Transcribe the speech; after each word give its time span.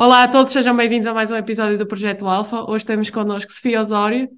Olá 0.00 0.22
a 0.22 0.28
todos, 0.28 0.50
sejam 0.50 0.74
bem-vindos 0.74 1.06
a 1.06 1.12
mais 1.12 1.30
um 1.30 1.36
episódio 1.36 1.76
do 1.76 1.84
Projeto 1.84 2.26
Alfa. 2.26 2.64
Hoje 2.70 2.86
temos 2.86 3.10
connosco 3.10 3.52
Sofia 3.52 3.82
Osório. 3.82 4.30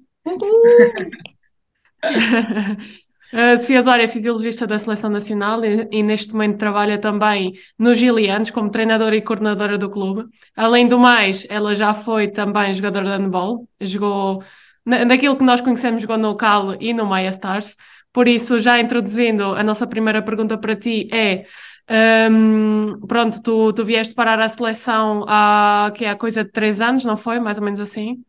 A 3.31 3.55
Sofia 3.57 3.79
Osório 3.79 4.03
é 4.03 4.07
fisiologista 4.09 4.67
da 4.67 4.77
Seleção 4.77 5.09
Nacional 5.09 5.63
e, 5.63 5.87
e, 5.89 6.03
neste 6.03 6.33
momento 6.33 6.57
trabalha 6.57 6.97
também 6.97 7.53
nos 7.79 7.97
Gilianos 7.97 8.51
como 8.51 8.69
treinadora 8.69 9.15
e 9.15 9.21
coordenadora 9.21 9.77
do 9.77 9.89
clube. 9.89 10.25
Além 10.53 10.85
do 10.85 10.99
mais, 10.99 11.47
ela 11.49 11.73
já 11.73 11.93
foi 11.93 12.27
também 12.27 12.73
jogadora 12.73 13.05
de 13.05 13.23
handball, 13.23 13.65
jogou 13.79 14.43
naquilo 14.85 15.37
que 15.37 15.45
nós 15.45 15.61
conhecemos, 15.61 16.01
jogou 16.01 16.17
no 16.17 16.35
Cal 16.35 16.75
e 16.77 16.93
no 16.93 17.05
Maia 17.05 17.29
Stars. 17.29 17.77
Por 18.11 18.27
isso, 18.27 18.59
já 18.59 18.81
introduzindo, 18.81 19.55
a 19.55 19.63
nossa 19.63 19.87
primeira 19.87 20.21
pergunta 20.21 20.57
para 20.57 20.75
ti 20.75 21.07
é 21.09 21.45
um, 21.89 22.99
pronto, 23.07 23.41
tu, 23.41 23.73
tu 23.73 23.83
vieste 23.83 24.13
parar 24.13 24.39
a 24.39 24.47
seleção 24.47 25.25
há, 25.27 25.91
que 25.95 26.05
é 26.05 26.09
há 26.09 26.15
coisa 26.15 26.43
de 26.43 26.51
três 26.51 26.81
anos, 26.81 27.03
não 27.03 27.17
foi? 27.17 27.39
Mais 27.39 27.57
ou 27.57 27.63
menos 27.63 27.79
assim? 27.79 28.23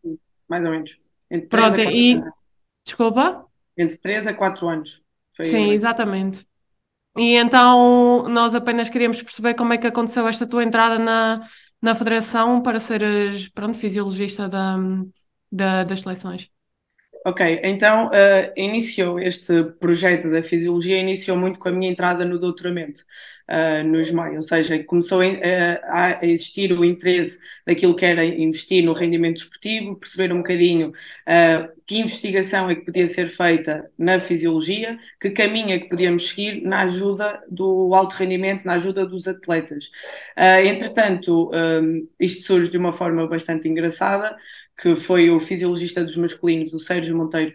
Mais 0.48 0.64
ou 0.64 0.70
menos. 0.70 0.98
Entre 1.30 1.48
pronto, 1.48 1.80
e... 1.80 2.14
Anos. 2.14 2.32
Desculpa? 2.84 3.46
Entre 3.76 3.96
três 3.98 4.26
a 4.26 4.34
quatro 4.34 4.68
anos. 4.68 5.00
Foi 5.36 5.44
Sim, 5.46 5.70
exatamente. 5.70 6.46
E 7.16 7.36
então 7.36 8.28
nós 8.28 8.54
apenas 8.54 8.88
queríamos 8.88 9.22
perceber 9.22 9.54
como 9.54 9.72
é 9.72 9.78
que 9.78 9.86
aconteceu 9.86 10.26
esta 10.26 10.46
tua 10.46 10.64
entrada 10.64 10.98
na, 10.98 11.48
na 11.80 11.94
federação 11.94 12.60
para 12.60 12.80
seres, 12.80 13.48
pronto, 13.48 13.78
fisiologista 13.78 14.48
da, 14.48 14.76
da, 15.50 15.84
das 15.84 16.00
seleções. 16.00 16.50
Ok, 17.26 17.60
então 17.64 18.08
uh, 18.08 18.52
iniciou 18.54 19.18
este 19.18 19.64
projeto 19.80 20.30
da 20.30 20.42
fisiologia, 20.42 20.98
iniciou 20.98 21.36
muito 21.38 21.58
com 21.58 21.68
a 21.68 21.72
minha 21.72 21.90
entrada 21.90 22.24
no 22.24 22.38
doutoramento 22.38 23.02
uh, 23.48 23.86
no 23.86 24.00
ISMAI, 24.00 24.36
ou 24.36 24.42
seja, 24.42 24.82
começou 24.84 25.20
a, 25.20 26.18
a, 26.20 26.26
existir 26.26 26.72
o 26.72 26.84
interesse 26.84 27.38
daquilo 27.66 27.94
que 27.94 28.04
era 28.04 28.24
investir 28.24 28.84
no 28.84 28.92
rendimento 28.92 29.38
esportivo, 29.38 29.96
perceber 29.96 30.32
um 30.32 30.38
bocadinho 30.38 30.88
uh, 30.90 31.74
que 31.86 31.98
investigação 31.98 32.70
é 32.70 32.74
que 32.74 32.84
podia 32.84 33.06
ser 33.06 33.28
feita 33.28 33.90
na 33.98 34.18
fisiologia, 34.18 34.98
que 35.20 35.30
caminho 35.30 35.70
é 35.70 35.78
que 35.78 35.88
podíamos 35.88 36.28
seguir 36.28 36.62
na 36.62 36.82
ajuda 36.82 37.42
do 37.50 37.94
alto 37.94 38.14
rendimento, 38.14 38.64
na 38.64 38.74
ajuda 38.74 39.04
dos 39.04 39.28
atletas. 39.28 39.86
Uh, 40.36 40.66
entretanto, 40.66 41.50
um, 41.52 42.08
isto 42.18 42.46
surge 42.46 42.70
de 42.70 42.78
uma 42.78 42.92
forma 42.92 43.26
bastante 43.26 43.68
engraçada, 43.68 44.34
que 44.80 44.96
foi 44.96 45.30
o 45.30 45.38
fisiologista 45.38 46.02
dos 46.02 46.16
masculinos, 46.16 46.72
o 46.72 46.78
Sérgio 46.78 47.16
Monteiro, 47.16 47.54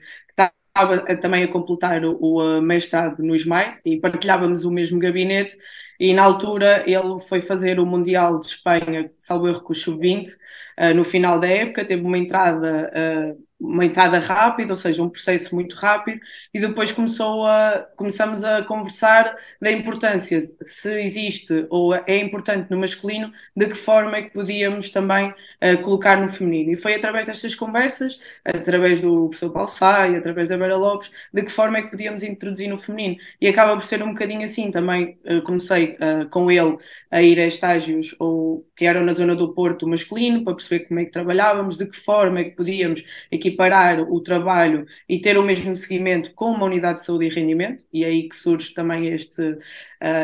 estava 0.70 1.18
também 1.18 1.44
a 1.44 1.52
completar 1.52 2.04
o, 2.06 2.18
o 2.20 2.62
mestrado 2.62 3.22
no 3.24 3.36
ISMAI 3.36 3.80
e 3.86 4.00
partilhávamos 4.00 4.64
o 4.64 4.72
mesmo 4.72 5.00
gabinete 5.00 5.58
e 6.00 6.14
na 6.14 6.24
altura 6.24 6.84
ele 6.88 7.20
foi 7.28 7.42
fazer 7.42 7.80
o 7.80 7.86
Mundial 7.86 8.40
de 8.40 8.46
Espanha, 8.46 9.12
salvo 9.18 9.50
erro 9.50 9.62
com 9.62 9.74
o 9.74 9.76
Sub-20, 9.76 10.30
uh, 10.78 10.96
no 10.96 11.04
final 11.04 11.40
da 11.40 11.48
época, 11.48 11.86
teve 11.86 12.02
uma 12.04 12.18
entrada 12.18 12.90
uh, 12.90 13.49
uma 13.60 13.86
entrada 13.86 14.20
rápida, 14.20 14.72
ou 14.72 14.76
seja, 14.76 15.04
um 15.04 15.10
processo 15.10 15.54
muito 15.54 15.76
rápido, 15.76 16.22
e 16.54 16.60
depois 16.60 16.92
começou 16.92 17.46
a, 17.46 17.86
começamos 17.98 18.44
a 18.44 18.64
conversar 18.64 19.36
da 19.62 19.70
importância, 19.72 20.48
se 20.62 21.02
existe 21.02 21.66
ou 21.70 21.94
é 21.94 22.18
importante 22.18 22.72
no 22.72 22.78
masculino, 22.78 23.32
de 23.56 23.68
que 23.68 23.76
forma 23.76 24.18
é 24.18 24.22
que 24.24 24.32
podíamos 24.32 24.90
também 24.90 25.30
uh, 25.30 25.82
colocar 25.84 26.22
no 26.22 26.32
feminino. 26.32 26.72
E 26.72 26.78
foi 26.78 26.96
através 26.96 27.26
destas 27.26 27.54
conversas, 27.54 28.20
através 28.46 29.02
do 29.02 29.28
professor 29.28 29.52
Paulo 29.52 29.68
Sai, 29.68 30.16
através 30.16 30.48
da 30.48 30.58
Vera 30.58 30.78
Lopes, 30.78 31.12
de 31.34 31.44
que 31.44 31.52
forma 31.52 31.80
é 31.80 31.82
que 31.82 31.92
podíamos 31.92 32.24
introduzir 32.24 32.70
no 32.70 32.80
feminino. 32.80 33.18
E 33.42 33.48
acaba 33.48 33.74
por 33.76 33.84
ser 33.84 34.02
um 34.02 34.10
bocadinho 34.10 34.44
assim, 34.44 34.72
também 34.72 35.18
uh, 35.26 35.42
comecei 35.42 35.96
uh, 35.96 36.30
com 36.30 36.50
ele 36.50 36.78
a 37.12 37.22
ir 37.22 37.40
a 37.40 37.46
estágios 37.46 38.16
ou 38.20 38.66
que 38.76 38.86
eram 38.86 39.04
na 39.04 39.14
zona 39.14 39.36
do 39.36 39.54
Porto 39.54 39.88
masculino, 39.88 40.44
para 40.44 40.56
perceber 40.56 40.86
como 40.86 41.00
é 41.02 41.06
que 41.06 41.12
trabalhávamos, 41.12 41.76
de 41.78 41.86
que 41.86 41.98
forma 41.98 42.40
é 42.40 42.46
que 42.46 42.56
podíamos 42.56 43.04
equiparar 43.50 44.02
o 44.02 44.22
trabalho 44.22 44.86
e 45.08 45.20
ter 45.20 45.38
o 45.38 45.44
mesmo 45.44 45.76
seguimento 45.76 46.34
com 46.34 46.52
uma 46.52 46.66
unidade 46.66 47.00
de 47.00 47.06
saúde 47.06 47.26
e 47.26 47.30
rendimento, 47.30 47.84
e 47.92 48.04
é 48.04 48.08
aí 48.08 48.30
que 48.30 48.36
surge 48.36 48.74
também 48.74 49.08
este, 49.08 49.42
uh, 49.42 49.58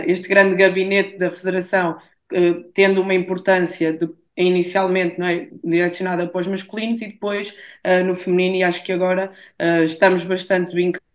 este 0.05 0.27
grande 0.27 0.55
gabinete 0.55 1.17
da 1.17 1.31
Federação, 1.31 1.97
uh, 2.33 2.63
tendo 2.73 3.01
uma 3.01 3.13
importância 3.13 3.93
de 3.93 4.09
inicialmente 4.37 5.17
não 5.17 5.27
é, 5.27 5.47
direcionada 5.63 6.27
para 6.27 6.41
os 6.41 6.47
masculinos 6.47 7.01
e 7.01 7.07
depois 7.07 7.51
uh, 7.85 8.03
no 8.05 8.15
feminino, 8.15 8.57
e 8.57 8.63
acho 8.63 8.83
que 8.83 8.91
agora 8.91 9.31
estamos 9.85 10.23
bastante 10.23 10.75
vinculados 10.75 11.14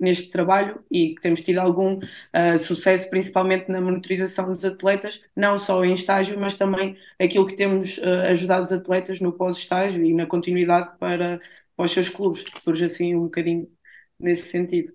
neste 0.00 0.30
trabalho 0.30 0.84
e 0.90 1.14
que 1.14 1.20
temos 1.20 1.40
tido 1.42 1.58
algum 1.58 1.98
uh, 1.98 2.58
sucesso, 2.58 3.08
principalmente 3.10 3.70
na 3.70 3.80
monitorização 3.80 4.52
dos 4.52 4.64
atletas, 4.64 5.20
não 5.34 5.58
só 5.58 5.84
em 5.84 5.92
estágio, 5.94 6.38
mas 6.38 6.54
também 6.54 6.96
aquilo 7.20 7.46
que 7.46 7.56
temos 7.56 7.98
uh, 7.98 8.30
ajudado 8.30 8.64
os 8.64 8.72
atletas 8.72 9.20
no 9.20 9.32
pós-estágio 9.32 10.04
e 10.04 10.14
na 10.14 10.26
continuidade 10.26 10.96
para, 10.98 11.40
para 11.76 11.86
os 11.86 11.92
seus 11.92 12.08
clubes. 12.08 12.44
Surge 12.58 12.84
assim 12.84 13.14
um 13.14 13.24
bocadinho 13.24 13.70
nesse 14.18 14.50
sentido. 14.50 14.92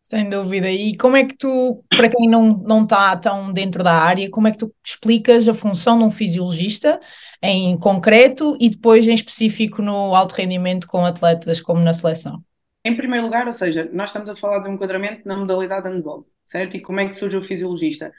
Sem 0.00 0.30
dúvida. 0.30 0.70
E 0.70 0.96
como 0.96 1.16
é 1.16 1.24
que 1.26 1.36
tu, 1.36 1.84
para 1.90 2.08
quem 2.08 2.28
não, 2.28 2.56
não 2.58 2.84
está 2.84 3.14
tão 3.16 3.52
dentro 3.52 3.84
da 3.84 3.92
área, 3.92 4.30
como 4.30 4.48
é 4.48 4.52
que 4.52 4.58
tu 4.58 4.74
explicas 4.84 5.46
a 5.46 5.54
função 5.54 5.98
de 5.98 6.04
um 6.04 6.10
fisiologista 6.10 6.98
em 7.42 7.78
concreto 7.78 8.56
e 8.58 8.70
depois 8.70 9.06
em 9.06 9.14
específico 9.14 9.82
no 9.82 10.14
alto 10.14 10.34
rendimento 10.34 10.86
com 10.86 11.04
atletas 11.04 11.60
como 11.60 11.80
na 11.82 11.92
seleção? 11.92 12.42
Em 12.84 12.96
primeiro 12.96 13.24
lugar, 13.26 13.46
ou 13.46 13.52
seja, 13.52 13.88
nós 13.92 14.08
estamos 14.08 14.28
a 14.28 14.34
falar 14.36 14.60
de 14.60 14.68
um 14.68 14.74
enquadramento 14.74 15.26
na 15.28 15.36
modalidade 15.36 15.86
handball, 15.88 16.26
certo? 16.44 16.76
E 16.76 16.80
como 16.80 16.98
é 17.00 17.06
que 17.06 17.14
surge 17.14 17.36
o 17.36 17.42
fisiologista? 17.42 18.12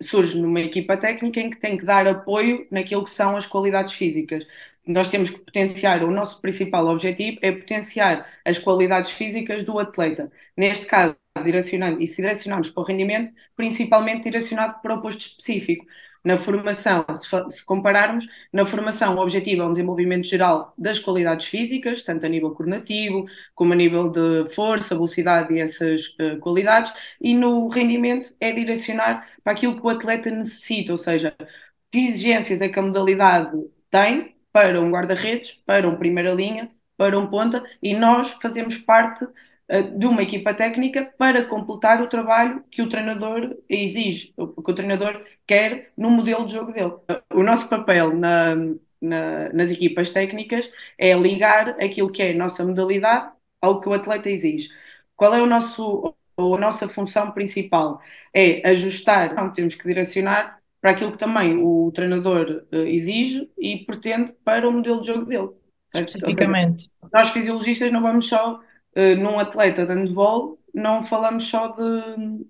Surge 0.00 0.38
numa 0.38 0.60
equipa 0.60 0.96
técnica 0.96 1.40
em 1.40 1.50
que 1.50 1.58
tem 1.58 1.76
que 1.76 1.84
dar 1.84 2.06
apoio 2.06 2.66
naquilo 2.70 3.04
que 3.04 3.10
são 3.10 3.36
as 3.36 3.46
qualidades 3.46 3.92
físicas. 3.92 4.46
Nós 4.86 5.08
temos 5.08 5.30
que 5.30 5.38
potenciar, 5.38 6.02
o 6.04 6.10
nosso 6.10 6.40
principal 6.40 6.86
objetivo 6.86 7.38
é 7.42 7.52
potenciar 7.52 8.28
as 8.44 8.58
qualidades 8.58 9.10
físicas 9.10 9.62
do 9.64 9.78
atleta. 9.78 10.30
Neste 10.56 10.86
caso, 10.86 11.16
direcionando, 11.42 12.02
e 12.02 12.06
se 12.06 12.16
direcionarmos 12.16 12.70
para 12.70 12.82
o 12.82 12.86
rendimento, 12.86 13.32
principalmente 13.56 14.24
direcionado 14.24 14.80
para 14.82 14.94
o 14.94 15.00
posto 15.02 15.20
específico 15.22 15.86
na 16.24 16.38
formação, 16.38 17.04
se 17.50 17.64
compararmos, 17.64 18.26
na 18.52 18.64
formação 18.66 19.16
o 19.16 19.20
objetivo 19.20 19.62
é 19.62 19.66
um 19.66 19.72
desenvolvimento 19.72 20.26
geral 20.26 20.72
das 20.78 20.98
qualidades 20.98 21.46
físicas, 21.46 22.02
tanto 22.02 22.24
a 22.26 22.28
nível 22.28 22.50
coordenativo, 22.52 23.26
como 23.54 23.72
a 23.74 23.76
nível 23.76 24.08
de 24.10 24.48
força, 24.54 24.94
velocidade 24.94 25.52
e 25.54 25.60
essas 25.60 26.08
uh, 26.20 26.38
qualidades, 26.40 26.92
e 27.20 27.34
no 27.34 27.68
rendimento 27.68 28.34
é 28.40 28.52
direcionar 28.52 29.28
para 29.42 29.52
aquilo 29.52 29.76
que 29.78 29.86
o 29.86 29.88
atleta 29.90 30.30
necessita, 30.30 30.92
ou 30.92 30.98
seja, 30.98 31.34
que 31.90 31.98
exigências 32.08 32.60
é 32.62 32.68
que 32.68 32.78
a 32.78 32.82
modalidade 32.82 33.52
tem 33.90 34.34
para 34.52 34.80
um 34.80 34.90
guarda-redes, 34.90 35.60
para 35.66 35.88
um 35.88 35.96
primeira 35.96 36.32
linha, 36.32 36.70
para 36.96 37.18
um 37.18 37.26
ponta, 37.28 37.64
e 37.82 37.94
nós 37.94 38.30
fazemos 38.40 38.78
parte 38.78 39.26
de 39.96 40.06
uma 40.06 40.22
equipa 40.22 40.52
técnica 40.52 41.12
para 41.16 41.44
completar 41.44 42.02
o 42.02 42.06
trabalho 42.06 42.62
que 42.70 42.82
o 42.82 42.88
treinador 42.88 43.56
exige, 43.68 44.34
o 44.36 44.62
que 44.62 44.70
o 44.70 44.74
treinador 44.74 45.24
quer 45.46 45.90
no 45.96 46.10
modelo 46.10 46.44
de 46.44 46.52
jogo 46.52 46.72
dele. 46.72 46.92
O 47.32 47.42
nosso 47.42 47.68
papel 47.68 48.14
na, 48.14 48.54
na, 49.00 49.52
nas 49.52 49.70
equipas 49.70 50.10
técnicas 50.10 50.70
é 50.98 51.14
ligar 51.14 51.70
aquilo 51.82 52.10
que 52.10 52.22
é 52.22 52.32
a 52.32 52.36
nossa 52.36 52.64
modalidade 52.64 53.30
ao 53.60 53.80
que 53.80 53.88
o 53.88 53.94
atleta 53.94 54.28
exige. 54.28 54.68
Qual 55.16 55.34
é 55.34 55.40
o 55.40 55.46
nosso, 55.46 56.14
a 56.36 56.42
nossa 56.58 56.86
função 56.86 57.30
principal? 57.30 58.00
É 58.34 58.68
ajustar, 58.68 59.32
então 59.32 59.52
temos 59.52 59.74
que 59.74 59.86
direcionar 59.86 60.58
para 60.80 60.90
aquilo 60.90 61.12
que 61.12 61.18
também 61.18 61.56
o 61.56 61.90
treinador 61.92 62.66
uh, 62.70 62.76
exige 62.76 63.50
e 63.56 63.78
pretende 63.86 64.34
para 64.44 64.68
o 64.68 64.72
modelo 64.72 65.00
de 65.00 65.06
jogo 65.06 65.24
dele. 65.24 65.48
Certo? 65.88 66.08
Especificamente. 66.08 66.82
Seja, 66.82 67.10
nós 67.10 67.30
fisiologistas 67.30 67.90
não 67.90 68.02
vamos 68.02 68.28
só 68.28 68.60
num 69.18 69.38
atleta 69.38 69.84
de 69.86 69.92
handball, 69.94 70.58
não 70.72 71.02
falamos 71.02 71.48
só 71.48 71.68
de 71.68 72.46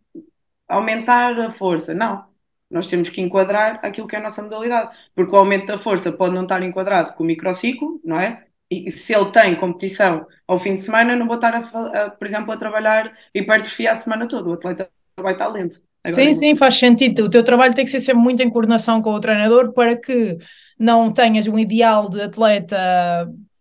aumentar 0.68 1.38
a 1.40 1.50
força, 1.50 1.94
não. 1.94 2.24
Nós 2.70 2.88
temos 2.88 3.08
que 3.08 3.20
enquadrar 3.20 3.80
aquilo 3.82 4.06
que 4.08 4.16
é 4.16 4.18
a 4.18 4.22
nossa 4.22 4.42
modalidade, 4.42 4.96
porque 5.14 5.34
o 5.34 5.38
aumento 5.38 5.66
da 5.66 5.78
força 5.78 6.10
pode 6.10 6.34
não 6.34 6.42
estar 6.42 6.62
enquadrado 6.62 7.12
com 7.14 7.22
o 7.22 7.26
microciclo, 7.26 8.00
não 8.04 8.18
é? 8.18 8.44
E 8.70 8.90
se 8.90 9.14
ele 9.14 9.30
tem 9.30 9.54
competição 9.56 10.26
ao 10.48 10.58
fim 10.58 10.74
de 10.74 10.80
semana, 10.80 11.14
não 11.14 11.26
vou 11.26 11.36
estar, 11.36 11.54
a, 11.54 11.58
a, 12.04 12.10
por 12.10 12.26
exemplo, 12.26 12.52
a 12.52 12.56
trabalhar 12.56 13.14
hipertrofia 13.34 13.92
a 13.92 13.94
semana 13.94 14.26
toda. 14.26 14.48
O 14.48 14.54
atleta 14.54 14.90
vai 15.20 15.34
estar 15.34 15.48
lento. 15.48 15.80
Agora, 16.02 16.22
sim, 16.22 16.34
sim, 16.34 16.56
faz 16.56 16.76
sentido. 16.76 17.24
O 17.24 17.30
teu 17.30 17.44
trabalho 17.44 17.74
tem 17.74 17.84
que 17.84 17.90
ser 17.90 18.00
sempre 18.00 18.22
muito 18.22 18.42
em 18.42 18.50
coordenação 18.50 19.00
com 19.00 19.12
o 19.12 19.20
treinador 19.20 19.72
para 19.72 19.96
que 19.96 20.38
não 20.78 21.12
tenhas 21.12 21.46
um 21.46 21.58
ideal 21.58 22.08
de 22.08 22.20
atleta 22.20 22.76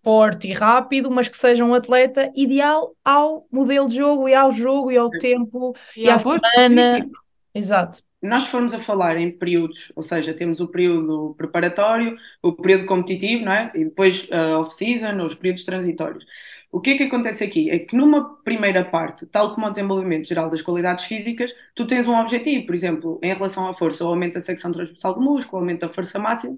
forte 0.04 0.50
e 0.50 0.54
rápido, 0.54 1.10
mas 1.10 1.28
que 1.28 1.38
seja 1.38 1.64
um 1.64 1.74
atleta 1.74 2.32
ideal 2.36 2.94
ao 3.04 3.48
modelo 3.52 3.88
de 3.88 3.96
jogo 3.96 4.28
e 4.28 4.36
ao 4.36 4.52
jogo 4.52 4.92
e 4.92 4.98
ao 4.98 5.10
tempo 5.10 5.76
e, 5.96 6.04
e 6.04 6.10
à 6.10 6.20
semana. 6.20 7.10
Exato. 7.56 8.02
Nós 8.22 8.48
formos 8.48 8.74
a 8.74 8.80
falar 8.80 9.18
em 9.18 9.32
períodos, 9.32 9.92
ou 9.96 10.02
seja, 10.02 10.34
temos 10.34 10.60
o 10.60 10.68
período 10.68 11.36
preparatório, 11.38 12.18
o 12.42 12.54
período 12.54 12.86
competitivo, 12.86 13.44
não 13.46 13.52
é? 13.52 13.72
E 13.76 13.86
depois 13.86 14.28
a 14.32 14.58
uh, 14.58 14.62
off-season, 14.62 15.24
os 15.24 15.36
períodos 15.36 15.66
transitórios. 15.66 16.26
O 16.72 16.82
que 16.82 16.92
é 16.92 16.98
que 16.98 17.04
acontece 17.04 17.44
aqui? 17.44 17.70
É 17.70 17.78
que 17.78 17.96
numa 17.96 18.38
primeira 18.38 18.84
parte, 18.84 19.28
tal 19.28 19.54
como 19.54 19.68
o 19.68 19.70
desenvolvimento 19.70 20.28
geral 20.28 20.50
das 20.50 20.62
qualidades 20.62 21.06
físicas, 21.06 21.54
tu 21.76 21.86
tens 21.86 22.08
um 22.08 22.16
objetivo, 22.16 22.66
por 22.66 22.74
exemplo, 22.74 23.20
em 23.22 23.32
relação 23.32 23.68
à 23.68 23.74
força, 23.74 24.04
o 24.04 24.08
aumento 24.08 24.34
da 24.36 24.40
secção 24.40 24.72
transversal 24.72 25.14
do 25.14 25.22
músculo, 25.22 25.58
o 25.58 25.62
aumento 25.62 25.82
da 25.82 25.90
força 25.90 26.18
máxima, 26.18 26.58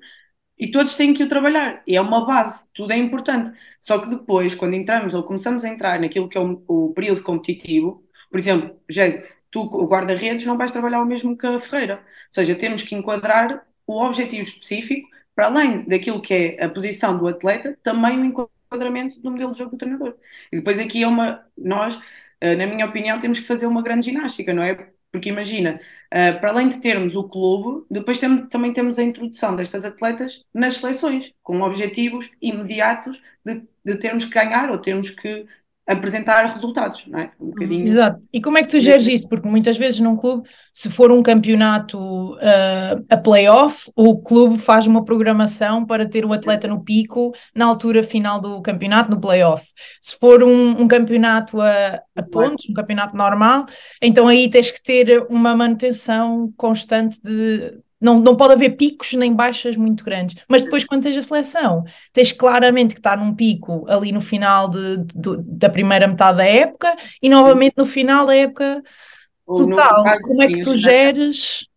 e 0.58 0.72
todos 0.72 0.96
têm 0.96 1.14
que 1.14 1.24
o 1.24 1.30
trabalhar. 1.30 1.84
E 1.88 1.96
é 1.96 2.02
uma 2.02 2.26
base, 2.26 2.64
tudo 2.74 2.92
é 2.94 2.98
importante. 2.98 3.52
Só 3.82 4.00
que 4.00 4.10
depois, 4.10 4.56
quando 4.56 4.74
entramos 4.74 5.14
ou 5.14 5.24
começamos 5.24 5.66
a 5.66 5.70
entrar 5.70 6.00
naquilo 6.00 6.30
que 6.30 6.38
é 6.38 6.42
o, 6.42 6.64
o 6.68 6.94
período 6.94 7.24
competitivo, 7.24 8.04
por 8.30 8.40
exemplo, 8.40 8.80
já, 8.90 9.04
tu, 9.52 9.62
o 9.62 9.88
guarda-redes, 9.88 10.46
não 10.46 10.58
vais 10.58 10.72
trabalhar 10.72 11.02
o 11.02 11.06
mesmo 11.06 11.38
que 11.38 11.46
a 11.48 11.60
Ferreira. 11.60 11.96
Ou 11.96 12.02
seja, 12.32 12.56
temos 12.56 12.84
que 12.84 12.96
enquadrar 12.96 13.66
o 13.88 14.02
objetivo 14.04 14.44
específico, 14.44 15.10
para 15.36 15.48
além 15.48 15.84
daquilo 15.88 16.22
que 16.22 16.34
é 16.34 16.64
a 16.64 16.70
posição 16.70 17.18
do 17.18 17.28
atleta, 17.28 17.78
também 17.84 18.20
o 18.20 18.26
enquadramento 18.26 19.20
do 19.20 19.32
modelo 19.32 19.52
de 19.52 19.58
jogo 19.58 19.72
do 19.72 19.78
treinador. 19.78 20.16
E 20.52 20.58
depois 20.58 20.80
aqui 20.80 21.04
é 21.04 21.08
uma. 21.08 21.46
Nós, 21.58 22.00
eh, 22.42 22.56
na 22.56 22.66
minha 22.68 22.86
opinião, 22.86 23.20
temos 23.20 23.40
que 23.40 23.48
fazer 23.48 23.68
uma 23.68 23.82
grande 23.82 24.06
ginástica, 24.06 24.54
não 24.54 24.64
é? 24.64 24.92
Porque 25.16 25.30
imagina, 25.30 25.80
uh, 26.14 26.40
para 26.42 26.52
além 26.52 26.68
de 26.68 26.82
termos 26.82 27.16
o 27.16 27.24
clube, 27.24 27.86
depois 27.90 28.18
tem, 28.18 28.46
também 28.48 28.74
temos 28.74 29.00
a 29.00 29.04
introdução 29.04 29.56
destas 29.56 29.86
atletas 29.86 30.44
nas 30.54 30.74
seleções, 30.76 31.34
com 31.42 31.62
objetivos 31.62 32.30
imediatos 32.42 33.22
de, 33.46 33.64
de 33.84 33.96
termos 33.98 34.26
que 34.26 34.32
ganhar 34.34 34.70
ou 34.70 34.78
termos 34.78 35.10
que 35.10 35.46
apresentar 35.88 36.46
resultados, 36.48 37.06
não 37.08 37.20
é? 37.20 37.32
Um 37.40 37.48
bocadinho. 37.48 37.88
Exato. 37.88 38.28
E 38.34 38.42
como 38.42 38.58
é 38.58 38.64
que 38.64 38.70
tu 38.70 38.80
geres 38.80 39.06
isso? 39.06 39.30
Porque 39.30 39.48
muitas 39.48 39.78
vezes 39.78 40.00
num 40.00 40.16
clube, 40.16 40.48
se 40.74 40.90
for 40.90 41.12
um 41.12 41.22
campeonato 41.22 42.34
uh, 42.34 43.06
a 43.10 43.18
playoff, 43.18 43.92
o 43.96 44.20
clube 44.20 44.58
faz 44.58 44.88
uma 44.88 45.06
programação 45.06 45.86
para 45.86 46.08
ter 46.08 46.26
o 46.26 46.34
atleta 46.34 46.68
no 46.68 46.84
pico 46.84 47.34
na 47.54 47.66
altura 47.66 48.04
final 48.04 48.40
do 48.40 48.62
campeonato, 48.62 49.12
no 49.12 49.22
playoff. 49.22 49.64
Se 50.02 50.18
for 50.18 50.44
um, 50.44 50.82
um 50.82 50.88
campeonato 50.88 51.62
a, 51.62 52.02
a 52.16 52.24
pontos, 52.24 52.68
um 52.68 52.74
campeonato 52.74 53.16
normal, 53.16 53.66
então 54.02 54.28
aí 54.28 54.50
tens 54.50 54.72
que 54.72 54.82
ter 54.82 55.26
uma 55.30 55.56
manutenção 55.56 56.52
constante 56.58 57.20
de 57.22 57.85
não, 58.00 58.20
não 58.20 58.36
pode 58.36 58.54
haver 58.54 58.76
picos 58.76 59.14
nem 59.14 59.34
baixas 59.34 59.76
muito 59.76 60.04
grandes. 60.04 60.36
Mas 60.48 60.64
depois, 60.64 60.84
quando 60.84 61.04
tens 61.04 61.18
a 61.18 61.22
seleção, 61.22 61.84
tens 62.12 62.32
claramente 62.32 62.94
que 62.94 63.00
estar 63.00 63.18
num 63.18 63.34
pico 63.34 63.86
ali 63.88 64.12
no 64.12 64.22
final 64.22 64.70
de, 64.70 64.98
de, 64.98 65.38
da 65.44 65.70
primeira 65.70 66.08
metade 66.08 66.38
da 66.38 66.46
época 66.46 66.96
e 67.22 67.30
novamente 67.30 67.74
no 67.78 67.86
final 67.86 68.26
da 68.26 68.36
época 68.36 68.84
total. 69.46 70.04
Como 70.24 70.42
é 70.42 70.48
que 70.48 70.62
tu 70.62 70.78
geres? 70.78 71.68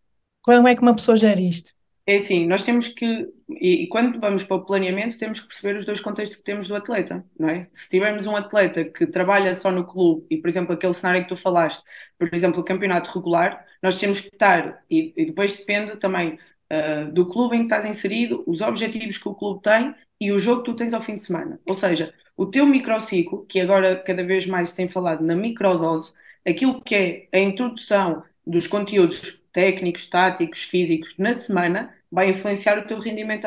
Como 0.41 0.67
é 0.67 0.75
que 0.75 0.81
uma 0.81 0.95
pessoa 0.95 1.17
gera 1.17 1.39
isto? 1.39 1.71
É 2.05 2.15
assim, 2.15 2.47
nós 2.47 2.63
temos 2.63 2.87
que, 2.87 3.27
e, 3.49 3.83
e, 3.83 3.87
quando 3.87 4.19
vamos 4.19 4.43
para 4.43 4.57
o 4.57 4.65
planeamento, 4.65 5.17
temos 5.17 5.39
que 5.39 5.47
perceber 5.47 5.75
os 5.77 5.85
dois 5.85 5.99
contextos 5.99 6.37
que 6.37 6.43
temos 6.43 6.67
do 6.67 6.75
atleta, 6.75 7.25
não 7.37 7.49
é? 7.49 7.67
Se 7.71 7.89
tivermos 7.89 8.27
um 8.27 8.35
atleta 8.35 8.85
que 8.85 9.07
trabalha 9.07 9.53
só 9.53 9.71
no 9.71 9.85
clube, 9.85 10.25
e 10.29 10.37
por 10.37 10.49
exemplo, 10.49 10.73
aquele 10.73 10.93
cenário 10.93 11.23
que 11.23 11.29
tu 11.29 11.35
falaste, 11.35 11.83
por 12.17 12.33
exemplo, 12.33 12.61
o 12.61 12.63
campeonato 12.63 13.11
regular, 13.11 13.65
nós 13.81 13.99
temos 13.99 14.21
que 14.21 14.27
estar, 14.27 14.83
e, 14.89 15.13
e 15.17 15.25
depois 15.25 15.53
depende 15.53 15.97
também 15.97 16.37
uh, 16.71 17.11
do 17.11 17.27
clube 17.27 17.55
em 17.55 17.59
que 17.59 17.65
estás 17.73 17.85
inserido, 17.85 18.43
os 18.45 18.61
objetivos 18.61 19.17
que 19.17 19.27
o 19.27 19.35
clube 19.35 19.61
tem 19.61 19.95
e 20.19 20.31
o 20.31 20.39
jogo 20.39 20.63
que 20.63 20.71
tu 20.71 20.75
tens 20.75 20.93
ao 20.93 21.01
fim 21.01 21.15
de 21.15 21.23
semana. 21.23 21.59
Ou 21.65 21.73
seja, 21.73 22.13
o 22.37 22.45
teu 22.45 22.65
microciclo, 22.65 23.45
que 23.47 23.59
agora 23.59 23.95
cada 23.95 24.23
vez 24.23 24.45
mais 24.45 24.69
se 24.69 24.75
tem 24.75 24.87
falado 24.87 25.23
na 25.23 25.35
microdose, 25.35 26.13
aquilo 26.45 26.81
que 26.81 26.95
é 26.95 27.27
a 27.33 27.39
introdução 27.39 28.23
dos 28.45 28.67
conteúdos 28.67 29.41
técnicos, 29.51 30.07
táticos, 30.07 30.63
físicos 30.63 31.15
na 31.17 31.33
semana, 31.33 31.93
vai 32.11 32.29
influenciar 32.29 32.77
o 32.79 32.87
teu 32.87 32.99
rendimento 32.99 33.45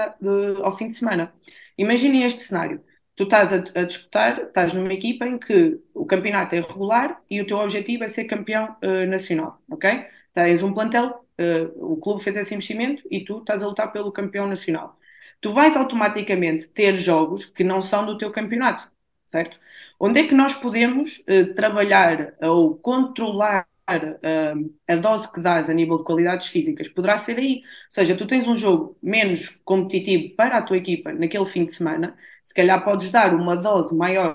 ao 0.62 0.72
fim 0.72 0.88
de 0.88 0.94
semana. 0.94 1.32
Imaginem 1.76 2.24
este 2.24 2.40
cenário. 2.40 2.82
Tu 3.14 3.24
estás 3.24 3.52
a, 3.52 3.56
a, 3.56 3.84
disputar, 3.84 4.38
estás 4.40 4.72
numa 4.72 4.92
equipa 4.92 5.26
em 5.26 5.38
que 5.38 5.78
o 5.94 6.06
campeonato 6.06 6.54
é 6.54 6.60
regular 6.60 7.20
e 7.28 7.40
o 7.40 7.46
teu 7.46 7.58
objetivo 7.58 8.04
é 8.04 8.08
ser 8.08 8.24
campeão 8.24 8.74
uh, 8.82 9.06
nacional, 9.06 9.60
ok? 9.70 10.06
Tens 10.32 10.62
um 10.62 10.72
plantel, 10.72 11.24
uh, 11.38 11.92
o 11.92 11.96
clube 11.98 12.22
fez 12.22 12.36
esse 12.38 12.54
investimento 12.54 13.02
e 13.10 13.22
tu 13.24 13.38
estás 13.38 13.62
a 13.62 13.66
lutar 13.66 13.92
pelo 13.92 14.10
campeão 14.12 14.46
nacional. 14.46 14.98
Tu 15.40 15.52
vais 15.52 15.76
automaticamente 15.76 16.68
ter 16.68 16.96
jogos 16.96 17.46
que 17.46 17.62
não 17.64 17.82
são 17.82 18.06
do 18.06 18.16
teu 18.16 18.30
campeonato, 18.30 18.90
certo? 19.26 19.60
Onde 20.00 20.20
é 20.20 20.26
que 20.26 20.34
nós 20.34 20.54
podemos 20.54 21.22
uh, 21.28 21.54
trabalhar 21.54 22.34
ou 22.40 22.76
controlar 22.76 23.66
uh, 24.00 24.74
a 24.88 24.96
dose 24.96 25.30
que 25.30 25.40
dás 25.40 25.68
a 25.68 25.74
nível 25.74 25.98
de 25.98 26.04
qualidades 26.04 26.46
físicas 26.46 26.88
poderá 26.88 27.16
ser 27.18 27.38
aí. 27.38 27.56
Ou 27.56 27.62
seja, 27.90 28.16
tu 28.16 28.26
tens 28.26 28.46
um 28.46 28.56
jogo 28.56 28.96
menos 29.02 29.60
competitivo 29.64 30.34
para 30.36 30.58
a 30.58 30.62
tua 30.62 30.76
equipa 30.76 31.12
naquele 31.12 31.46
fim 31.46 31.64
de 31.64 31.72
semana, 31.72 32.16
se 32.42 32.54
calhar 32.54 32.84
podes 32.84 33.10
dar 33.10 33.34
uma 33.34 33.56
dose 33.56 33.96
maior 33.96 34.34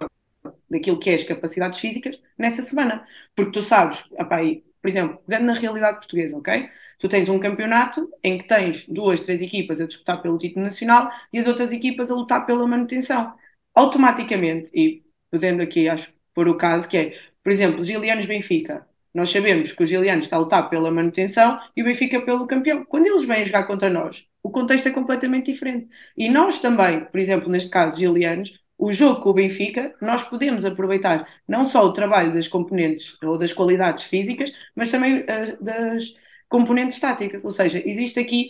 daquilo 0.69 0.99
que 0.99 1.09
é 1.09 1.15
as 1.15 1.23
capacidades 1.23 1.79
físicas 1.79 2.21
nessa 2.37 2.61
semana. 2.61 3.05
Porque 3.35 3.51
tu 3.51 3.61
sabes, 3.61 4.03
opa, 4.11 4.37
por 4.81 4.89
exemplo, 4.89 5.19
pegando 5.25 5.45
na 5.47 5.53
realidade 5.53 5.97
portuguesa, 5.97 6.37
ok? 6.37 6.69
Tu 6.99 7.07
tens 7.09 7.29
um 7.29 7.39
campeonato 7.39 8.09
em 8.23 8.37
que 8.37 8.47
tens 8.47 8.85
duas, 8.87 9.21
três 9.21 9.41
equipas 9.41 9.79
a 9.79 9.87
disputar 9.87 10.21
pelo 10.21 10.37
título 10.37 10.65
nacional 10.65 11.11
e 11.31 11.37
as 11.39 11.47
outras 11.47 11.71
equipas 11.71 12.09
a 12.09 12.15
lutar 12.15 12.45
pela 12.45 12.65
manutenção. 12.67 13.33
Automaticamente, 13.75 14.71
e 14.73 15.03
podendo 15.29 15.61
aqui, 15.61 15.87
acho, 15.87 16.11
por 16.33 16.47
o 16.47 16.57
caso, 16.57 16.87
que 16.89 16.97
é, 16.97 17.19
por 17.43 17.51
exemplo, 17.51 17.83
Gilianos 17.83 18.25
Benfica, 18.25 18.87
nós 19.13 19.29
sabemos 19.29 19.71
que 19.71 19.83
o 19.83 19.85
Giliano 19.85 20.21
está 20.21 20.35
a 20.37 20.39
lutar 20.39 20.69
pela 20.69 20.91
manutenção 20.91 21.59
e 21.75 21.81
o 21.81 21.85
Benfica 21.85 22.21
pelo 22.21 22.47
campeão. 22.47 22.85
Quando 22.85 23.07
eles 23.07 23.25
vêm 23.25 23.45
jogar 23.45 23.63
contra 23.63 23.89
nós, 23.89 24.25
o 24.43 24.49
contexto 24.51 24.87
é 24.87 24.91
completamente 24.91 25.51
diferente. 25.51 25.87
E 26.15 26.29
nós 26.29 26.59
também, 26.59 27.05
por 27.05 27.19
exemplo, 27.19 27.49
neste 27.49 27.69
caso, 27.69 27.99
Gilianos, 27.99 28.53
o 28.77 28.91
jogo 28.91 29.21
com 29.21 29.29
o 29.31 29.33
Benfica, 29.33 29.95
nós 30.01 30.23
podemos 30.23 30.63
aproveitar 30.65 31.27
não 31.47 31.65
só 31.65 31.83
o 31.85 31.93
trabalho 31.93 32.33
das 32.33 32.47
componentes 32.47 33.17
ou 33.23 33.37
das 33.37 33.51
qualidades 33.51 34.03
físicas, 34.03 34.53
mas 34.75 34.91
também 34.91 35.21
uh, 35.21 35.63
das 35.63 36.13
componentes 36.47 36.99
táticas. 36.99 37.43
Ou 37.43 37.51
seja, 37.51 37.81
existe 37.85 38.19
aqui 38.19 38.49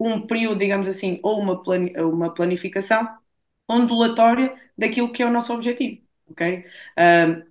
um 0.00 0.20
período, 0.26 0.58
digamos 0.58 0.88
assim, 0.88 1.20
ou 1.22 1.38
uma, 1.40 1.62
uma 2.04 2.32
planificação 2.34 3.06
ondulatória 3.68 4.54
daquilo 4.76 5.12
que 5.12 5.22
é 5.22 5.26
o 5.26 5.32
nosso 5.32 5.52
objetivo. 5.52 6.05
Ok? 6.30 6.64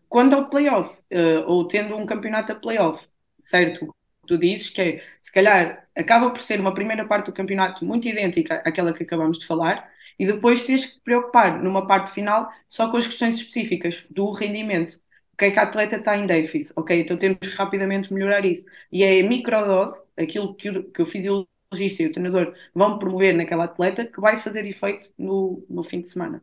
Quando 0.08 0.36
ao 0.36 0.50
playoff, 0.50 0.98
uh, 1.12 1.44
ou 1.48 1.68
tendo 1.68 1.96
um 1.96 2.06
campeonato 2.06 2.52
a 2.52 2.56
playoff, 2.56 3.06
certo? 3.38 3.94
Tu 4.28 4.38
dizes 4.38 4.70
que 4.70 4.82
é, 4.82 5.04
se 5.22 5.32
calhar 5.32 5.88
acaba 5.96 6.30
por 6.32 6.40
ser 6.40 6.60
uma 6.60 6.74
primeira 6.74 7.06
parte 7.06 7.28
do 7.28 7.34
campeonato 7.34 7.86
muito 7.86 8.08
idêntica 8.08 8.56
àquela 8.66 8.94
que 8.94 9.04
acabamos 9.04 9.40
de 9.40 9.46
falar, 9.46 9.90
e 10.18 10.26
depois 10.26 10.62
tens 10.64 10.86
que 10.86 11.00
preocupar 11.02 11.62
numa 11.62 11.86
parte 11.86 12.12
final 12.12 12.50
só 12.70 12.90
com 12.90 12.98
as 12.98 13.06
questões 13.06 13.36
específicas 13.36 14.06
do 14.10 14.32
rendimento. 14.32 14.94
O 15.34 15.38
que 15.38 15.46
é 15.46 15.52
que 15.52 15.60
a 15.60 15.64
atleta 15.64 15.98
está 15.98 16.16
em 16.18 16.26
déficit? 16.26 16.74
Ok, 16.78 17.02
então 17.02 17.18
temos 17.18 17.40
que 17.40 17.50
rapidamente 17.50 18.14
melhorar 18.14 18.46
isso. 18.46 18.66
E 18.92 19.04
é 19.04 19.20
a 19.22 19.28
microdose, 19.28 20.02
aquilo 20.18 20.56
que 20.56 20.70
o, 20.70 20.84
que 20.92 21.02
o 21.02 21.06
fisiologista 21.06 22.04
e 22.04 22.06
o 22.08 22.12
treinador 22.14 22.56
vão 22.74 22.98
promover 22.98 23.36
naquela 23.36 23.66
atleta, 23.66 24.06
que 24.06 24.22
vai 24.22 24.38
fazer 24.38 24.66
efeito 24.66 25.12
no, 25.18 25.66
no 25.70 25.84
fim 25.84 26.00
de 26.02 26.08
semana. 26.08 26.42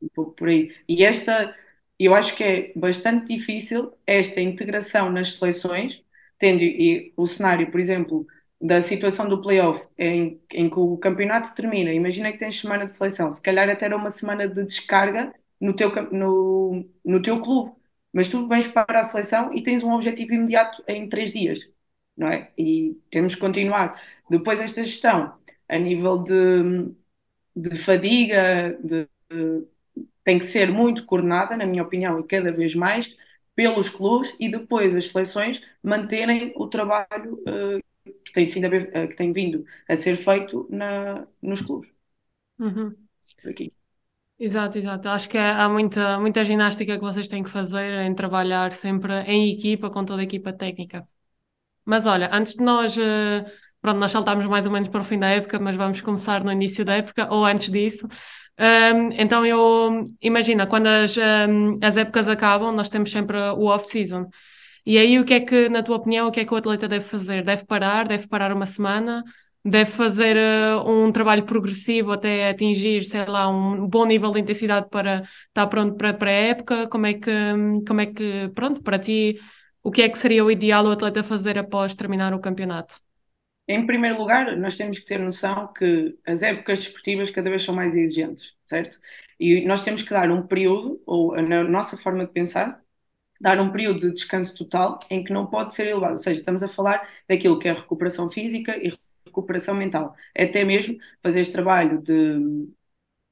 Um 0.00 0.08
pouco 0.08 0.32
por 0.32 0.48
aí. 0.48 0.74
E 0.88 1.04
esta 1.04 1.54
eu 1.98 2.14
acho 2.14 2.36
que 2.36 2.44
é 2.44 2.72
bastante 2.76 3.26
difícil 3.34 3.92
esta 4.06 4.40
integração 4.40 5.10
nas 5.10 5.34
seleções, 5.34 6.04
tendo 6.38 6.62
e, 6.62 7.12
o 7.16 7.26
cenário, 7.26 7.70
por 7.70 7.80
exemplo, 7.80 8.26
da 8.60 8.82
situação 8.82 9.28
do 9.28 9.40
playoff, 9.40 9.86
em, 9.98 10.40
em 10.52 10.68
que 10.70 10.78
o 10.78 10.96
campeonato 10.98 11.54
termina. 11.54 11.92
Imagina 11.92 12.30
que 12.32 12.38
tens 12.38 12.60
semana 12.60 12.86
de 12.86 12.94
seleção, 12.94 13.30
se 13.32 13.40
calhar 13.42 13.68
até 13.70 13.86
era 13.86 13.96
uma 13.96 14.10
semana 14.10 14.46
de 14.48 14.64
descarga 14.66 15.34
no 15.60 15.74
teu, 15.74 15.90
no, 16.12 16.86
no 17.04 17.22
teu 17.22 17.40
clube, 17.42 17.72
mas 18.12 18.28
tu 18.28 18.46
vens 18.48 18.68
para 18.68 19.00
a 19.00 19.02
seleção 19.02 19.52
e 19.54 19.62
tens 19.62 19.82
um 19.82 19.92
objetivo 19.92 20.34
imediato 20.34 20.82
em 20.86 21.08
três 21.08 21.32
dias, 21.32 21.68
não 22.16 22.28
é? 22.28 22.50
E 22.58 22.94
temos 23.10 23.34
que 23.34 23.40
continuar. 23.40 24.00
Depois, 24.30 24.60
esta 24.60 24.84
gestão 24.84 25.34
a 25.68 25.78
nível 25.78 26.18
de, 26.22 26.94
de 27.54 27.76
fadiga, 27.76 28.76
de, 28.82 29.08
de 29.30 29.66
tem 30.26 30.40
que 30.40 30.46
ser 30.46 30.72
muito 30.72 31.06
coordenada, 31.06 31.56
na 31.56 31.64
minha 31.64 31.84
opinião, 31.84 32.18
e 32.18 32.24
cada 32.24 32.50
vez 32.50 32.74
mais, 32.74 33.16
pelos 33.54 33.88
clubes 33.88 34.34
e 34.40 34.50
depois 34.50 34.92
as 34.92 35.06
seleções 35.06 35.62
manterem 35.80 36.52
o 36.56 36.66
trabalho 36.66 37.34
uh, 37.46 37.80
que, 38.24 38.32
tem 38.32 38.44
sido, 38.44 38.66
uh, 38.66 39.08
que 39.08 39.14
tem 39.14 39.32
vindo 39.32 39.64
a 39.88 39.94
ser 39.96 40.16
feito 40.16 40.66
na, 40.68 41.24
nos 41.40 41.62
clubes. 41.62 41.88
Uhum. 42.58 42.92
Aqui. 43.46 43.72
Exato, 44.36 44.78
exato. 44.78 45.08
Acho 45.08 45.28
que 45.28 45.38
há 45.38 45.68
muita, 45.68 46.18
muita 46.18 46.44
ginástica 46.44 46.96
que 46.96 47.04
vocês 47.04 47.28
têm 47.28 47.44
que 47.44 47.48
fazer 47.48 48.00
em 48.00 48.12
trabalhar 48.12 48.72
sempre 48.72 49.12
em 49.22 49.52
equipa, 49.52 49.90
com 49.90 50.04
toda 50.04 50.22
a 50.22 50.24
equipa 50.24 50.52
técnica. 50.52 51.06
Mas 51.84 52.04
olha, 52.04 52.28
antes 52.32 52.54
de 52.54 52.64
nós, 52.64 52.96
uh, 52.96 53.48
pronto, 53.80 54.00
nós 54.00 54.10
saltámos 54.10 54.44
mais 54.46 54.66
ou 54.66 54.72
menos 54.72 54.88
para 54.88 55.02
o 55.02 55.04
fim 55.04 55.20
da 55.20 55.28
época, 55.28 55.60
mas 55.60 55.76
vamos 55.76 56.00
começar 56.00 56.42
no 56.42 56.50
início 56.50 56.84
da 56.84 56.96
época, 56.96 57.32
ou 57.32 57.44
antes 57.44 57.70
disso. 57.70 58.08
Um, 58.58 59.12
então 59.12 59.44
eu 59.44 60.04
imagina, 60.20 60.66
quando 60.66 60.86
as, 60.86 61.16
um, 61.16 61.78
as 61.82 61.96
épocas 61.96 62.28
acabam, 62.28 62.74
nós 62.74 62.88
temos 62.90 63.10
sempre 63.10 63.36
o 63.36 63.66
off-season. 63.66 64.28
E 64.84 64.98
aí 64.98 65.18
o 65.18 65.24
que 65.24 65.34
é 65.34 65.40
que, 65.40 65.68
na 65.68 65.82
tua 65.82 65.96
opinião, 65.96 66.28
o 66.28 66.32
que 66.32 66.40
é 66.40 66.44
que 66.44 66.54
o 66.54 66.56
atleta 66.56 66.88
deve 66.88 67.04
fazer? 67.04 67.44
Deve 67.44 67.64
parar? 67.66 68.06
Deve 68.08 68.28
parar 68.28 68.52
uma 68.52 68.66
semana? 68.66 69.22
deve 69.66 69.90
fazer 69.90 70.36
uh, 70.36 70.88
um 70.88 71.10
trabalho 71.10 71.44
progressivo 71.44 72.12
até 72.12 72.48
atingir, 72.50 73.04
sei 73.04 73.26
lá, 73.26 73.48
um 73.48 73.86
bom 73.88 74.06
nível 74.06 74.30
de 74.30 74.40
intensidade 74.40 74.88
para 74.88 75.24
estar 75.48 75.66
pronto 75.66 75.96
para, 75.96 76.30
a 76.30 76.32
época? 76.32 76.86
Como 76.88 77.06
é 77.06 77.14
que, 77.14 77.30
como 77.86 78.00
é 78.00 78.06
que, 78.06 78.48
pronto, 78.54 78.80
para 78.82 78.98
ti, 78.98 79.40
o 79.82 79.90
que 79.90 80.02
é 80.02 80.08
que 80.08 80.18
seria 80.18 80.44
o 80.44 80.50
ideal 80.50 80.84
o 80.86 80.90
atleta 80.92 81.22
fazer 81.22 81.58
após 81.58 81.96
terminar 81.96 82.32
o 82.32 82.40
campeonato? 82.40 83.00
Em 83.68 83.84
primeiro 83.86 84.16
lugar, 84.18 84.56
nós 84.56 84.76
temos 84.76 84.98
que 85.00 85.06
ter 85.06 85.18
noção 85.18 85.72
que 85.72 86.16
as 86.24 86.42
épocas 86.42 86.78
desportivas 86.80 87.30
cada 87.30 87.50
vez 87.50 87.64
são 87.64 87.74
mais 87.74 87.96
exigentes, 87.96 88.54
certo? 88.64 88.98
E 89.40 89.62
nós 89.66 89.82
temos 89.84 90.02
que 90.02 90.10
dar 90.10 90.30
um 90.30 90.46
período, 90.46 91.02
ou 91.04 91.34
na 91.42 91.64
nossa 91.64 91.96
forma 91.96 92.24
de 92.26 92.32
pensar, 92.32 92.80
dar 93.40 93.60
um 93.60 93.72
período 93.72 94.00
de 94.02 94.12
descanso 94.14 94.54
total 94.56 95.00
em 95.10 95.24
que 95.24 95.32
não 95.32 95.46
pode 95.46 95.74
ser 95.74 95.86
elevado. 95.88 96.12
Ou 96.12 96.18
seja, 96.18 96.40
estamos 96.40 96.62
a 96.62 96.68
falar 96.68 97.08
daquilo 97.28 97.58
que 97.58 97.68
é 97.68 97.72
recuperação 97.74 98.30
física 98.30 98.76
e 98.78 98.96
recuperação 99.26 99.74
mental. 99.74 100.14
Até 100.38 100.64
mesmo 100.64 100.98
fazer 101.22 101.40
este 101.40 101.52
trabalho 101.52 102.00
de, 102.02 102.68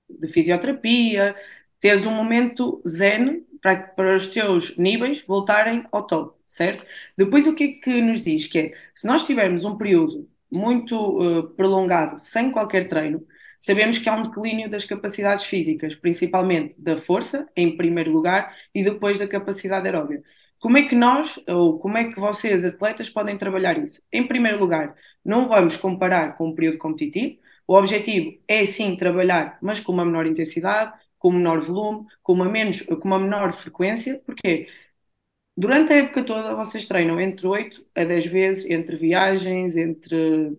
de 0.08 0.28
fisioterapia, 0.28 1.34
teres 1.78 2.06
um 2.06 2.12
momento 2.14 2.82
zen 2.88 3.44
para, 3.64 3.78
para 3.78 4.14
os 4.14 4.26
teus 4.26 4.76
níveis 4.76 5.24
voltarem 5.26 5.86
ao 5.90 6.06
topo, 6.06 6.38
certo? 6.46 6.84
Depois 7.16 7.46
o 7.46 7.54
que 7.54 7.64
é 7.64 7.68
que 7.68 8.02
nos 8.02 8.20
diz? 8.20 8.46
Que 8.46 8.58
é, 8.58 8.72
se 8.92 9.06
nós 9.06 9.24
tivermos 9.24 9.64
um 9.64 9.74
período 9.78 10.28
muito 10.52 10.94
uh, 10.98 11.48
prolongado, 11.54 12.20
sem 12.20 12.50
qualquer 12.50 12.90
treino, 12.90 13.26
sabemos 13.58 13.98
que 13.98 14.06
há 14.06 14.14
um 14.14 14.22
declínio 14.22 14.68
das 14.68 14.84
capacidades 14.84 15.46
físicas, 15.46 15.94
principalmente 15.94 16.78
da 16.78 16.98
força, 16.98 17.48
em 17.56 17.74
primeiro 17.74 18.12
lugar, 18.12 18.54
e 18.74 18.84
depois 18.84 19.18
da 19.18 19.26
capacidade 19.26 19.86
aeróbica. 19.86 20.22
Como 20.60 20.76
é 20.76 20.82
que 20.82 20.94
nós, 20.94 21.40
ou 21.48 21.78
como 21.78 21.96
é 21.96 22.12
que 22.12 22.20
vocês, 22.20 22.66
atletas, 22.66 23.08
podem 23.08 23.38
trabalhar 23.38 23.78
isso? 23.78 24.02
Em 24.12 24.26
primeiro 24.26 24.60
lugar, 24.60 24.94
não 25.24 25.48
vamos 25.48 25.74
comparar 25.78 26.36
com 26.36 26.48
um 26.48 26.54
período 26.54 26.76
competitivo. 26.76 27.38
O 27.66 27.74
objetivo 27.74 28.38
é 28.46 28.66
sim 28.66 28.94
trabalhar, 28.94 29.56
mas 29.62 29.80
com 29.80 29.90
uma 29.90 30.04
menor 30.04 30.26
intensidade, 30.26 30.92
com 31.24 31.32
menor 31.32 31.58
volume, 31.62 32.06
com 32.22 32.34
uma, 32.34 32.44
menos, 32.50 32.82
com 32.82 33.08
uma 33.08 33.18
menor 33.18 33.54
frequência, 33.54 34.20
porque 34.26 34.68
durante 35.56 35.92
a 35.92 35.96
época 35.96 36.24
toda 36.24 36.54
vocês 36.54 36.86
treinam 36.86 37.20
entre 37.20 37.46
8 37.46 37.86
a 37.94 38.04
10 38.04 38.26
vezes, 38.26 38.70
entre 38.70 38.96
viagens, 38.96 39.76
entre 39.76 40.58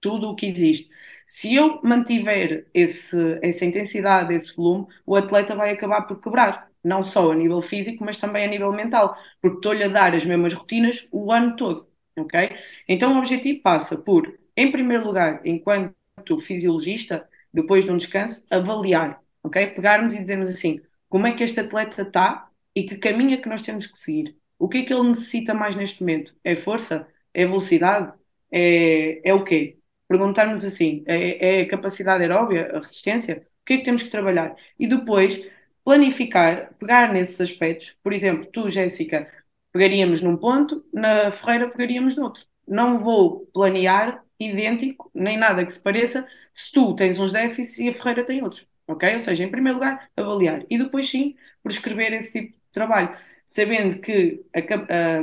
tudo 0.00 0.30
o 0.30 0.36
que 0.36 0.46
existe. 0.46 0.90
Se 1.26 1.54
eu 1.54 1.80
mantiver 1.82 2.68
esse, 2.74 3.16
essa 3.42 3.64
intensidade, 3.66 4.34
esse 4.34 4.56
volume, 4.56 4.86
o 5.06 5.16
atleta 5.16 5.54
vai 5.54 5.72
acabar 5.72 6.02
por 6.02 6.20
quebrar, 6.20 6.70
não 6.84 7.04
só 7.04 7.32
a 7.32 7.36
nível 7.36 7.62
físico, 7.62 8.04
mas 8.04 8.18
também 8.18 8.44
a 8.46 8.48
nível 8.48 8.72
mental, 8.72 9.16
porque 9.40 9.58
estou-lhe 9.58 9.84
a 9.84 9.88
dar 9.88 10.14
as 10.14 10.24
mesmas 10.24 10.54
rotinas 10.54 11.08
o 11.12 11.32
ano 11.32 11.56
todo, 11.56 11.88
ok? 12.16 12.50
Então 12.88 13.14
o 13.14 13.18
objetivo 13.18 13.62
passa 13.62 13.98
por, 13.98 14.38
em 14.56 14.72
primeiro 14.72 15.04
lugar, 15.06 15.42
enquanto 15.46 15.94
fisiologista, 16.40 17.28
depois 17.52 17.84
de 17.84 17.92
um 17.92 17.96
descanso, 17.96 18.44
avaliar 18.50 19.20
ok? 19.42 19.68
Pegarmos 19.68 20.12
e 20.14 20.20
dizermos 20.20 20.50
assim, 20.50 20.80
como 21.08 21.26
é 21.26 21.32
que 21.34 21.42
este 21.44 21.60
atleta 21.60 22.02
está 22.02 22.48
e 22.74 22.84
que 22.84 22.96
caminho 22.96 23.34
é 23.34 23.36
que 23.38 23.48
nós 23.48 23.62
temos 23.62 23.86
que 23.86 23.98
seguir? 23.98 24.36
O 24.58 24.68
que 24.68 24.78
é 24.78 24.84
que 24.84 24.92
ele 24.92 25.08
necessita 25.08 25.54
mais 25.54 25.74
neste 25.76 26.00
momento? 26.00 26.36
É 26.44 26.54
força? 26.56 27.06
É 27.34 27.46
velocidade? 27.46 28.12
É, 28.52 29.20
é 29.30 29.34
o 29.34 29.44
quê? 29.44 29.78
Perguntarmos 30.08 30.64
assim, 30.64 31.04
é, 31.06 31.60
é 31.62 31.64
capacidade 31.66 32.22
aeróbia, 32.22 32.70
a 32.74 32.78
resistência? 32.78 33.46
O 33.62 33.64
que 33.66 33.74
é 33.74 33.76
que 33.78 33.84
temos 33.84 34.02
que 34.02 34.10
trabalhar? 34.10 34.54
E 34.78 34.86
depois 34.86 35.42
planificar, 35.84 36.74
pegar 36.78 37.12
nesses 37.12 37.40
aspectos. 37.40 37.96
Por 38.02 38.12
exemplo, 38.12 38.46
tu, 38.52 38.68
Jéssica, 38.68 39.30
pegaríamos 39.72 40.20
num 40.20 40.36
ponto, 40.36 40.84
na 40.92 41.30
Ferreira 41.30 41.68
pegaríamos 41.70 42.16
noutro. 42.16 42.44
Não 42.66 43.00
vou 43.02 43.46
planear 43.52 44.22
idêntico, 44.38 45.10
nem 45.14 45.36
nada 45.38 45.64
que 45.64 45.72
se 45.72 45.80
pareça, 45.80 46.26
se 46.54 46.72
tu 46.72 46.94
tens 46.94 47.18
uns 47.18 47.32
déficits 47.32 47.78
e 47.78 47.88
a 47.88 47.92
Ferreira 47.92 48.24
tem 48.24 48.42
outros 48.42 48.69
ok? 48.92 49.12
Ou 49.14 49.18
seja, 49.20 49.44
em 49.44 49.50
primeiro 49.50 49.78
lugar, 49.78 50.10
avaliar 50.16 50.64
e 50.70 50.78
depois 50.78 51.08
sim 51.10 51.36
prescrever 51.62 52.12
esse 52.12 52.32
tipo 52.32 52.52
de 52.56 52.62
trabalho, 52.72 53.16
sabendo 53.46 54.00
que, 54.00 54.44
a, 54.54 54.60
a, 54.60 55.20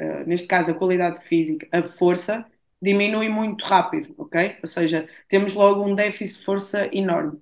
a, 0.00 0.24
neste 0.24 0.46
caso, 0.46 0.70
a 0.70 0.74
qualidade 0.74 1.22
física, 1.24 1.66
a 1.72 1.82
força, 1.82 2.44
diminui 2.80 3.28
muito 3.28 3.64
rápido, 3.64 4.14
ok? 4.18 4.58
Ou 4.62 4.68
seja, 4.68 5.08
temos 5.28 5.54
logo 5.54 5.82
um 5.84 5.94
déficit 5.94 6.38
de 6.40 6.44
força 6.44 6.88
enorme. 6.94 7.40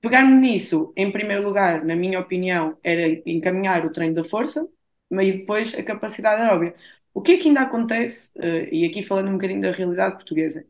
Pegar-me 0.00 0.34
nisso, 0.36 0.92
em 0.96 1.12
primeiro 1.12 1.42
lugar, 1.44 1.84
na 1.84 1.94
minha 1.96 2.20
opinião, 2.20 2.78
era 2.82 3.06
encaminhar 3.26 3.84
o 3.84 3.92
treino 3.92 4.14
da 4.14 4.24
força, 4.24 4.66
mas 5.10 5.32
depois 5.32 5.74
a 5.74 5.82
capacidade 5.82 6.40
aeróbica. 6.42 6.78
O 7.12 7.20
que 7.22 7.32
é 7.32 7.36
que 7.38 7.48
ainda 7.48 7.62
acontece, 7.62 8.30
uh, 8.38 8.74
e 8.74 8.84
aqui 8.86 9.02
falando 9.02 9.28
um 9.28 9.32
bocadinho 9.34 9.60
da 9.60 9.72
realidade 9.72 10.14
portuguesa, 10.16 10.66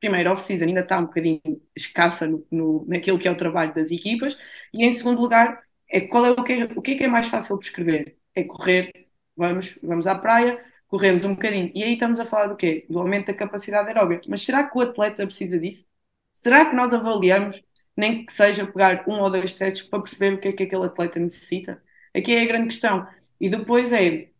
primeiro, 0.00 0.30
off-season 0.30 0.66
ainda 0.66 0.80
está 0.80 0.98
um 0.98 1.06
bocadinho 1.06 1.40
escassa 1.76 2.26
no, 2.26 2.46
no, 2.50 2.84
naquilo 2.86 3.18
que 3.18 3.28
é 3.28 3.30
o 3.30 3.36
trabalho 3.36 3.74
das 3.74 3.90
equipas, 3.90 4.36
e 4.72 4.84
em 4.84 4.92
segundo 4.92 5.20
lugar, 5.20 5.62
é 5.90 6.00
qual 6.02 6.26
é 6.26 6.30
o 6.30 6.44
que 6.44 6.52
é, 6.52 6.64
o 6.76 6.82
que 6.82 6.92
é, 6.92 6.96
que 6.96 7.04
é 7.04 7.08
mais 7.08 7.26
fácil 7.28 7.58
de 7.58 7.66
escrever? 7.66 8.18
É 8.34 8.44
correr, 8.44 8.92
vamos, 9.36 9.78
vamos 9.82 10.06
à 10.06 10.14
praia, 10.14 10.62
corremos 10.86 11.24
um 11.24 11.34
bocadinho. 11.34 11.70
E 11.74 11.82
aí 11.82 11.94
estamos 11.94 12.20
a 12.20 12.24
falar 12.24 12.46
do 12.48 12.56
quê? 12.56 12.86
Do 12.88 12.98
aumento 12.98 13.26
da 13.28 13.34
capacidade 13.34 13.88
aeróbica. 13.88 14.24
Mas 14.28 14.42
será 14.42 14.68
que 14.68 14.76
o 14.76 14.80
atleta 14.80 15.26
precisa 15.26 15.58
disso? 15.58 15.86
Será 16.34 16.66
que 16.68 16.76
nós 16.76 16.94
avaliamos, 16.94 17.62
nem 17.96 18.24
que 18.24 18.32
seja 18.32 18.66
pegar 18.66 19.04
um 19.08 19.20
ou 19.20 19.30
dois 19.30 19.52
testes 19.52 19.86
para 19.88 20.00
perceber 20.02 20.34
o 20.34 20.40
que 20.40 20.48
é 20.48 20.52
que 20.52 20.62
aquele 20.64 20.84
atleta 20.86 21.18
necessita? 21.18 21.82
Aqui 22.14 22.34
é 22.34 22.42
a 22.42 22.46
grande 22.46 22.66
questão. 22.68 23.06
E 23.40 23.48
depois 23.48 23.92
é, 23.92 24.30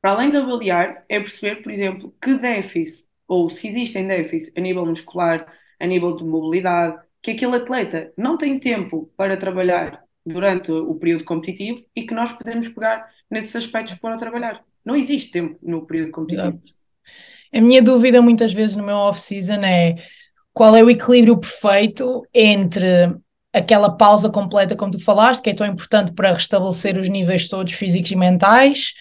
para 0.00 0.12
além 0.12 0.30
de 0.30 0.36
avaliar, 0.38 1.04
é 1.08 1.18
perceber, 1.20 1.62
por 1.62 1.72
exemplo, 1.72 2.14
que 2.20 2.34
déficit 2.36 3.08
ou 3.32 3.48
se 3.48 3.66
existem 3.66 4.06
déficits 4.06 4.52
a 4.54 4.60
nível 4.60 4.84
muscular, 4.84 5.46
a 5.80 5.86
nível 5.86 6.14
de 6.14 6.22
mobilidade, 6.22 6.98
que 7.22 7.30
aquele 7.30 7.56
atleta 7.56 8.12
não 8.14 8.36
tem 8.36 8.58
tempo 8.58 9.10
para 9.16 9.38
trabalhar 9.38 10.02
durante 10.24 10.70
o 10.70 10.94
período 10.96 11.24
competitivo 11.24 11.82
e 11.96 12.02
que 12.02 12.12
nós 12.12 12.30
podemos 12.32 12.68
pegar 12.68 13.08
nesses 13.30 13.56
aspectos 13.56 13.94
para 13.94 14.18
trabalhar. 14.18 14.62
Não 14.84 14.94
existe 14.94 15.30
tempo 15.30 15.58
no 15.62 15.86
período 15.86 16.12
competitivo. 16.12 16.58
Exato. 16.62 16.82
A 17.54 17.60
minha 17.62 17.80
dúvida 17.82 18.20
muitas 18.20 18.52
vezes 18.52 18.76
no 18.76 18.84
meu 18.84 18.96
off-season 18.96 19.64
é 19.64 19.96
qual 20.52 20.76
é 20.76 20.84
o 20.84 20.90
equilíbrio 20.90 21.38
perfeito 21.38 22.22
entre 22.34 23.14
aquela 23.50 23.90
pausa 23.96 24.28
completa, 24.28 24.76
como 24.76 24.92
tu 24.92 25.02
falaste, 25.02 25.42
que 25.42 25.50
é 25.50 25.54
tão 25.54 25.66
importante 25.66 26.12
para 26.12 26.34
restabelecer 26.34 26.98
os 26.98 27.08
níveis 27.08 27.48
todos 27.48 27.72
físicos 27.72 28.10
e 28.10 28.16
mentais, 28.16 28.92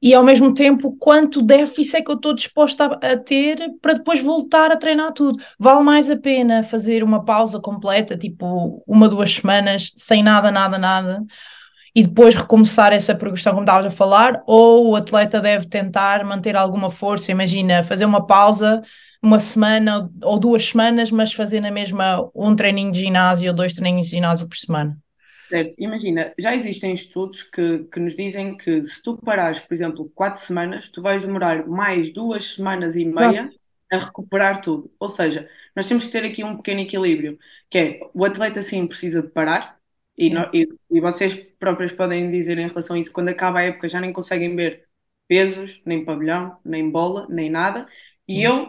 e 0.00 0.14
ao 0.14 0.22
mesmo 0.22 0.54
tempo 0.54 0.96
quanto 0.98 1.42
déficit 1.42 1.96
é 1.96 2.02
que 2.02 2.10
eu 2.10 2.14
estou 2.14 2.34
disposta 2.34 2.84
a, 2.86 3.12
a, 3.12 3.16
ter 3.16 3.58
para 3.82 3.94
depois 3.94 4.20
voltar 4.22 4.70
a 4.70 4.76
treinar 4.76 5.12
tudo. 5.12 5.42
Vale 5.58 5.82
mais 5.82 6.10
a 6.10 6.16
pena 6.16 6.62
fazer 6.62 7.02
uma 7.02 7.24
pausa 7.24 7.60
completa, 7.60 8.16
tipo 8.16 8.82
uma, 8.86 9.08
duas 9.08 9.34
semanas, 9.34 9.92
sem 9.96 10.22
nada, 10.22 10.50
nada, 10.50 10.78
nada, 10.78 11.24
e 11.94 12.02
depois 12.04 12.34
recomeçar 12.34 12.92
essa 12.92 13.14
progressão 13.14 13.52
como 13.52 13.64
estavas 13.64 13.86
a 13.86 13.90
falar, 13.90 14.42
ou 14.46 14.90
o 14.90 14.96
atleta 14.96 15.40
deve 15.40 15.66
tentar 15.66 16.24
manter 16.24 16.56
alguma 16.56 16.90
força, 16.90 17.32
imagina, 17.32 17.82
fazer 17.82 18.04
uma 18.04 18.24
pausa 18.26 18.82
uma 19.22 19.40
semana 19.40 20.08
ou 20.22 20.38
duas 20.38 20.66
semanas, 20.66 21.10
mas 21.10 21.32
fazer 21.32 21.60
na 21.60 21.70
mesma 21.70 22.30
um 22.34 22.54
treininho 22.54 22.92
de 22.92 23.00
ginásio 23.00 23.50
ou 23.50 23.56
dois 23.56 23.74
treininhos 23.74 24.06
de 24.08 24.16
ginásio 24.16 24.48
por 24.48 24.56
semana. 24.56 24.96
Certo, 25.48 25.74
imagina, 25.78 26.34
já 26.38 26.54
existem 26.54 26.92
estudos 26.92 27.42
que, 27.42 27.84
que 27.84 27.98
nos 27.98 28.14
dizem 28.14 28.54
que 28.54 28.84
se 28.84 29.02
tu 29.02 29.16
parares, 29.16 29.58
por 29.60 29.72
exemplo, 29.72 30.10
quatro 30.14 30.42
semanas, 30.42 30.88
tu 30.90 31.00
vais 31.00 31.22
demorar 31.24 31.66
mais 31.66 32.10
duas 32.12 32.52
semanas 32.54 32.96
e 32.96 33.04
meia 33.06 33.50
a 33.90 33.96
recuperar 33.98 34.60
tudo. 34.60 34.92
Ou 35.00 35.08
seja, 35.08 35.48
nós 35.74 35.86
temos 35.88 36.04
que 36.04 36.12
ter 36.12 36.22
aqui 36.24 36.44
um 36.44 36.56
pequeno 36.58 36.80
equilíbrio, 36.80 37.38
que 37.70 37.78
é 37.78 38.00
o 38.12 38.24
atleta 38.26 38.60
sim 38.60 38.86
precisa 38.86 39.22
de 39.22 39.28
parar, 39.28 39.80
e, 40.18 40.28
no, 40.28 40.50
e, 40.52 40.68
e 40.90 41.00
vocês 41.00 41.34
próprios 41.58 41.92
podem 41.92 42.30
dizer 42.30 42.58
em 42.58 42.68
relação 42.68 42.94
a 42.96 42.98
isso, 42.98 43.12
quando 43.12 43.30
acaba 43.30 43.60
a 43.60 43.62
época 43.62 43.88
já 43.88 44.00
nem 44.00 44.12
conseguem 44.12 44.54
ver 44.54 44.86
pesos, 45.26 45.80
nem 45.86 46.04
pavilhão, 46.04 46.58
nem 46.62 46.90
bola, 46.90 47.26
nem 47.30 47.48
nada. 47.48 47.86
E 48.26 48.42
eu, 48.42 48.68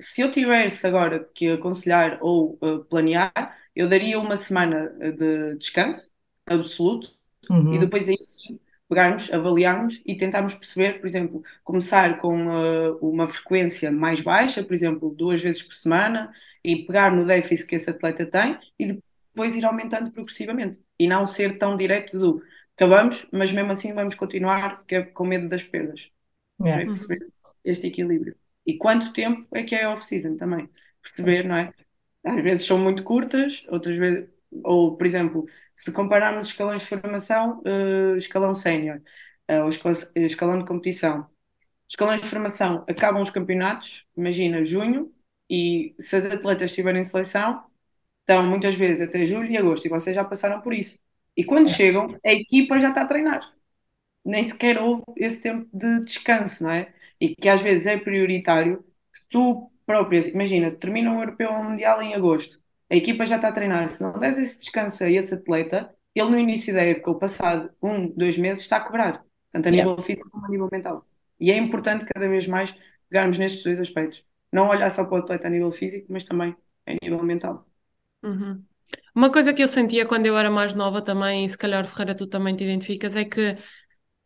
se 0.00 0.22
eu 0.22 0.30
tivesse 0.32 0.84
agora 0.86 1.24
que 1.34 1.48
aconselhar 1.50 2.18
ou 2.20 2.58
uh, 2.60 2.84
planear, 2.86 3.32
eu 3.74 3.88
daria 3.88 4.18
uma 4.18 4.36
semana 4.36 4.88
de 4.98 5.56
descanso, 5.56 6.10
absoluto 6.46 7.10
uhum. 7.50 7.74
e 7.74 7.78
depois 7.78 8.08
aí 8.08 8.18
sim 8.20 8.58
pegarmos, 8.88 9.32
avaliarmos 9.32 10.00
e 10.06 10.16
tentarmos 10.16 10.54
perceber, 10.54 11.00
por 11.00 11.06
exemplo, 11.06 11.42
começar 11.64 12.18
com 12.18 12.46
uh, 12.46 12.96
uma 13.00 13.26
frequência 13.26 13.90
mais 13.90 14.20
baixa, 14.20 14.62
por 14.62 14.74
exemplo, 14.74 15.10
duas 15.10 15.42
vezes 15.42 15.62
por 15.62 15.74
semana, 15.74 16.32
e 16.64 16.84
pegar 16.84 17.14
no 17.14 17.26
déficit 17.26 17.68
que 17.68 17.74
esse 17.76 17.90
atleta 17.90 18.26
tem 18.26 18.58
e 18.78 18.92
depois 18.92 19.54
ir 19.54 19.64
aumentando 19.64 20.10
progressivamente 20.10 20.80
e 20.98 21.06
não 21.06 21.26
ser 21.26 21.58
tão 21.58 21.76
direto 21.76 22.18
do 22.18 22.42
acabamos, 22.76 23.26
mas 23.32 23.50
mesmo 23.52 23.72
assim 23.72 23.94
vamos 23.94 24.14
continuar 24.14 24.84
é 24.88 25.02
com 25.02 25.24
medo 25.24 25.48
das 25.48 25.62
perdas. 25.62 26.10
Yeah. 26.60 26.82
É 26.82 26.86
perceber 26.86 27.26
este 27.64 27.86
equilíbrio. 27.86 28.36
E 28.66 28.76
quanto 28.76 29.12
tempo 29.12 29.46
é 29.52 29.62
que 29.62 29.74
é 29.74 29.88
off-season 29.88 30.36
também? 30.36 30.68
Perceber, 31.00 31.44
não 31.44 31.56
é? 31.56 31.72
Às 32.24 32.42
vezes 32.42 32.66
são 32.66 32.78
muito 32.78 33.02
curtas, 33.02 33.64
outras 33.68 33.96
vezes 33.96 34.28
ou, 34.64 34.96
por 34.96 35.06
exemplo, 35.06 35.46
se 35.76 35.92
compararmos 35.92 36.48
escalões 36.48 36.82
de 36.82 36.88
formação, 36.88 37.62
uh, 37.66 38.16
escalão 38.18 38.54
sénior, 38.56 39.02
uh, 39.50 39.64
ou 39.64 39.70
escalão 40.26 40.58
de 40.60 40.66
competição. 40.66 41.28
Escalões 41.88 42.20
de 42.20 42.28
formação 42.28 42.84
acabam 42.88 43.22
os 43.22 43.30
campeonatos, 43.30 44.06
imagina 44.16 44.64
junho, 44.64 45.12
E 45.50 45.94
se 46.00 46.16
as 46.16 46.26
atletas 46.26 46.70
estiverem 46.70 47.02
em 47.02 47.04
seleção, 47.04 47.64
estão 48.20 48.46
muitas 48.46 48.74
vezes 48.76 49.00
até 49.02 49.24
julho 49.26 49.50
e 49.50 49.58
agosto, 49.58 49.86
e 49.86 49.90
vocês 49.90 50.16
já 50.16 50.24
passaram 50.24 50.60
por 50.62 50.74
isso. 50.74 50.98
E 51.36 51.44
quando 51.44 51.68
chegam, 51.70 52.18
a 52.26 52.32
equipa 52.32 52.80
já 52.80 52.90
está 52.90 53.02
a 53.02 53.06
treinar. 53.06 53.42
Nem 54.24 54.44
sequer 54.44 54.78
houve 54.78 55.04
esse 55.16 55.40
tempo 55.40 55.68
de 55.72 56.00
descanso, 56.04 56.64
não 56.64 56.70
é? 56.70 56.92
E 57.20 57.34
que 57.36 57.48
às 57.48 57.60
vezes 57.62 57.86
é 57.86 57.96
prioritário 57.98 58.84
que 59.12 59.20
tu 59.30 59.70
própria, 59.86 60.20
imagina, 60.30 60.70
termina 60.72 61.10
um 61.12 61.20
europeu 61.20 61.50
ou 61.52 61.58
um 61.58 61.70
mundial 61.70 62.02
em 62.02 62.14
agosto, 62.14 62.60
a 62.90 62.96
equipa 62.96 63.26
já 63.26 63.36
está 63.36 63.48
a 63.48 63.52
treinar. 63.52 63.88
Se 63.88 64.02
não 64.02 64.18
des 64.18 64.38
esse 64.38 64.58
descanso 64.60 65.04
a 65.04 65.10
esse 65.10 65.34
atleta, 65.34 65.94
ele 66.14 66.30
no 66.30 66.38
início 66.38 66.72
da 66.74 66.82
época, 66.82 67.10
o 67.10 67.18
passado 67.18 67.70
um, 67.82 68.08
dois 68.16 68.36
meses, 68.38 68.62
está 68.62 68.78
a 68.78 68.84
quebrar, 68.84 69.24
tanto 69.52 69.68
a 69.68 69.70
Yeah. 69.70 69.84
nível 69.84 69.98
físico 69.98 70.30
como 70.30 70.46
a 70.46 70.48
nível 70.48 70.68
mental. 70.70 71.06
E 71.38 71.50
é 71.50 71.56
importante 71.56 72.04
cada 72.04 72.28
vez 72.28 72.46
mais 72.46 72.74
pegarmos 73.08 73.38
nestes 73.38 73.62
dois 73.64 73.80
aspectos. 73.80 74.24
Não 74.52 74.68
olhar 74.68 74.90
só 74.90 75.04
para 75.04 75.16
o 75.16 75.18
atleta 75.22 75.46
a 75.48 75.50
nível 75.50 75.72
físico, 75.72 76.06
mas 76.10 76.24
também 76.24 76.56
a 76.86 76.92
nível 77.02 77.22
mental. 77.22 77.66
Uhum. 78.22 78.64
Uma 79.14 79.32
coisa 79.32 79.52
que 79.54 79.62
eu 79.62 79.68
sentia 79.68 80.06
quando 80.06 80.26
eu 80.26 80.36
era 80.38 80.50
mais 80.50 80.74
nova 80.74 81.02
também, 81.02 81.44
e 81.44 81.50
se 81.50 81.58
calhar 81.58 81.86
Ferreira 81.86 82.14
tu 82.14 82.26
também 82.26 82.54
te 82.56 82.64
identificas, 82.64 83.16
é 83.16 83.24
que, 83.24 83.56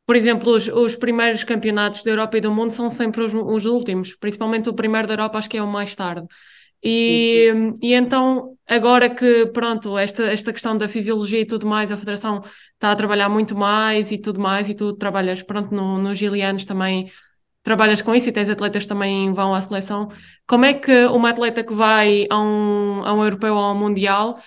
por 0.06 0.16
exemplo, 0.16 0.52
os, 0.52 0.68
os 0.68 0.96
primeiros 0.96 1.44
campeonatos 1.44 2.04
da 2.04 2.10
Europa 2.12 2.38
e 2.38 2.40
do 2.40 2.52
mundo 2.52 2.72
são 2.72 2.90
sempre 2.90 3.22
os, 3.22 3.34
os 3.34 3.66
últimos, 3.66 4.14
principalmente 4.16 4.68
o 4.68 4.74
primeiro 4.74 5.08
da 5.08 5.14
Europa, 5.14 5.38
acho 5.38 5.50
que 5.50 5.58
é 5.58 5.62
o 5.62 5.68
mais 5.68 5.96
tarde. 5.96 6.26
E, 6.82 7.52
e 7.82 7.92
então, 7.94 8.56
agora 8.66 9.10
que, 9.10 9.46
pronto, 9.46 9.98
esta, 9.98 10.24
esta 10.24 10.52
questão 10.52 10.76
da 10.76 10.88
fisiologia 10.88 11.40
e 11.40 11.46
tudo 11.46 11.66
mais, 11.66 11.92
a 11.92 11.96
Federação 11.96 12.40
está 12.74 12.90
a 12.92 12.96
trabalhar 12.96 13.28
muito 13.28 13.56
mais 13.56 14.10
e 14.10 14.18
tudo 14.18 14.40
mais, 14.40 14.68
e 14.68 14.74
tu 14.74 14.94
trabalhas, 14.94 15.42
pronto, 15.42 15.74
no, 15.74 15.98
nos 15.98 16.18
Gilianos 16.18 16.64
também 16.64 17.10
trabalhas 17.62 18.00
com 18.00 18.14
isso 18.14 18.28
e 18.28 18.32
tens 18.32 18.48
atletas 18.48 18.84
que 18.84 18.88
também 18.88 19.32
vão 19.34 19.54
à 19.54 19.60
seleção. 19.60 20.08
Como 20.46 20.64
é 20.64 20.74
que 20.74 21.04
uma 21.06 21.30
atleta 21.30 21.62
que 21.62 21.74
vai 21.74 22.26
a 22.30 22.38
um, 22.40 23.02
a 23.04 23.12
um 23.12 23.22
europeu 23.22 23.54
ou 23.54 23.60
a 23.60 23.72
um 23.72 23.78
mundial, 23.78 24.40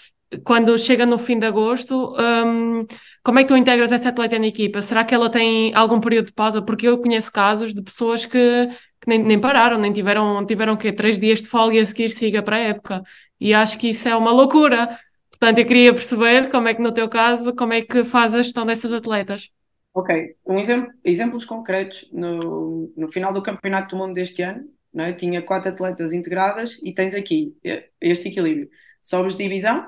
quando 0.44 0.78
chega 0.80 1.06
no 1.06 1.18
fim 1.18 1.38
de 1.38 1.46
agosto, 1.46 2.16
hum, 2.18 2.80
como 3.24 3.40
é 3.40 3.44
que 3.44 3.50
tu 3.50 3.58
integras 3.58 3.92
essa 3.92 4.10
atleta 4.10 4.40
na 4.40 4.48
equipa? 4.48 4.82
Será 4.82 5.04
que 5.04 5.14
ela 5.14 5.30
tem 5.30 5.74
algum 5.76 6.00
período 6.00 6.28
de 6.28 6.34
pausa? 6.34 6.62
Porque 6.62 6.88
eu 6.88 6.98
conheço 7.00 7.32
casos 7.32 7.74
de 7.74 7.82
pessoas 7.84 8.26
que, 8.26 8.70
que 9.04 9.10
nem, 9.10 9.20
nem 9.24 9.40
pararam, 9.40 9.80
nem 9.80 9.92
tiveram, 9.94 10.46
tiveram 10.46 10.78
que 10.78 10.92
três 10.94 11.20
dias 11.20 11.42
de 11.42 11.50
folga 11.50 11.82
a 11.82 11.86
seguir 11.86 12.10
siga 12.12 12.42
para 12.44 12.58
a 12.58 12.60
época. 12.60 13.04
E 13.40 13.54
acho 13.54 13.78
que 13.80 13.90
isso 13.90 14.08
é 14.08 14.16
uma 14.16 14.32
loucura. 14.32 15.00
Portanto, 15.30 15.60
eu 15.60 15.66
queria 15.66 15.94
perceber 15.94 16.50
como 16.52 16.68
é 16.70 16.74
que 16.74 16.82
no 16.82 16.94
teu 16.94 17.10
caso, 17.10 17.54
como 17.56 17.74
é 17.74 17.82
que 17.82 18.04
faz 18.04 18.34
a 18.36 18.42
gestão 18.42 18.66
dessas 18.66 18.94
atletas. 18.94 19.50
Ok, 19.94 20.10
um 20.46 20.60
exemplo, 20.60 20.92
exemplos 21.04 21.46
concretos. 21.46 22.10
No, 22.12 22.92
no 22.98 23.08
final 23.10 23.32
do 23.34 23.44
Campeonato 23.44 23.90
do 23.96 23.98
Mundo 24.02 24.14
deste 24.16 24.42
ano, 24.42 24.68
é? 24.98 25.14
tinha 25.14 25.42
quatro 25.42 25.70
atletas 25.72 26.14
integradas 26.14 26.80
e 26.84 26.94
tens 26.94 27.14
aqui 27.14 27.56
este 28.02 28.30
equilíbrio. 28.30 28.70
Sobes 29.02 29.36
divisão, 29.36 29.88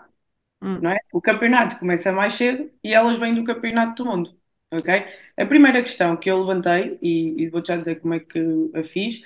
Hum. 0.61 0.81
não 0.81 0.91
é? 0.91 0.97
O 1.13 1.21
campeonato 1.21 1.79
começa 1.79 2.11
mais 2.13 2.33
cedo 2.35 2.71
e 2.83 2.93
elas 2.93 3.17
vêm 3.17 3.35
do 3.35 3.43
Campeonato 3.45 4.03
do 4.03 4.09
Mundo. 4.11 4.39
Ok? 4.77 5.05
A 5.37 5.45
primeira 5.45 5.81
questão 5.81 6.15
que 6.17 6.29
eu 6.29 6.39
levantei, 6.39 6.97
e, 7.01 7.43
e 7.43 7.49
vou-te 7.49 7.67
já 7.69 7.77
dizer 7.77 7.99
como 8.01 8.13
é 8.13 8.19
que 8.19 8.39
a 8.75 8.83
fiz, 8.83 9.21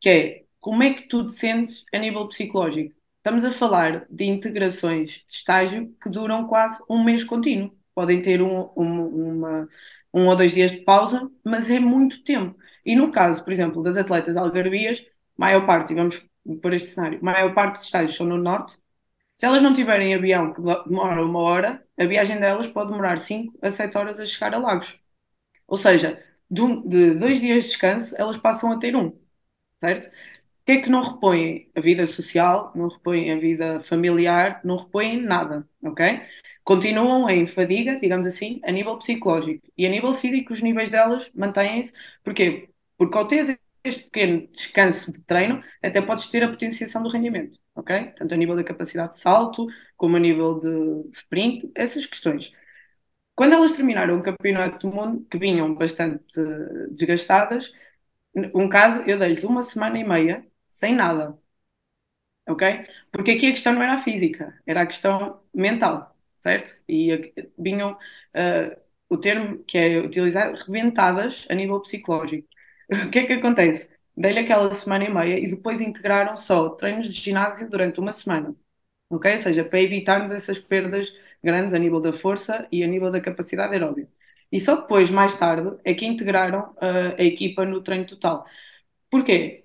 que 0.00 0.08
é 0.08 0.44
como 0.60 0.82
é 0.82 0.94
que 0.94 1.08
tu 1.08 1.26
te 1.26 1.34
sentes 1.34 1.84
a 1.92 1.98
nível 1.98 2.28
psicológico? 2.28 2.94
Estamos 3.18 3.44
a 3.44 3.50
falar 3.50 4.06
de 4.10 4.24
integrações 4.24 5.24
de 5.26 5.32
estágio 5.32 5.94
que 6.02 6.08
duram 6.10 6.46
quase 6.46 6.80
um 6.88 7.02
mês 7.02 7.24
contínuo. 7.24 7.76
Podem 7.94 8.22
ter 8.22 8.40
um, 8.42 8.70
um, 8.76 9.36
uma, 9.38 9.68
um 10.14 10.26
ou 10.28 10.36
dois 10.36 10.52
dias 10.54 10.70
de 10.72 10.80
pausa, 10.82 11.30
mas 11.44 11.70
é 11.70 11.78
muito 11.80 12.22
tempo. 12.24 12.56
E 12.84 12.94
no 12.96 13.10
caso, 13.12 13.42
por 13.44 13.52
exemplo, 13.52 13.82
das 13.82 13.96
atletas 13.96 14.36
algarvias, 14.36 15.04
maior 15.36 15.66
parte, 15.66 15.92
e 15.92 15.96
vamos 15.96 16.22
por 16.60 16.72
este 16.72 16.88
cenário, 16.90 17.22
maior 17.22 17.54
parte 17.54 17.76
dos 17.76 17.84
estágios 17.84 18.16
são 18.16 18.26
no 18.26 18.36
norte. 18.38 18.76
Se 19.34 19.46
elas 19.46 19.62
não 19.62 19.74
tiverem 19.74 20.14
avião 20.14 20.52
que 20.52 20.60
demora 20.60 21.24
uma 21.24 21.40
hora, 21.40 21.86
a 21.98 22.04
viagem 22.06 22.38
delas 22.40 22.68
pode 22.68 22.90
demorar 22.90 23.18
5 23.18 23.58
a 23.62 23.70
7 23.70 23.96
horas 23.98 24.20
a 24.20 24.26
chegar 24.26 24.54
a 24.54 24.58
Lagos. 24.58 24.98
Ou 25.66 25.76
seja, 25.76 26.22
de, 26.50 27.14
dois 27.14 27.40
dias 27.40 27.64
de 27.64 27.70
descanso, 27.70 28.14
elas 28.18 28.38
passam 28.38 28.72
a 28.72 28.78
ter 28.78 28.96
um, 28.96 29.12
certo? 29.80 30.08
O 30.08 30.64
que 30.66 30.72
é 30.72 30.82
que 30.82 30.90
não 30.90 31.02
repõem? 31.02 31.70
A 31.76 31.80
vida 31.80 32.06
social, 32.06 32.72
não 32.74 32.88
repõem 32.88 33.32
a 33.32 33.38
vida 33.38 33.80
familiar, 33.80 34.60
não 34.64 34.76
repõem 34.76 35.20
nada, 35.20 35.68
ok? 35.82 36.22
Continuam 36.64 37.28
em 37.28 37.46
fadiga, 37.46 37.98
digamos 38.00 38.26
assim, 38.26 38.60
a 38.64 38.70
nível 38.72 38.96
psicológico. 38.98 39.66
E 39.76 39.86
a 39.86 39.90
nível 39.90 40.14
físico, 40.14 40.52
os 40.52 40.62
níveis 40.62 40.90
delas 40.90 41.30
mantêm-se. 41.34 41.92
Porquê? 42.22 42.68
Porque 42.96 43.18
ao 43.18 43.26
ter 43.26 43.58
este 43.84 44.04
pequeno 44.04 44.46
descanso 44.48 45.12
de 45.12 45.22
treino, 45.22 45.62
até 45.82 46.00
podes 46.00 46.28
ter 46.28 46.44
a 46.44 46.48
potenciação 46.48 47.02
do 47.02 47.08
rendimento, 47.08 47.58
ok? 47.74 48.12
Tanto 48.16 48.34
a 48.34 48.36
nível 48.36 48.56
da 48.56 48.64
capacidade 48.64 49.12
de 49.14 49.18
salto, 49.20 49.66
como 49.96 50.16
a 50.16 50.20
nível 50.20 50.58
de 50.60 51.08
sprint, 51.16 51.70
essas 51.74 52.06
questões. 52.06 52.52
Quando 53.34 53.54
elas 53.54 53.72
terminaram 53.72 54.18
o 54.18 54.22
campeonato 54.22 54.88
do 54.88 54.94
mundo, 54.96 55.26
que 55.30 55.38
vinham 55.38 55.74
bastante 55.74 56.24
eh, 56.40 56.88
desgastadas, 56.90 57.72
um 58.54 58.68
caso, 58.68 59.02
eu 59.02 59.18
dei-lhes 59.18 59.44
uma 59.44 59.62
semana 59.62 59.98
e 59.98 60.04
meia 60.04 60.46
sem 60.68 60.94
nada, 60.94 61.38
ok? 62.48 62.86
Porque 63.10 63.32
aqui 63.32 63.46
a 63.48 63.50
questão 63.52 63.72
não 63.74 63.82
era 63.82 63.98
física, 63.98 64.58
era 64.66 64.82
a 64.82 64.86
questão 64.86 65.40
mental, 65.54 66.14
certo? 66.38 66.76
E 66.88 67.32
vinham, 67.58 67.98
eh, 68.34 68.78
o 69.08 69.18
termo 69.18 69.62
que 69.64 69.78
é 69.78 69.98
utilizado, 70.00 70.56
rebentadas 70.64 71.46
a 71.50 71.54
nível 71.54 71.78
psicológico. 71.80 72.48
O 73.06 73.10
que 73.10 73.20
é 73.20 73.26
que 73.26 73.32
acontece? 73.34 73.88
Dei-lhe 74.16 74.40
aquela 74.40 74.70
semana 74.72 75.04
e 75.04 75.10
meia 75.12 75.38
e 75.38 75.48
depois 75.48 75.80
integraram 75.80 76.36
só 76.36 76.70
treinos 76.70 77.08
de 77.08 77.14
ginásio 77.14 77.68
durante 77.70 77.98
uma 78.00 78.12
semana, 78.12 78.54
ok? 79.10 79.32
Ou 79.32 79.38
seja, 79.38 79.64
para 79.64 79.80
evitarmos 79.82 80.32
essas 80.32 80.58
perdas 80.58 81.14
grandes 81.42 81.74
a 81.74 81.78
nível 81.78 82.00
da 82.00 82.12
força 82.12 82.66
e 82.72 82.84
a 82.84 82.86
nível 82.86 83.10
da 83.10 83.20
capacidade 83.20 83.72
aeróbica. 83.74 84.10
E 84.52 84.60
só 84.60 84.76
depois, 84.76 85.10
mais 85.10 85.34
tarde, 85.34 85.78
é 85.84 85.94
que 85.94 86.06
integraram 86.06 86.72
uh, 86.74 87.16
a 87.18 87.22
equipa 87.24 87.64
no 87.64 87.82
treino 87.82 88.06
total. 88.06 88.46
Porquê? 89.10 89.64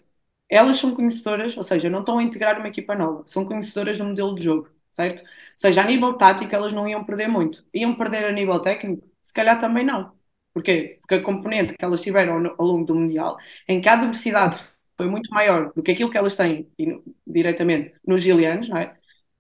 Elas 0.50 0.78
são 0.78 0.96
conhecedoras, 0.96 1.58
ou 1.58 1.64
seja, 1.64 1.90
não 1.90 2.02
estão 2.02 2.20
a 2.20 2.24
integrar 2.24 2.58
uma 2.60 2.70
equipa 2.70 2.96
nova, 2.96 3.24
são 3.28 3.46
conhecedoras 3.46 3.98
do 3.98 4.06
modelo 4.06 4.36
de 4.36 4.44
jogo, 4.44 4.70
certo? 4.92 5.22
Ou 5.22 5.28
seja, 5.58 5.82
a 5.82 5.86
nível 5.86 6.14
tático 6.18 6.56
elas 6.56 6.74
não 6.74 6.88
iam 6.90 7.04
perder 7.06 7.28
muito. 7.28 7.66
Iam 7.74 7.96
perder 7.98 8.26
a 8.26 8.32
nível 8.34 8.60
técnico? 8.62 9.08
Se 9.24 9.34
calhar 9.34 9.60
também 9.60 9.86
não. 9.86 10.17
Porquê? 10.58 10.98
Porque 11.02 11.16
a 11.16 11.24
componente 11.24 11.76
que 11.78 11.86
elas 11.86 12.02
tiveram 12.02 12.34
ao, 12.58 12.66
longo 12.66 12.86
do 12.86 12.96
Mundial, 12.96 13.38
em 13.68 13.80
que 13.82 13.90
a 13.90 13.94
adversidade 13.94 14.64
foi 14.98 15.08
muito 15.08 15.30
maior 15.32 15.72
do 15.74 15.84
que 15.84 15.92
aquilo 15.92 16.10
que 16.12 16.18
elas 16.18 16.36
têm 16.36 16.68
no- 16.80 17.04
diretamente 17.28 17.94
nos 18.08 18.22
gilianos, 18.24 18.70
não 18.70 18.78
é? 18.78 18.98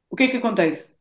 O 0.09 0.15
que 0.15 0.23
é 0.25 0.27
que 0.29 0.37
acontece? 0.37 0.91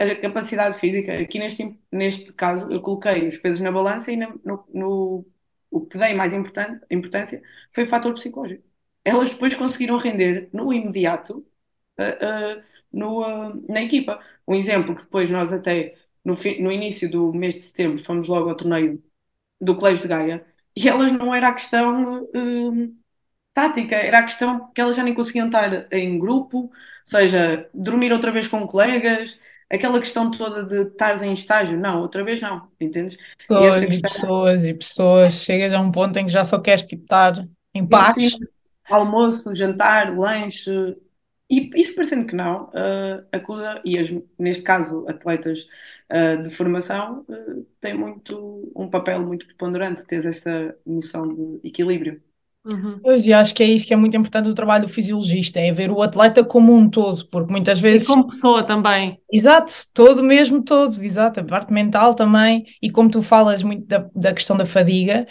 A 0.00 0.14
capacidade 0.16 0.78
física, 0.78 1.18
aqui 1.20 1.38
neste, 1.40 1.78
neste 1.92 2.32
caso, 2.32 2.70
eu 2.70 2.80
coloquei 2.82 3.28
os 3.28 3.38
pesos 3.38 3.60
na 3.60 3.72
balança 3.72 4.12
e 4.12 4.16
na- 4.16 4.34
no, 4.44 4.64
no- 4.72 5.26
o 5.70 5.86
que 5.86 5.98
dei 5.98 6.14
mais 6.14 6.32
importan- 6.34 6.80
importância 6.90 7.42
foi 7.72 7.84
o 7.84 7.86
fator 7.86 8.14
psicológico. 8.14 8.64
Elas 9.04 9.30
depois 9.32 9.54
conseguiram 9.56 9.96
render 9.98 10.48
no 10.52 10.72
imediato 10.72 11.46
uh, 11.98 12.58
uh, 12.60 12.64
no, 12.92 13.22
uh, 13.50 13.64
na 13.72 13.82
equipa. 13.82 14.20
Um 14.46 14.54
exemplo 14.54 14.94
que 14.94 15.02
depois 15.04 15.30
nós 15.30 15.52
até 15.52 15.96
no, 16.24 16.34
no 16.60 16.72
início 16.72 17.10
do 17.10 17.32
mês 17.32 17.54
de 17.54 17.62
setembro 17.62 18.02
fomos 18.02 18.28
logo 18.28 18.48
ao 18.50 18.56
torneio 18.56 19.02
do 19.60 19.76
Colégio 19.76 20.02
de 20.02 20.08
Gaia 20.08 20.46
e 20.76 20.88
elas 20.88 21.10
não 21.12 21.34
era 21.34 21.48
a 21.48 21.52
questão 21.52 22.22
uh, 22.22 22.94
tática, 23.52 23.96
era 23.96 24.20
a 24.20 24.22
questão 24.22 24.70
que 24.72 24.80
elas 24.80 24.96
já 24.96 25.02
nem 25.02 25.14
conseguiam 25.14 25.46
estar 25.46 25.92
em 25.92 26.18
grupo, 26.18 26.58
ou 26.58 26.70
seja, 27.04 27.68
dormir 27.74 28.12
outra 28.12 28.30
vez 28.30 28.46
com 28.46 28.66
colegas, 28.66 29.36
aquela 29.70 29.98
questão 29.98 30.30
toda 30.30 30.62
de 30.64 30.88
estares 30.90 31.22
em 31.22 31.32
estágio, 31.32 31.78
não, 31.78 32.00
outra 32.00 32.22
vez 32.22 32.40
não, 32.40 32.68
entendes? 32.80 33.14
E 33.14 33.46
Pessoas 33.46 33.82
e 33.82 33.86
questão 33.86 34.10
pessoas 34.10 34.64
e 34.66 34.74
pessoas, 34.74 35.32
chegas 35.34 35.72
a 35.72 35.80
um 35.80 35.90
ponto 35.90 36.16
em 36.18 36.26
que 36.26 36.32
já 36.32 36.44
só 36.44 36.60
queres 36.60 36.84
tipo, 36.84 37.02
estar 37.02 37.46
em 37.74 37.86
paz. 37.86 38.16
almoço, 38.88 39.52
jantar, 39.54 40.16
lanche, 40.16 40.70
e 41.50 41.70
isso 41.76 41.94
parecendo 41.94 42.26
que 42.26 42.34
não, 42.36 42.64
uh, 42.66 43.26
a 43.32 43.40
CUDA 43.40 43.80
e 43.84 43.98
as, 43.98 44.08
neste 44.38 44.62
caso 44.62 45.06
atletas 45.08 45.66
uh, 46.10 46.42
de 46.42 46.50
formação 46.50 47.24
uh, 47.28 47.66
têm 47.80 47.94
muito 47.94 48.70
um 48.76 48.88
papel 48.90 49.20
muito 49.22 49.46
preponderante, 49.46 50.04
teres 50.06 50.26
essa 50.26 50.76
noção 50.84 51.34
de 51.34 51.68
equilíbrio. 51.68 52.22
Uhum. 52.64 52.98
Pois, 53.02 53.26
e 53.26 53.32
acho 53.32 53.54
que 53.54 53.62
é 53.62 53.66
isso 53.66 53.86
que 53.86 53.94
é 53.94 53.96
muito 53.96 54.16
importante 54.16 54.44
do 54.44 54.54
trabalho 54.54 54.86
do 54.86 54.92
fisiologista, 54.92 55.58
é 55.58 55.72
ver 55.72 55.90
o 55.90 56.02
atleta 56.02 56.44
como 56.44 56.74
um 56.74 56.88
todo, 56.90 57.26
porque 57.30 57.50
muitas 57.50 57.78
E 57.78 57.82
vezes 57.82 58.06
como 58.06 58.26
pessoa 58.28 58.66
também. 58.66 59.18
Exato, 59.32 59.72
todo 59.94 60.22
mesmo, 60.22 60.62
todo, 60.62 61.02
exato, 61.02 61.40
a 61.40 61.44
parte 61.44 61.72
mental 61.72 62.14
também, 62.14 62.64
e 62.82 62.90
como 62.90 63.08
tu 63.10 63.22
falas 63.22 63.62
muito 63.62 63.86
da, 63.86 64.06
da 64.14 64.34
questão 64.34 64.56
da 64.56 64.66
fadiga, 64.66 65.26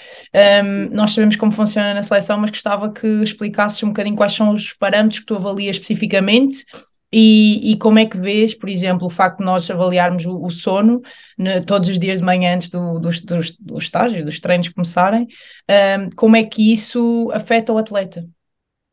hum, 0.63 0.89
nós 0.91 1.11
sabemos 1.13 1.35
como 1.35 1.51
funciona 1.51 1.93
na 1.93 2.01
seleção, 2.01 2.39
mas 2.39 2.49
gostava 2.49 2.91
que 2.91 3.05
explicasses 3.21 3.83
um 3.83 3.87
bocadinho 3.89 4.15
quais 4.15 4.33
são 4.33 4.51
os 4.53 4.73
parâmetros 4.73 5.19
que 5.19 5.25
tu 5.25 5.35
avalias 5.35 5.75
especificamente 5.75 6.65
e, 7.11 7.71
e 7.71 7.77
como 7.77 7.99
é 7.99 8.05
que 8.05 8.17
vês, 8.17 8.53
por 8.53 8.69
exemplo, 8.69 9.07
o 9.07 9.09
facto 9.09 9.39
de 9.39 9.45
nós 9.45 9.69
avaliarmos 9.69 10.25
o, 10.25 10.43
o 10.43 10.51
sono 10.51 11.01
né, 11.37 11.61
todos 11.61 11.89
os 11.89 11.99
dias 11.99 12.19
de 12.19 12.25
manhã 12.25 12.55
antes 12.55 12.69
do, 12.69 12.99
dos, 12.99 13.21
dos, 13.21 13.57
do 13.57 13.77
estágio, 13.77 14.25
dos 14.25 14.39
treinos 14.39 14.69
começarem, 14.69 15.27
hum, 15.69 16.09
como 16.15 16.35
é 16.35 16.43
que 16.43 16.73
isso 16.73 17.29
afeta 17.33 17.71
o 17.71 17.77
atleta? 17.77 18.25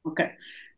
Ok. 0.05 0.25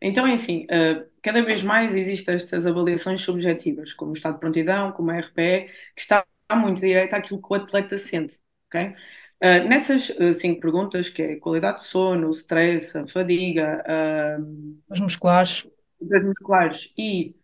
Então 0.00 0.26
é 0.26 0.34
assim, 0.34 0.64
uh, 0.64 1.06
cada 1.22 1.42
vez 1.42 1.62
mais 1.62 1.94
existem 1.94 2.36
estas 2.36 2.66
avaliações 2.66 3.20
subjetivas, 3.20 3.92
como 3.92 4.12
o 4.12 4.14
estado 4.14 4.34
de 4.34 4.40
prontidão, 4.40 4.92
como 4.92 5.10
a 5.10 5.18
RPE, 5.18 5.68
que 5.94 6.00
está 6.00 6.24
muito 6.54 6.80
direito 6.80 7.14
àquilo 7.14 7.42
que 7.42 7.48
o 7.50 7.54
atleta 7.54 7.98
sente, 7.98 8.36
ok? 8.68 8.94
Uh, 9.42 9.68
nessas 9.68 10.10
uh, 10.10 10.32
cinco 10.32 10.60
perguntas, 10.60 11.08
que 11.08 11.22
é 11.22 11.36
qualidade 11.36 11.80
de 11.80 11.84
sono, 11.84 12.28
o 12.28 12.30
stress, 12.30 12.96
a 12.96 13.06
fadiga, 13.06 13.84
uh, 13.86 14.82
as 14.88 15.00
musculares, 15.00 15.66
as 16.12 16.26
musculares 16.26 16.92
e 16.96 17.34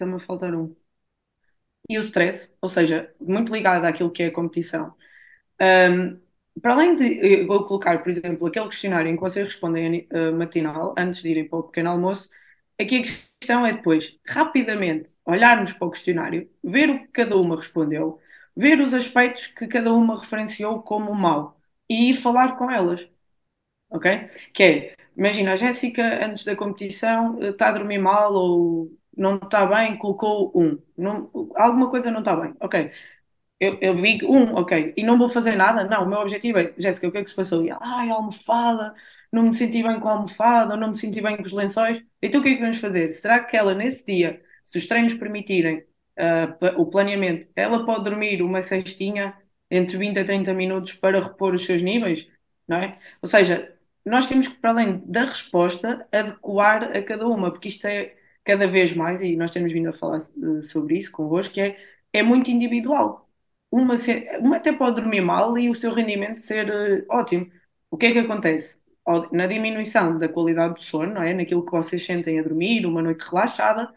a 0.00 0.18
faltar 0.18 0.54
um 0.54 0.74
e 1.88 1.98
o 1.98 2.00
stress, 2.00 2.52
ou 2.60 2.68
seja, 2.68 3.12
muito 3.20 3.52
ligado 3.52 3.84
àquilo 3.84 4.10
que 4.10 4.22
é 4.22 4.26
a 4.26 4.32
competição. 4.32 4.94
Um, 5.60 6.20
para 6.60 6.74
além 6.74 6.96
de 6.96 7.44
vou 7.46 7.66
colocar, 7.66 8.02
por 8.02 8.08
exemplo, 8.10 8.46
aquele 8.46 8.68
questionário 8.68 9.10
em 9.10 9.16
que 9.16 9.20
vocês 9.20 9.46
respondem 9.46 10.08
uh, 10.12 10.32
matinal, 10.36 10.94
antes 10.98 11.22
de 11.22 11.30
irem 11.30 11.48
para 11.48 11.58
o 11.58 11.62
pequeno 11.64 11.90
almoço, 11.90 12.30
aqui 12.80 12.98
a 12.98 13.02
questão 13.02 13.66
é 13.66 13.72
depois, 13.72 14.18
rapidamente, 14.26 15.10
olharmos 15.24 15.72
para 15.72 15.86
o 15.88 15.90
questionário, 15.90 16.50
ver 16.62 16.90
o 16.90 17.00
que 17.00 17.08
cada 17.08 17.36
uma 17.36 17.56
respondeu, 17.56 18.20
ver 18.56 18.80
os 18.80 18.94
aspectos 18.94 19.48
que 19.48 19.66
cada 19.66 19.92
uma 19.92 20.20
referenciou 20.20 20.82
como 20.82 21.14
mau 21.14 21.60
e 21.88 22.10
ir 22.10 22.14
falar 22.14 22.56
com 22.56 22.70
elas. 22.70 23.08
Ok? 23.90 24.30
Que 24.54 24.62
é, 24.64 24.96
imagina, 25.20 25.54
a 25.54 25.56
Jéssica, 25.56 26.26
antes 26.26 26.44
da 26.46 26.56
competição, 26.56 27.40
está 27.42 27.70
a 27.70 27.72
dormir 27.72 27.98
mal 28.00 28.34
ou 28.34 28.92
não 29.16 29.36
está 29.36 29.66
bem, 29.66 29.98
colocou 29.98 30.52
um. 30.56 30.78
Não, 30.98 31.30
alguma 31.56 31.90
coisa 31.90 32.10
não 32.10 32.20
está 32.20 32.36
bem. 32.36 32.54
Ok. 32.60 32.92
Eu, 33.60 33.78
eu 33.82 33.96
vi 33.96 34.18
um, 34.24 34.54
ok. 34.54 34.94
E 34.96 35.02
não 35.02 35.18
vou 35.18 35.28
fazer 35.28 35.54
nada? 35.56 35.84
Não, 35.84 36.04
o 36.04 36.08
meu 36.08 36.20
objetivo 36.20 36.58
é, 36.58 36.74
Jéssica, 36.78 37.08
o 37.08 37.12
que 37.12 37.18
é 37.18 37.24
que 37.24 37.30
se 37.30 37.36
passou? 37.36 37.64
E 37.64 37.70
ai, 37.70 38.10
almofada, 38.10 38.94
não 39.32 39.44
me 39.44 39.54
senti 39.54 39.82
bem 39.82 40.00
com 40.00 40.08
a 40.08 40.12
almofada, 40.12 40.76
não 40.76 40.90
me 40.90 40.96
senti 40.96 41.20
bem 41.20 41.36
com 41.36 41.42
os 41.42 41.52
lençóis. 41.52 42.02
Então 42.22 42.40
o 42.40 42.44
que 42.44 42.50
é 42.50 42.54
que 42.54 42.60
vamos 42.62 42.78
fazer? 42.78 43.12
Será 43.12 43.44
que 43.44 43.56
ela, 43.56 43.74
nesse 43.74 44.06
dia, 44.06 44.42
se 44.64 44.78
os 44.78 44.86
treinos 44.86 45.14
permitirem 45.14 45.80
uh, 46.18 46.80
o 46.80 46.86
planeamento, 46.90 47.48
ela 47.54 47.84
pode 47.84 48.04
dormir 48.04 48.42
uma 48.42 48.62
cestinha 48.62 49.36
entre 49.70 49.96
20 49.98 50.18
a 50.18 50.24
30 50.24 50.54
minutos 50.54 50.94
para 50.94 51.20
repor 51.22 51.54
os 51.54 51.64
seus 51.66 51.82
níveis? 51.82 52.28
Não 52.66 52.78
é? 52.78 52.98
Ou 53.22 53.28
seja, 53.28 53.74
nós 54.04 54.28
temos 54.28 54.48
que, 54.48 54.54
para 54.56 54.70
além 54.70 55.02
da 55.06 55.24
resposta, 55.24 56.06
adequar 56.12 56.84
a 56.96 57.02
cada 57.02 57.26
uma, 57.26 57.50
porque 57.50 57.68
isto 57.68 57.86
é 57.86 58.16
cada 58.44 58.66
vez 58.66 58.94
mais, 58.94 59.22
e 59.22 59.36
nós 59.36 59.50
temos 59.52 59.72
vindo 59.72 59.88
a 59.88 59.92
falar 59.92 60.18
eh, 60.18 60.62
sobre 60.62 60.96
isso 60.98 61.12
convosco, 61.12 61.54
que 61.54 61.60
é, 61.60 61.78
é 62.12 62.22
muito 62.22 62.50
individual. 62.50 63.28
Uma, 63.70 63.94
uma 64.40 64.56
até 64.56 64.72
pode 64.72 64.96
dormir 65.00 65.20
mal 65.20 65.56
e 65.58 65.70
o 65.70 65.74
seu 65.74 65.92
rendimento 65.92 66.40
ser 66.40 66.68
uh, 66.70 67.06
ótimo. 67.08 67.50
O 67.90 67.96
que 67.96 68.06
é 68.06 68.12
que 68.12 68.18
acontece? 68.18 68.78
Na 69.32 69.46
diminuição 69.46 70.18
da 70.18 70.28
qualidade 70.28 70.74
do 70.74 70.82
sono, 70.82 71.14
não 71.14 71.22
é? 71.22 71.34
naquilo 71.34 71.64
que 71.64 71.72
vocês 71.72 72.04
sentem 72.04 72.38
a 72.38 72.42
dormir, 72.42 72.86
uma 72.86 73.02
noite 73.02 73.22
relaxada, 73.22 73.92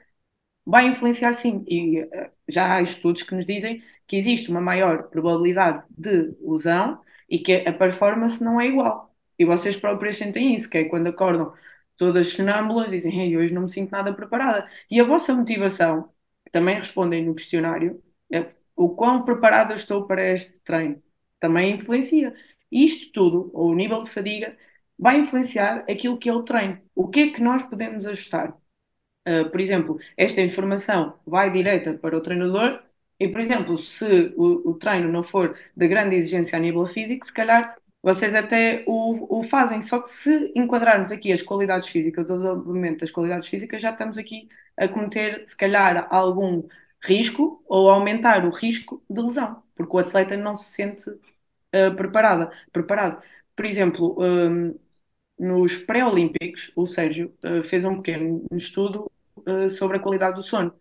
vai 0.66 0.88
influenciar 0.88 1.34
sim. 1.34 1.64
E 1.68 2.04
uh, 2.04 2.32
já 2.48 2.76
há 2.76 2.82
estudos 2.82 3.24
que 3.24 3.36
nos 3.36 3.46
dizem 3.46 3.84
que 4.08 4.16
existe 4.18 4.50
uma 4.50 4.62
maior 4.62 5.04
probabilidade 5.10 5.84
de 5.90 6.36
lesão 6.42 7.02
e 7.30 7.40
que 7.40 7.54
a 7.68 7.74
performance 7.74 8.44
não 8.44 8.60
é 8.62 8.68
igual. 8.68 9.03
E 9.38 9.46
vocês 9.46 9.76
próprios 9.78 10.18
sentem 10.18 10.56
isso, 10.56 10.70
que 10.70 10.78
é 10.80 10.86
quando 10.86 11.08
acordam 11.08 11.54
todas 11.98 12.28
sonâmbulas, 12.34 12.92
dizem, 12.92 13.20
hey, 13.22 13.38
hoje 13.38 13.54
não 13.54 13.64
me 13.64 13.70
sinto 13.72 13.92
nada 13.92 14.14
preparada. 14.14 14.70
E 14.90 15.00
a 15.00 15.04
vossa 15.04 15.34
motivação, 15.34 16.10
também 16.52 16.78
respondem 16.78 17.26
no 17.26 17.36
questionário, 17.36 18.02
é 18.32 18.52
o 18.76 18.90
quão 18.90 19.24
preparado 19.26 19.72
eu 19.72 19.76
estou 19.76 20.06
para 20.08 20.22
este 20.34 20.62
treino, 20.64 21.02
também 21.40 21.76
influencia. 21.76 22.36
Isto 22.72 23.12
tudo, 23.12 23.52
ou 23.54 23.70
o 23.72 23.76
nível 23.76 24.04
de 24.04 24.10
fadiga, 24.10 24.58
vai 24.98 25.20
influenciar 25.20 25.86
aquilo 25.90 26.18
que 26.18 26.30
é 26.30 26.34
o 26.34 26.44
treino. 26.44 26.82
O 26.96 27.08
que 27.10 27.20
é 27.22 27.34
que 27.34 27.42
nós 27.42 27.64
podemos 27.64 28.06
ajustar? 28.06 28.58
Uh, 29.28 29.50
por 29.50 29.62
exemplo, 29.62 30.00
esta 30.18 30.42
informação 30.42 31.20
vai 31.26 31.50
direta 31.52 31.94
para 31.94 32.18
o 32.18 32.22
treinador 32.22 32.82
e, 33.20 33.28
por 33.28 33.40
exemplo, 33.40 33.78
se 33.78 34.34
o, 34.36 34.72
o 34.72 34.74
treino 34.76 35.10
não 35.12 35.24
for 35.24 35.58
de 35.76 35.88
grande 35.88 36.16
exigência 36.16 36.58
a 36.58 36.62
nível 36.62 36.86
físico, 36.86 37.26
se 37.26 37.34
calhar 37.34 37.78
vocês 38.04 38.36
até 38.36 38.84
o, 38.88 39.40
o 39.40 39.44
fazem, 39.44 39.82
só 39.82 40.02
que 40.02 40.10
se 40.10 40.52
enquadrarmos 40.56 41.12
aqui 41.12 41.32
as 41.32 41.42
qualidades 41.42 41.88
físicas, 41.88 42.30
o 42.30 42.34
desenvolvimento 42.36 43.00
das 43.02 43.12
qualidades 43.12 43.48
físicas, 43.48 43.82
já 43.82 43.92
estamos 43.92 44.18
aqui 44.18 44.50
a 44.78 44.88
cometer, 44.88 45.44
se 45.48 45.56
calhar, 45.58 46.08
algum 46.12 46.68
risco 47.04 47.64
ou 47.68 47.90
aumentar 47.90 48.46
o 48.46 48.52
risco 48.52 49.04
de 49.10 49.22
lesão, 49.22 49.64
porque 49.76 49.96
o 49.96 50.00
atleta 50.00 50.38
não 50.38 50.56
se 50.56 50.72
sente 50.74 51.10
uh, 51.10 51.96
preparada, 51.96 52.52
preparado. 52.72 53.22
Por 53.56 53.66
exemplo, 53.66 54.18
um, 54.20 54.78
nos 55.40 55.78
pré-olímpicos, 55.78 56.72
o 56.76 56.86
Sérgio 56.86 57.34
uh, 57.44 57.64
fez 57.64 57.86
um 57.86 57.98
pequeno 57.98 58.46
estudo 58.54 59.12
uh, 59.38 59.70
sobre 59.70 59.98
a 59.98 60.00
qualidade 60.00 60.36
do 60.36 60.44
sono 60.44 60.74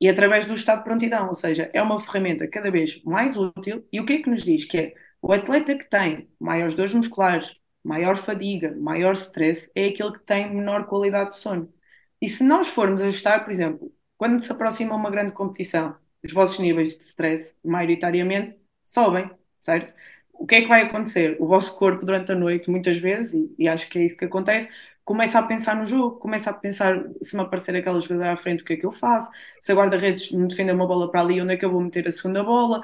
e 0.00 0.08
através 0.08 0.44
do 0.44 0.54
estado 0.54 0.78
de 0.78 0.84
prontidão, 0.84 1.28
ou 1.28 1.34
seja, 1.34 1.70
é 1.72 1.80
uma 1.82 2.00
ferramenta 2.00 2.48
cada 2.48 2.70
vez 2.72 3.02
mais 3.04 3.36
útil. 3.36 3.86
E 3.92 4.00
o 4.00 4.04
que 4.04 4.14
é 4.14 4.22
que 4.22 4.30
nos 4.30 4.42
diz? 4.42 4.64
Que 4.64 4.78
é 4.78 4.94
o 5.22 5.32
atleta 5.32 5.78
que 5.78 5.88
tem 5.90 6.30
maiores 6.40 6.74
dores 6.76 6.94
musculares, 6.94 7.54
maior 7.84 8.18
fadiga, 8.18 8.76
maior 8.76 9.14
stress, 9.14 9.70
é 9.76 9.88
aquele 9.88 10.12
que 10.14 10.20
tem 10.24 10.54
menor 10.54 10.86
qualidade 10.86 11.32
de 11.32 11.38
sono. 11.38 11.72
E 12.20 12.28
se 12.28 12.44
nós 12.44 12.68
formos 12.68 13.02
ajustar, 13.02 13.44
por 13.44 13.50
exemplo, 13.52 13.92
quando 14.18 14.42
se 14.42 14.52
aproxima 14.52 14.94
uma 14.96 15.10
grande 15.10 15.32
competição, 15.32 15.96
os 16.24 16.32
vossos 16.32 16.58
níveis 16.60 16.96
de 16.96 17.04
stress, 17.04 17.56
maioritariamente, 17.64 18.56
sobem, 18.82 19.30
certo? 19.60 19.94
O 20.32 20.46
que 20.46 20.56
é 20.56 20.62
que 20.62 20.68
vai 20.68 20.82
acontecer? 20.82 21.36
O 21.40 21.46
vosso 21.46 21.76
corpo, 21.76 22.04
durante 22.04 22.32
a 22.32 22.34
noite, 22.34 22.70
muitas 22.70 22.98
vezes, 22.98 23.34
e, 23.34 23.54
e 23.64 23.68
acho 23.68 23.88
que 23.88 23.98
é 23.98 24.04
isso 24.04 24.16
que 24.16 24.24
acontece, 24.24 24.68
começa 25.04 25.38
a 25.38 25.42
pensar 25.42 25.76
no 25.76 25.86
jogo, 25.86 26.18
começa 26.18 26.50
a 26.50 26.54
pensar 26.54 27.04
se 27.22 27.34
me 27.36 27.42
aparecer 27.42 27.74
aquela 27.76 28.00
jogadora 28.00 28.32
à 28.32 28.36
frente, 28.36 28.62
o 28.62 28.66
que 28.66 28.74
é 28.74 28.76
que 28.76 28.86
eu 28.86 28.92
faço? 28.92 29.30
Se 29.60 29.72
a 29.72 29.74
guarda-redes 29.74 30.30
me 30.32 30.46
defender 30.48 30.72
uma 30.74 30.86
bola 30.86 31.10
para 31.10 31.20
ali, 31.20 31.40
onde 31.40 31.54
é 31.54 31.56
que 31.56 31.64
eu 31.64 31.70
vou 31.70 31.80
meter 31.80 32.06
a 32.06 32.10
segunda 32.12 32.42
bola? 32.44 32.82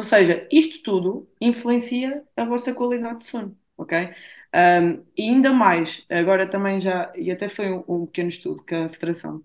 Ou 0.00 0.04
seja, 0.04 0.48
isto 0.50 0.82
tudo 0.82 1.30
influencia 1.38 2.24
a 2.34 2.44
vossa 2.46 2.72
qualidade 2.74 3.18
de 3.18 3.24
sono, 3.26 3.54
ok? 3.76 4.14
Um, 4.54 5.04
e 5.14 5.24
ainda 5.28 5.52
mais, 5.52 6.06
agora 6.08 6.48
também 6.48 6.80
já, 6.80 7.12
e 7.14 7.30
até 7.30 7.50
foi 7.50 7.70
um, 7.70 7.84
um 7.86 8.06
pequeno 8.06 8.30
estudo 8.30 8.64
que 8.64 8.74
a 8.74 8.88
Federação 8.88 9.44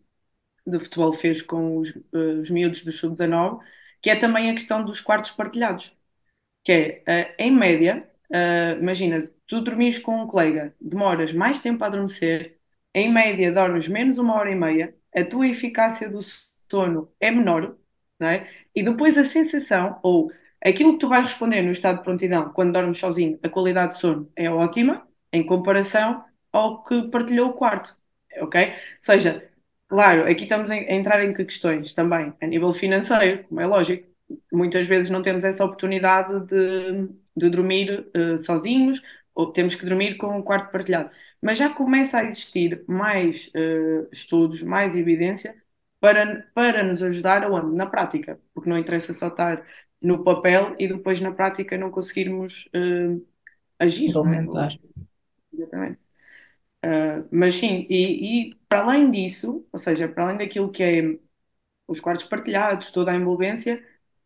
de 0.66 0.80
Futebol 0.80 1.14
fez 1.14 1.42
com 1.42 1.78
os, 1.80 1.92
uh, 1.92 2.42
os 2.42 2.50
miúdos 2.52 2.84
do 2.84 2.92
Sub-19, 2.92 3.64
que 4.02 4.10
é 4.10 4.16
também 4.16 4.50
a 4.50 4.54
questão 4.54 4.84
dos 4.86 5.02
quartos 5.02 5.32
partilhados. 5.32 5.94
Que 6.64 7.04
é, 7.06 7.32
uh, 7.32 7.36
em 7.40 7.52
média, 7.52 8.10
uh, 8.32 8.80
imagina, 8.82 9.24
tu 9.48 9.62
dormires 9.62 10.00
com 10.00 10.24
um 10.24 10.28
colega, 10.28 10.76
demoras 10.82 11.34
mais 11.34 11.60
tempo 11.60 11.84
a 11.84 11.88
adormecer, 11.88 12.60
em 12.94 13.12
média 13.12 13.52
dormes 13.52 13.88
menos 13.88 14.18
uma 14.18 14.36
hora 14.36 14.52
e 14.52 14.56
meia, 14.56 14.96
a 15.16 15.24
tua 15.24 15.48
eficácia 15.48 16.10
do 16.10 16.22
sono 16.70 17.12
é 17.20 17.30
menor, 17.32 17.78
não 18.20 18.28
é? 18.28 18.50
E 18.74 18.84
depois 18.84 19.18
a 19.18 19.24
sensação, 19.24 20.00
ou 20.04 20.32
Aquilo 20.66 20.94
que 20.94 21.00
tu 21.00 21.10
vais 21.10 21.24
responder 21.24 21.62
no 21.62 21.72
estado 21.72 21.98
de 21.98 22.04
prontidão, 22.04 22.50
quando 22.52 22.74
dormes 22.74 22.98
sozinho, 22.98 23.40
a 23.44 23.50
qualidade 23.50 23.94
de 23.94 24.00
sono 24.00 24.32
é 24.36 24.50
ótima, 24.50 25.08
em 25.32 25.46
comparação 25.46 26.24
ao 26.52 26.84
que 26.84 27.04
partilhou 27.10 27.50
o 27.50 27.54
quarto, 27.54 27.96
ok? 28.40 28.70
Ou 28.70 28.74
seja, 29.00 29.48
claro, 29.88 30.24
aqui 30.24 30.44
estamos 30.44 30.72
a 30.72 30.76
entrar 30.76 31.24
em 31.24 31.34
que 31.34 31.46
questões 31.46 31.94
também, 31.94 32.34
a 32.42 32.48
nível 32.48 32.74
financeiro, 32.74 33.44
como 33.48 33.62
é 33.62 33.68
lógico, 33.68 34.08
muitas 34.52 34.88
vezes 34.88 35.12
não 35.12 35.22
temos 35.22 35.44
essa 35.44 35.64
oportunidade 35.64 36.48
de, 36.48 37.10
de 37.38 37.50
dormir 37.50 38.08
uh, 38.16 38.40
sozinhos, 38.40 39.02
ou 39.36 39.52
temos 39.52 39.76
que 39.76 39.86
dormir 39.86 40.18
com 40.18 40.36
um 40.38 40.42
quarto 40.42 40.72
partilhado. 40.72 41.12
Mas 41.42 41.58
já 41.58 41.70
começa 41.70 42.18
a 42.20 42.24
existir 42.24 42.84
mais 42.88 43.48
uh, 43.50 44.08
estudos, 44.12 44.64
mais 44.64 44.96
evidência 44.98 45.56
para, 46.00 46.48
para 46.54 46.84
nos 46.84 47.04
ajudar 47.04 47.44
aonde? 47.44 47.76
Na 47.76 47.86
prática, 47.86 48.40
porque 48.54 48.70
não 48.70 48.78
interessa 48.78 49.14
só 49.14 49.28
estar 49.28 49.64
no 50.02 50.24
papel 50.24 50.76
e 50.78 50.88
depois 50.88 51.20
na 51.22 51.32
prática 51.32 51.78
não 51.78 51.92
conseguirmos 51.92 52.70
uh, 52.76 53.26
agir. 53.80 54.10
Implementar. 54.10 54.74
É? 54.74 55.06
Exatamente. 55.54 56.00
Uh, 56.86 57.28
mas 57.32 57.56
sim, 57.56 57.88
e, 57.90 58.50
e, 58.50 58.56
para 58.70 58.82
além 58.82 59.10
disso, 59.10 59.66
ou 59.72 59.80
seja, 59.80 60.08
para 60.08 60.26
além 60.26 60.38
daquilo 60.38 60.72
que 60.72 60.84
é 60.84 61.18
os 61.88 62.00
quartos 62.00 62.26
partilhados, 62.26 62.92
toda 62.92 63.12
a 63.12 63.16
envolvência, 63.16 63.84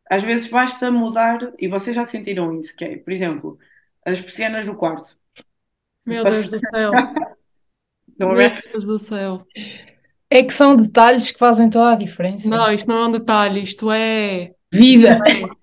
às 0.10 0.24
vezes 0.24 0.50
basta 0.50 0.92
mudar, 0.92 1.54
e 1.58 1.68
vocês 1.68 1.96
já 1.96 2.04
sentiram 2.04 2.60
isso, 2.60 2.76
que 2.76 2.84
é, 2.84 2.98
por 2.98 3.14
exemplo, 3.14 3.58
as 4.06 4.20
persianas 4.20 4.66
do 4.66 4.76
quarto. 4.76 5.18
Meu 6.06 6.24
Deus 6.24 6.50
do 6.50 6.60
céu. 6.60 6.92
Meu 8.18 8.36
Deus 8.36 8.86
do 8.86 9.00
céu. 9.00 9.46
É 10.30 10.44
que 10.44 10.54
são 10.54 10.76
detalhes 10.76 11.32
que 11.32 11.40
fazem 11.40 11.70
toda 11.70 11.94
a 11.94 11.96
diferença. 11.96 12.50
Não, 12.50 12.72
isto 12.74 12.88
não 12.88 12.98
é 12.98 13.08
um 13.08 13.12
detalhe, 13.12 13.62
isto 13.62 13.92
é 13.92 14.54
vida. 14.72 15.20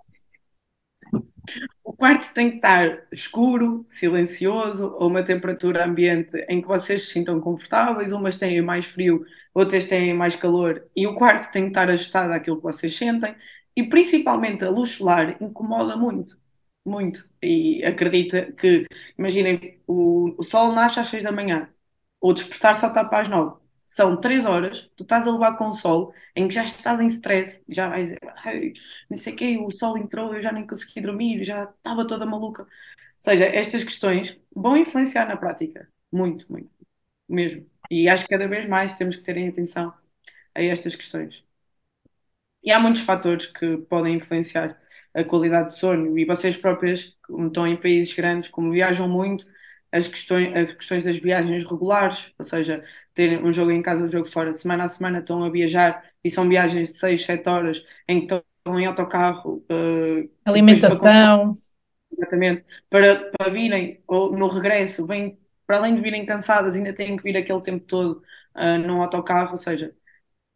O 1.85 1.93
quarto 1.93 2.33
tem 2.35 2.51
que 2.51 2.57
estar 2.57 3.07
escuro, 3.13 3.87
silencioso, 3.89 4.93
ou 4.99 5.09
uma 5.09 5.23
temperatura 5.25 5.85
ambiente 5.85 6.37
em 6.49 6.61
que 6.61 6.67
vocês 6.69 7.03
se 7.03 7.13
sintam 7.13 7.41
confortáveis, 7.41 8.13
umas 8.13 8.37
têm 8.37 8.61
mais 8.63 8.85
frio, 8.87 9.25
outras 9.55 9.85
têm 9.85 10.13
mais 10.15 10.37
calor, 10.37 10.85
e 10.95 11.07
o 11.07 11.15
quarto 11.15 11.51
tem 11.53 11.65
que 11.65 11.69
estar 11.69 11.89
ajustado 11.89 12.33
àquilo 12.33 12.57
que 12.57 12.63
vocês 12.65 12.95
sentem, 12.97 13.35
e 13.75 13.85
principalmente 13.89 14.65
a 14.65 14.71
luz 14.71 14.91
solar 14.93 15.41
incomoda 15.43 15.97
muito, 15.97 16.37
muito. 16.85 17.29
E 17.43 17.85
acredita 17.85 18.53
que, 18.53 18.87
imaginem, 19.19 19.81
o, 19.87 20.35
o 20.39 20.43
sol 20.43 20.73
nasce 20.73 21.01
às 21.01 21.09
seis 21.09 21.23
da 21.23 21.33
manhã, 21.33 21.69
o 22.21 22.33
despertar 22.33 22.75
só 22.77 22.89
está 22.89 23.05
para 23.05 23.23
as 23.23 23.29
nove. 23.29 23.66
São 23.87 24.21
três 24.21 24.45
horas, 24.45 24.91
tu 24.97 25.03
estás 25.03 25.27
a 25.27 25.33
levar 25.33 25.57
com 25.57 25.69
o 25.69 25.73
sol, 25.73 26.13
em 26.35 26.49
que 26.49 26.55
já 26.55 26.65
estás 26.65 27.01
em 27.01 27.07
stress, 27.09 27.65
já 27.69 27.89
vais, 27.89 28.15
não 29.09 29.17
sei 29.17 29.33
o 29.33 29.37
quê, 29.37 29.59
o 29.59 29.71
sol 29.71 29.97
entrou, 29.99 30.35
eu 30.35 30.41
já 30.43 30.53
nem 30.53 30.67
consegui 30.67 31.01
dormir, 31.01 31.45
já 31.45 31.65
estava 31.65 32.07
toda 32.07 32.27
maluca. 32.27 32.63
Ou 32.63 32.69
seja, 33.21 33.47
estas 33.47 33.85
questões 33.85 34.39
vão 34.55 34.77
influenciar 34.77 35.27
na 35.29 35.37
prática, 35.37 35.89
muito, 36.13 36.51
muito, 36.51 36.71
mesmo. 37.29 37.67
E 37.91 38.09
acho 38.09 38.25
que 38.25 38.31
cada 38.31 38.49
vez 38.49 38.67
mais 38.67 38.95
temos 38.95 39.17
que 39.17 39.25
terem 39.25 39.49
atenção 39.49 39.95
a 40.55 40.63
estas 40.63 40.97
questões. 40.97 41.45
E 42.63 42.71
há 42.73 42.79
muitos 42.81 43.03
fatores 43.03 43.47
que 43.47 43.77
podem 43.89 44.17
influenciar 44.17 44.81
a 45.15 45.25
qualidade 45.25 45.71
de 45.71 45.79
sono, 45.79 46.19
e 46.19 46.25
vocês 46.25 46.57
próprias, 46.57 47.17
como 47.27 47.47
estão 47.49 47.67
em 47.67 47.77
países 47.77 48.13
grandes, 48.15 48.49
como 48.49 48.73
viajam 48.73 49.09
muito, 49.09 49.47
as 49.97 50.07
questões, 50.09 50.55
as 50.55 50.75
questões 50.75 51.05
das 51.05 51.17
viagens 51.17 51.65
regulares, 51.65 52.27
ou 52.39 52.45
seja, 52.45 52.85
terem 53.15 53.43
um 53.43 53.53
jogo 53.53 53.71
em 53.71 53.81
casa, 53.81 54.05
um 54.05 54.09
jogo 54.09 54.29
fora, 54.29 54.53
semana 54.53 54.85
a 54.85 54.89
semana 54.89 55.21
estão 55.21 55.43
a 55.43 55.49
viajar 55.49 56.05
e 56.23 56.31
são 56.31 56.47
viagens 56.49 56.91
de 56.91 56.99
6, 56.99 57.25
7 57.25 57.49
horas 57.49 57.85
em 58.07 58.27
que 58.27 58.35
estão 58.35 58.79
em 58.79 58.85
autocarro. 58.85 59.65
Uh, 59.71 60.29
Alimentação. 60.45 60.99
Para, 61.01 61.51
exatamente. 62.13 62.65
Para, 62.91 63.31
para 63.37 63.51
virem, 63.51 64.03
ou 64.07 64.37
no 64.37 64.49
regresso, 64.49 65.07
vêm, 65.07 65.39
para 65.67 65.79
além 65.79 65.95
de 65.95 66.03
virem 66.03 66.27
cansadas, 66.27 66.77
ainda 66.77 66.93
têm 66.93 67.17
que 67.17 67.23
vir 67.23 67.37
aquele 67.37 67.63
tempo 67.63 67.87
todo 67.87 68.23
uh, 68.55 68.79
num 68.87 69.01
autocarro, 69.01 69.53
ou 69.53 69.59
seja, 69.59 69.95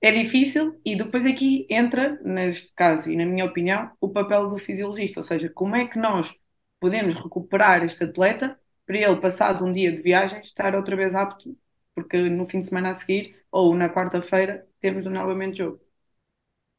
é 0.03 0.13
difícil 0.13 0.79
e 0.85 0.97
depois 0.97 1.25
aqui 1.25 1.67
entra, 1.71 2.19
neste 2.23 2.71
caso 2.75 3.11
e 3.11 3.17
na 3.17 3.25
minha 3.25 3.47
opinião, 3.47 3.91
o 4.01 4.09
papel 4.11 4.51
do 4.51 4.59
fisiologista, 4.59 5.21
ou 5.21 5.25
seja, 5.25 5.49
como 5.49 5.77
é 5.77 5.87
que 5.87 5.99
nós 5.99 6.31
podemos 6.79 7.15
recuperar 7.15 7.85
este 7.85 8.05
atleta 8.05 8.59
para 8.91 8.99
ele, 8.99 9.21
passado 9.21 9.65
um 9.65 9.73
dia 9.73 9.93
de 9.93 10.03
viagem, 10.03 10.41
estar 10.41 10.75
outra 10.75 10.97
vez 10.97 11.15
apto, 11.15 11.57
porque 11.95 12.19
no 12.29 12.45
fim 12.45 12.59
de 12.59 12.67
semana 12.67 12.89
a 12.89 12.93
seguir 12.93 13.37
ou 13.53 13.73
na 13.77 13.89
quarta-feira 13.89 14.67
temos 14.81 15.05
novamente 15.05 15.59
jogo. 15.59 15.81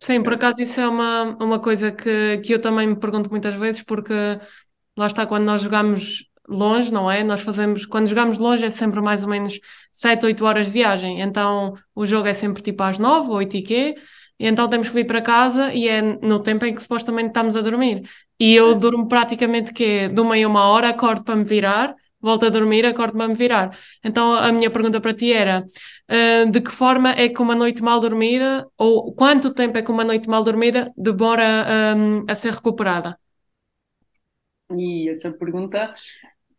Sim, 0.04 0.24
por 0.24 0.34
acaso 0.34 0.62
isso 0.62 0.80
é 0.82 0.88
uma, 0.88 1.38
uma 1.44 1.60
coisa 1.62 1.92
que, 1.92 2.40
que 2.40 2.54
eu 2.54 2.60
também 2.62 2.88
me 2.88 2.96
pergunto 2.96 3.30
muitas 3.30 3.54
vezes, 3.56 3.82
porque 3.84 4.14
lá 4.98 5.06
está, 5.08 5.26
quando 5.28 5.46
nós 5.46 5.62
jogamos 5.62 6.26
longe, 6.48 6.92
não 6.92 7.10
é? 7.10 7.24
Nós 7.24 7.42
fazemos, 7.42 7.86
quando 7.86 8.08
jogamos 8.08 8.38
longe 8.40 8.66
é 8.66 8.70
sempre 8.72 9.00
mais 9.00 9.24
ou 9.24 9.30
menos 9.30 9.60
7, 9.92 10.26
8 10.26 10.44
horas 10.44 10.68
de 10.68 10.74
viagem, 10.74 11.22
então 11.22 11.76
o 11.96 12.06
jogo 12.06 12.28
é 12.28 12.34
sempre 12.34 12.64
tipo 12.64 12.82
às 12.84 12.98
9, 12.98 13.30
8 13.30 13.58
e 13.58 13.62
quê, 13.62 13.96
e 14.40 14.48
então 14.48 14.68
temos 14.68 14.88
que 14.90 14.96
vir 14.96 15.06
para 15.06 15.22
casa 15.22 15.72
e 15.74 15.88
é 15.88 16.02
no 16.02 16.40
tempo 16.42 16.66
em 16.66 16.74
que 16.74 16.82
supostamente 16.82 17.28
estamos 17.30 17.56
a 17.56 17.62
dormir. 17.62 18.10
E 18.40 18.56
eu 18.56 18.74
durmo 18.76 19.08
praticamente 19.08 19.72
que 19.72 20.10
de 20.10 20.20
uma 20.20 20.36
em 20.38 20.46
uma 20.48 20.66
hora, 20.68 20.90
acordo 20.90 21.24
para 21.24 21.36
me 21.36 21.44
virar, 21.44 21.96
volto 22.22 22.46
a 22.46 22.50
dormir, 22.50 22.86
acordo 22.86 23.18
para 23.18 23.28
me 23.28 23.36
virar. 23.36 23.78
Então 24.04 24.34
a 24.34 24.52
minha 24.52 24.70
pergunta 24.70 25.02
para 25.02 25.14
ti 25.14 25.32
era: 25.34 25.66
uh, 26.10 26.52
de 26.52 26.62
que 26.62 26.72
forma 26.72 27.12
é 27.12 27.30
que 27.30 27.42
uma 27.42 27.56
noite 27.56 27.82
mal 27.82 28.00
dormida, 28.00 28.68
ou 28.78 29.14
quanto 29.14 29.54
tempo 29.54 29.78
é 29.78 29.82
que 29.82 29.92
uma 29.92 30.04
noite 30.04 30.30
mal 30.30 30.44
dormida 30.44 30.92
demora 30.98 31.96
um, 31.98 32.26
a 32.28 32.36
ser 32.36 32.54
recuperada? 32.54 33.18
E 34.74 35.10
essa 35.10 35.32
pergunta 35.32 35.94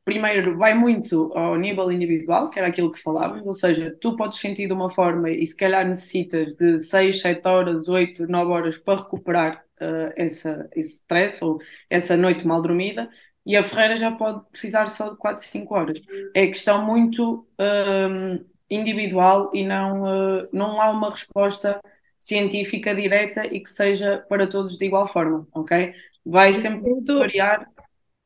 primeiro 0.05 0.57
vai 0.59 0.75
muito 0.75 1.31
ao 1.35 1.57
nível 1.57 1.91
individual, 1.91 2.51
que 2.51 2.59
era 2.59 2.69
aquilo 2.69 2.91
que 2.91 3.01
falávamos, 3.01 3.47
ou 3.47 3.53
seja, 3.53 3.97
tu 4.01 4.17
podes 4.17 4.39
sentir 4.39 4.67
de 4.67 4.73
uma 4.73 4.91
forma 4.91 5.31
e 5.31 5.47
se 5.47 5.57
calhar 5.57 5.87
necessitas 5.87 6.55
de 6.55 6.79
6, 6.81 7.21
7 7.21 7.47
horas, 7.47 7.89
8, 7.89 8.27
9 8.27 8.51
horas 8.51 8.79
para 8.79 9.01
recuperar 9.01 9.65
uh, 9.81 10.13
essa, 10.17 10.69
esse 10.75 10.97
stress 10.97 11.43
ou 11.45 11.61
essa 11.89 12.17
noite 12.17 12.47
mal 12.47 12.61
dormida, 12.61 13.09
e 13.45 13.57
a 13.57 13.63
Ferreira 13.63 13.97
já 13.97 14.13
pode 14.13 14.43
precisar 14.51 14.87
só 14.87 15.11
de 15.11 15.17
4, 15.17 15.45
5 15.45 15.75
horas. 15.75 16.01
É 16.35 16.47
questão 16.47 16.85
muito 16.85 17.47
uh, 17.59 18.45
individual 18.71 19.51
e 19.53 19.65
não, 19.65 20.03
uh, 20.03 20.49
não 20.53 20.81
há 20.81 20.91
uma 20.91 21.11
resposta 21.11 21.81
científica 22.19 22.95
direta 22.95 23.47
e 23.47 23.61
que 23.61 23.71
seja 23.71 24.25
para 24.29 24.47
todos 24.47 24.79
de 24.79 24.85
igual 24.85 25.07
forma, 25.07 25.47
ok? 25.53 25.93
Vai 26.25 26.53
sempre 26.53 26.93
variar 27.05 27.67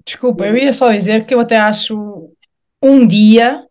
Desculpa, 0.06 0.46
eu 0.46 0.56
ia 0.56 0.72
só 0.72 0.92
dizer 0.92 1.26
que 1.26 1.34
eu 1.34 1.40
até 1.40 1.56
acho 1.56 2.30
um 2.80 3.04
dia 3.04 3.66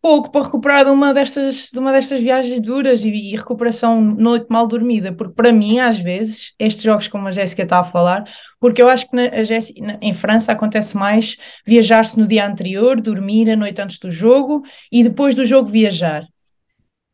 pouco 0.00 0.30
para 0.30 0.44
recuperar 0.44 0.84
de 0.84 0.90
uma 0.90 1.12
destas, 1.12 1.70
de 1.72 1.78
uma 1.78 1.92
destas 1.92 2.20
viagens 2.20 2.60
duras 2.60 3.04
e, 3.04 3.10
e 3.10 3.36
recuperação 3.36 4.00
noite 4.00 4.46
mal 4.48 4.66
dormida, 4.66 5.12
porque 5.12 5.34
para 5.34 5.52
mim, 5.52 5.80
às 5.80 5.98
vezes, 5.98 6.54
estes 6.58 6.84
jogos 6.84 7.08
como 7.08 7.28
a 7.28 7.30
Jéssica 7.30 7.62
está 7.62 7.80
a 7.80 7.84
falar, 7.84 8.24
porque 8.60 8.80
eu 8.80 8.88
acho 8.88 9.08
que 9.10 9.16
na, 9.16 9.42
Jéssica, 9.44 9.84
na, 9.84 9.98
em 10.00 10.14
França 10.14 10.52
acontece 10.52 10.96
mais 10.96 11.36
viajar-se 11.66 12.18
no 12.18 12.26
dia 12.28 12.46
anterior, 12.46 13.00
dormir 13.00 13.50
a 13.50 13.56
noite 13.56 13.80
antes 13.80 13.98
do 13.98 14.10
jogo 14.10 14.62
e 14.90 15.02
depois 15.02 15.34
do 15.34 15.44
jogo 15.44 15.68
viajar. 15.68 16.24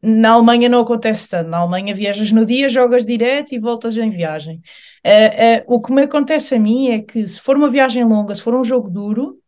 Na 0.02 0.32
Alemanha 0.32 0.68
não 0.68 0.80
acontece 0.80 1.30
tanto. 1.30 1.48
Na 1.48 1.58
Alemanha 1.58 1.94
viajas 1.94 2.30
no 2.30 2.44
dia, 2.44 2.68
jogas 2.68 3.06
direto 3.06 3.54
e 3.54 3.58
voltas 3.58 3.96
em 3.96 4.10
viagem. 4.10 4.60
Uh, 5.02 5.72
uh, 5.72 5.74
o 5.74 5.80
que 5.80 5.90
me 5.90 6.02
acontece 6.02 6.54
a 6.54 6.60
mim 6.60 6.90
é 6.90 7.00
que 7.00 7.26
se 7.26 7.40
for 7.40 7.56
uma 7.56 7.70
viagem 7.70 8.04
longa, 8.04 8.34
se 8.34 8.42
for 8.42 8.54
um 8.54 8.62
jogo 8.62 8.90
duro, 8.90 9.38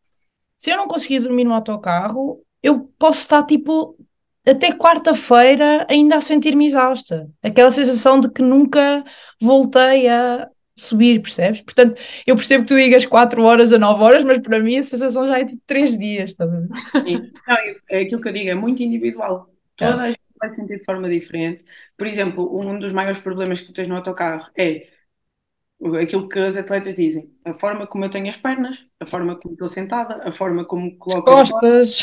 se 0.56 0.70
eu 0.70 0.78
não 0.78 0.88
conseguir 0.88 1.20
dormir 1.20 1.44
no 1.44 1.52
autocarro, 1.52 2.40
eu 2.66 2.80
posso 2.98 3.20
estar 3.20 3.44
tipo 3.44 3.96
até 4.44 4.72
quarta-feira 4.72 5.86
ainda 5.88 6.16
a 6.16 6.20
sentir-me 6.20 6.66
exausta. 6.66 7.30
Aquela 7.42 7.70
sensação 7.70 8.18
de 8.18 8.30
que 8.30 8.42
nunca 8.42 9.04
voltei 9.40 10.08
a 10.08 10.48
subir, 10.76 11.22
percebes? 11.22 11.62
Portanto, 11.62 12.00
eu 12.26 12.34
percebo 12.34 12.64
que 12.64 12.68
tu 12.68 12.76
digas 12.76 13.06
4 13.06 13.42
horas 13.42 13.72
a 13.72 13.78
9 13.78 14.02
horas, 14.02 14.24
mas 14.24 14.40
para 14.40 14.58
mim 14.58 14.78
a 14.78 14.82
sensação 14.82 15.26
já 15.26 15.38
é 15.38 15.44
tipo 15.44 15.62
3 15.66 15.96
dias. 15.96 16.34
Tá 16.34 16.44
Não, 16.46 17.56
é 17.90 18.00
aquilo 18.00 18.20
que 18.20 18.28
eu 18.28 18.32
digo, 18.32 18.50
é 18.50 18.54
muito 18.54 18.82
individual. 18.82 19.48
Toda 19.76 20.02
a 20.02 20.10
gente 20.10 20.20
vai 20.38 20.48
sentir 20.48 20.76
de 20.76 20.84
forma 20.84 21.08
diferente. 21.08 21.64
Por 21.96 22.06
exemplo, 22.06 22.60
um 22.60 22.78
dos 22.78 22.92
maiores 22.92 23.18
problemas 23.18 23.60
que 23.60 23.68
tu 23.68 23.72
tens 23.72 23.88
no 23.88 23.96
autocarro 23.96 24.50
é 24.56 24.88
aquilo 26.00 26.28
que 26.28 26.38
as 26.38 26.56
atletas 26.56 26.94
dizem, 26.94 27.30
a 27.44 27.54
forma 27.54 27.86
como 27.86 28.04
eu 28.04 28.10
tenho 28.10 28.28
as 28.28 28.36
pernas, 28.36 28.84
a 29.00 29.06
forma 29.06 29.36
como 29.36 29.54
estou 29.54 29.68
sentada, 29.68 30.20
a 30.26 30.32
forma 30.32 30.64
como 30.64 30.96
coloco 30.96 31.30
as 31.30 31.50
costas. 31.50 32.02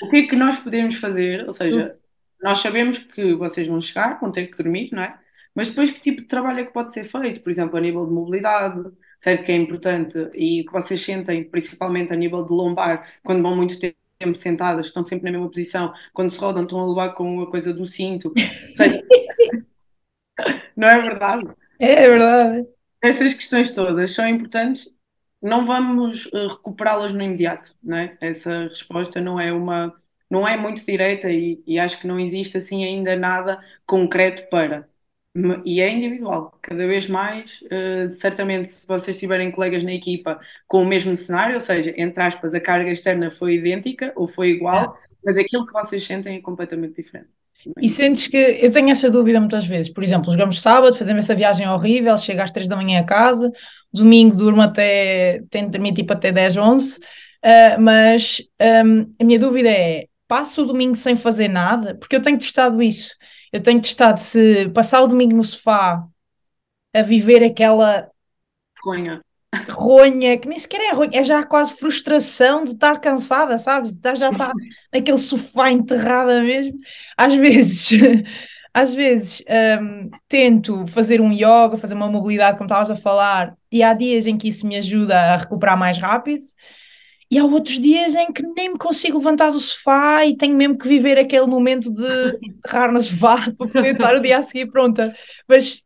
O 0.00 0.08
que 0.08 0.16
é 0.16 0.26
que 0.26 0.36
nós 0.36 0.58
podemos 0.58 0.96
fazer? 0.96 1.44
Ou 1.44 1.52
seja, 1.52 1.88
Tudo. 1.88 2.02
nós 2.42 2.58
sabemos 2.58 2.98
que 2.98 3.34
vocês 3.34 3.66
vão 3.66 3.80
chegar, 3.80 4.18
vão 4.20 4.32
ter 4.32 4.46
que 4.46 4.56
dormir, 4.56 4.90
não 4.92 5.02
é? 5.02 5.18
Mas 5.54 5.68
depois 5.68 5.90
que 5.90 6.00
tipo 6.00 6.22
de 6.22 6.26
trabalho 6.28 6.60
é 6.60 6.64
que 6.64 6.72
pode 6.72 6.92
ser 6.92 7.04
feito? 7.04 7.42
Por 7.42 7.50
exemplo, 7.50 7.76
a 7.76 7.80
nível 7.80 8.06
de 8.06 8.12
mobilidade, 8.12 8.90
certo 9.18 9.44
que 9.44 9.52
é 9.52 9.56
importante 9.56 10.18
e 10.34 10.64
que 10.64 10.72
vocês 10.72 11.00
sentem, 11.00 11.44
principalmente 11.44 12.12
a 12.12 12.16
nível 12.16 12.44
de 12.44 12.52
lombar, 12.52 13.06
quando 13.22 13.42
vão 13.42 13.54
muito 13.54 13.78
tempo 13.78 13.96
tempo 14.22 14.38
sentadas, 14.38 14.86
estão 14.86 15.02
sempre 15.02 15.24
na 15.24 15.32
mesma 15.32 15.50
posição, 15.50 15.92
quando 16.12 16.30
se 16.30 16.38
rodam 16.38 16.62
estão 16.62 16.78
a 16.78 16.86
levar 16.86 17.10
com 17.10 17.40
a 17.40 17.50
coisa 17.50 17.72
do 17.72 17.84
cinto. 17.84 18.32
Seja, 18.72 19.02
não 20.76 20.88
é 20.88 21.00
verdade? 21.00 21.48
É, 21.78 22.04
é 22.04 22.08
verdade. 22.08 22.66
Essas 23.02 23.34
questões 23.34 23.70
todas 23.70 24.10
são 24.14 24.28
importantes, 24.28 24.88
não 25.42 25.66
vamos 25.66 26.28
eh, 26.32 26.46
recuperá-las 26.48 27.12
no 27.12 27.22
imediato, 27.22 27.74
não 27.82 27.96
é? 27.96 28.16
Essa 28.20 28.68
resposta 28.68 29.20
não 29.20 29.40
é 29.40 29.52
uma, 29.52 29.94
não 30.30 30.46
é 30.46 30.56
muito 30.56 30.84
direta 30.84 31.30
e, 31.30 31.62
e 31.66 31.78
acho 31.78 32.00
que 32.00 32.06
não 32.06 32.18
existe 32.20 32.56
assim 32.58 32.84
ainda 32.84 33.16
nada 33.16 33.62
concreto 33.86 34.48
para 34.50 34.88
e 35.64 35.80
é 35.80 35.90
individual, 35.90 36.58
cada 36.60 36.86
vez 36.86 37.08
mais. 37.08 37.62
Uh, 37.62 38.12
certamente, 38.12 38.68
se 38.70 38.86
vocês 38.86 39.18
tiverem 39.18 39.50
colegas 39.50 39.82
na 39.82 39.92
equipa 39.92 40.40
com 40.68 40.82
o 40.82 40.86
mesmo 40.86 41.16
cenário, 41.16 41.54
ou 41.54 41.60
seja, 41.60 41.94
entre 41.96 42.22
aspas, 42.22 42.54
a 42.54 42.60
carga 42.60 42.90
externa 42.90 43.30
foi 43.30 43.54
idêntica 43.54 44.12
ou 44.14 44.28
foi 44.28 44.50
igual, 44.50 44.94
é. 44.94 45.08
mas 45.24 45.38
aquilo 45.38 45.64
que 45.66 45.72
vocês 45.72 46.04
sentem 46.04 46.36
é 46.36 46.40
completamente 46.40 47.02
diferente. 47.02 47.41
E 47.80 47.88
sentes 47.88 48.26
que 48.26 48.36
eu 48.36 48.70
tenho 48.70 48.90
essa 48.90 49.10
dúvida 49.10 49.38
muitas 49.38 49.64
vezes. 49.64 49.92
Por 49.92 50.02
exemplo, 50.02 50.32
jogamos 50.32 50.60
sábado, 50.60 50.96
fazemos 50.96 51.24
essa 51.24 51.34
viagem 51.34 51.68
horrível, 51.68 52.16
chego 52.18 52.42
às 52.42 52.50
3 52.50 52.68
da 52.68 52.76
manhã 52.76 53.00
a 53.00 53.04
casa, 53.04 53.50
domingo 53.92 54.36
durmo 54.36 54.62
até, 54.62 55.42
tenho 55.50 55.66
de 55.66 55.72
dormir 55.72 55.92
tipo 55.92 56.12
até 56.12 56.32
10, 56.32 56.56
11, 56.56 56.98
uh, 56.98 57.80
mas 57.80 58.42
um, 58.84 59.14
a 59.20 59.24
minha 59.24 59.38
dúvida 59.38 59.68
é: 59.70 60.06
passo 60.26 60.62
o 60.62 60.66
domingo 60.66 60.96
sem 60.96 61.16
fazer 61.16 61.48
nada? 61.48 61.94
Porque 61.94 62.16
eu 62.16 62.22
tenho 62.22 62.38
testado 62.38 62.82
isso 62.82 63.14
eu 63.52 63.62
tenho 63.62 63.80
testado 63.80 64.18
se 64.18 64.70
passar 64.70 65.02
o 65.02 65.06
domingo 65.06 65.36
no 65.36 65.44
sofá 65.44 66.02
a 66.94 67.02
viver 67.02 67.44
aquela 67.44 68.10
ronha 69.72 70.38
que 70.38 70.48
nem 70.48 70.58
sequer 70.58 70.80
é 70.80 70.92
ronha, 70.92 71.10
é 71.20 71.24
já 71.24 71.44
quase 71.44 71.74
frustração 71.74 72.64
de 72.64 72.70
estar 72.72 72.98
cansada, 73.00 73.58
sabes? 73.58 73.94
De 73.94 74.16
já 74.16 74.30
estar 74.30 74.52
naquele 74.92 75.18
sofá 75.18 75.70
enterrada 75.70 76.42
mesmo. 76.42 76.74
Às 77.16 77.34
vezes, 77.34 77.90
às 78.74 78.94
vezes 78.94 79.42
um, 79.80 80.10
tento 80.28 80.86
fazer 80.88 81.20
um 81.20 81.32
yoga, 81.32 81.76
fazer 81.76 81.94
uma 81.94 82.08
mobilidade, 82.10 82.56
como 82.56 82.66
estavas 82.66 82.90
a 82.90 82.96
falar, 82.96 83.54
e 83.70 83.82
há 83.82 83.92
dias 83.94 84.26
em 84.26 84.36
que 84.36 84.48
isso 84.48 84.66
me 84.66 84.76
ajuda 84.76 85.16
a 85.16 85.36
recuperar 85.36 85.78
mais 85.78 85.98
rápido. 85.98 86.42
E 87.30 87.38
há 87.38 87.44
outros 87.44 87.80
dias 87.80 88.14
em 88.14 88.30
que 88.30 88.42
nem 88.42 88.72
me 88.72 88.78
consigo 88.78 89.16
levantar 89.16 89.50
do 89.50 89.58
sofá 89.58 90.26
e 90.26 90.36
tenho 90.36 90.54
mesmo 90.54 90.76
que 90.76 90.86
viver 90.86 91.18
aquele 91.18 91.46
momento 91.46 91.90
de 91.90 92.38
enterrar 92.42 92.92
no 92.92 93.00
sofá 93.00 93.50
para 93.56 93.68
poder 93.68 93.92
estar 93.94 94.14
o 94.14 94.20
dia 94.20 94.36
a 94.36 94.42
seguir 94.42 94.66
pronta. 94.70 95.14
Mas 95.48 95.82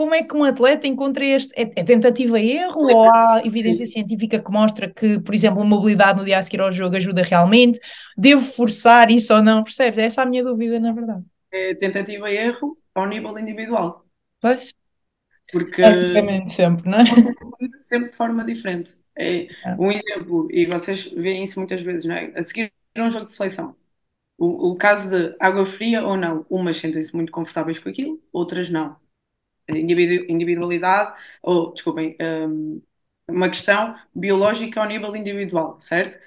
como 0.00 0.14
é 0.14 0.22
que 0.22 0.34
um 0.36 0.44
atleta 0.44 0.86
encontra 0.86 1.24
este? 1.24 1.52
É, 1.60 1.62
é 1.80 1.84
tentativa 1.84 2.40
erro 2.40 2.80
ou 2.82 3.10
há 3.10 3.42
evidência 3.44 3.86
científica 3.86 4.40
que 4.42 4.50
mostra 4.50 4.90
que, 4.92 5.20
por 5.20 5.34
exemplo, 5.34 5.62
a 5.62 5.64
mobilidade 5.64 6.18
no 6.18 6.24
dia 6.24 6.38
a 6.38 6.42
seguir 6.42 6.60
ao 6.60 6.72
jogo 6.72 6.96
ajuda 6.96 7.22
realmente? 7.22 7.78
Devo 8.16 8.40
forçar 8.42 9.10
isso 9.10 9.34
ou 9.34 9.42
não? 9.42 9.62
Percebes? 9.64 9.98
É 9.98 10.06
essa 10.06 10.22
a 10.22 10.26
minha 10.26 10.42
dúvida, 10.44 10.80
na 10.80 10.92
verdade. 10.92 11.24
é 11.52 11.74
tentativa 11.74 12.30
erro 12.30 12.76
ao 12.94 13.06
nível 13.08 13.38
individual. 13.38 14.04
Pois, 14.40 14.62
Porque 15.52 15.82
basicamente 15.82 16.50
sempre, 16.52 16.88
não 16.90 16.98
é? 17.00 17.04
sempre 17.80 18.10
de 18.10 18.16
forma 18.16 18.44
diferente. 18.44 18.96
É 19.18 19.48
É. 19.64 19.78
um 19.78 19.90
exemplo, 19.92 20.48
e 20.50 20.66
vocês 20.66 21.06
veem 21.06 21.42
isso 21.44 21.58
muitas 21.58 21.82
vezes, 21.82 22.04
não 22.04 22.14
é? 22.14 22.32
A 22.38 22.42
seguir 22.42 22.72
a 22.96 23.02
um 23.02 23.10
jogo 23.10 23.26
de 23.26 23.34
seleção. 23.34 23.76
O, 24.38 24.72
o 24.72 24.76
caso 24.78 25.10
de 25.10 25.36
água 25.40 25.66
fria 25.66 26.04
ou 26.04 26.16
não, 26.16 26.46
umas 26.50 26.78
sentem-se 26.78 27.14
muito 27.16 27.32
confortáveis 27.32 27.78
com 27.78 27.88
aquilo, 27.90 28.22
outras 28.32 28.70
não. 28.70 28.96
Individualidade, 29.78 31.14
ou, 31.42 31.72
desculpem, 31.72 32.16
hum, 32.20 32.82
uma 33.28 33.48
questão 33.48 33.96
biológica 34.14 34.80
ao 34.80 34.88
nível 34.88 35.14
individual, 35.16 35.80
certo? 35.80 36.18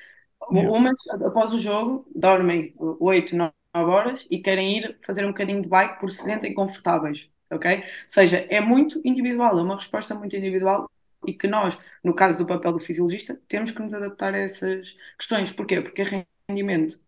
Yeah. 0.51 0.69
Umas, 0.69 0.97
após 1.25 1.53
o 1.53 1.57
jogo, 1.59 2.05
dormem 2.15 2.73
8, 2.77 3.35
9 3.35 3.53
horas 3.73 4.27
e 4.29 4.39
querem 4.39 4.77
ir 4.79 4.97
fazer 5.05 5.25
um 5.25 5.29
bocadinho 5.29 5.61
de 5.61 5.69
bike 5.69 5.99
por 5.99 6.09
se 6.09 6.23
sentem 6.23 6.53
confortáveis, 6.53 7.29
ok? 7.51 7.77
Ou 7.79 7.83
seja, 8.07 8.37
é 8.49 8.59
muito 8.61 9.01
individual, 9.05 9.57
é 9.57 9.61
uma 9.61 9.75
resposta 9.75 10.13
muito 10.15 10.35
individual 10.35 10.89
e 11.25 11.33
que 11.33 11.47
nós, 11.47 11.77
no 12.03 12.13
caso 12.13 12.37
do 12.37 12.45
papel 12.45 12.73
do 12.73 12.79
fisiologista, 12.79 13.39
temos 13.47 13.71
que 13.71 13.81
nos 13.81 13.93
adaptar 13.93 14.33
a 14.33 14.37
essas 14.39 14.95
questões. 15.17 15.51
Porquê? 15.51 15.81
Porque 15.81 16.01
é 16.01 16.25
rendimento, 16.49 16.99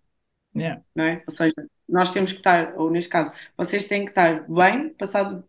Yeah. 0.53 0.77
não 0.95 1.05
é? 1.05 1.23
Ou 1.27 1.33
seja, 1.33 1.53
nós 1.87 2.11
temos 2.11 2.31
que 2.31 2.39
estar, 2.39 2.75
ou 2.77 2.89
neste 2.89 3.09
caso, 3.09 3.31
vocês 3.57 3.85
têm 3.85 4.05
que 4.05 4.11
estar 4.11 4.47
bem 4.49 4.89
passado 4.93 5.43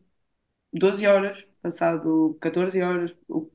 12 0.73 1.07
horas, 1.07 1.45
passado 1.63 2.37
14 2.41 2.83
horas, 2.83 3.13
ou 3.29 3.53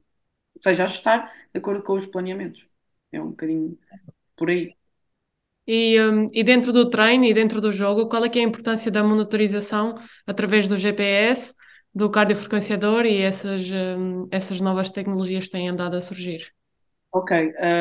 seja, 0.62 0.86
ajustar 0.86 1.32
de 1.54 1.60
acordo 1.60 1.84
com 1.84 1.94
os 1.96 2.06
planeamentos. 2.08 2.66
É 3.12 3.22
um 3.22 3.32
bocadinho 3.32 3.80
por 4.38 4.50
aí. 4.50 4.76
E, 5.68 6.00
hum, 6.02 6.28
e 6.34 6.44
dentro 6.44 6.74
do 6.74 6.90
treino 6.90 7.24
e 7.26 7.34
dentro 7.34 7.62
do 7.62 7.72
jogo, 7.72 8.10
qual 8.10 8.26
é 8.26 8.30
que 8.30 8.40
é 8.40 8.42
a 8.44 8.46
importância 8.46 8.92
da 8.92 9.04
monitorização 9.04 9.96
através 10.26 10.68
do 10.68 10.78
GPS, 10.78 11.54
do 11.94 12.10
cardiofrequenciador 12.10 13.06
e 13.06 13.22
essas, 13.22 13.62
hum, 13.72 14.28
essas 14.32 14.60
novas 14.60 14.92
tecnologias 14.92 15.46
que 15.46 15.52
têm 15.52 15.70
andado 15.70 15.96
a 15.96 16.02
surgir? 16.02 16.52
Ok, 17.14 17.32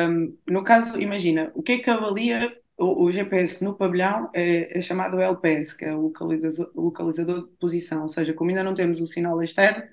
um, 0.09 0.37
no 0.47 0.63
caso, 0.63 0.99
imagina, 0.99 1.51
o 1.55 1.63
que 1.63 1.73
é 1.73 1.77
que 1.79 1.89
avalia 1.89 2.53
o, 2.81 3.11
GPS 3.11 3.63
no 3.63 3.75
pavilhão 3.75 4.29
é, 4.33 4.77
é 4.77 4.81
chamado 4.81 5.19
LPS, 5.19 5.75
que 5.75 5.85
é 5.85 5.93
o 5.93 6.01
localizador, 6.01 6.71
localizador 6.75 7.47
de 7.47 7.55
posição, 7.57 8.01
ou 8.03 8.07
seja, 8.07 8.33
como 8.33 8.49
ainda 8.49 8.63
não 8.63 8.73
temos 8.73 8.99
o 9.01 9.07
sinal 9.07 9.41
externo, 9.41 9.83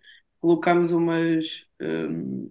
colocamos 0.40 0.92
umas 0.92 1.66
um, 1.80 2.50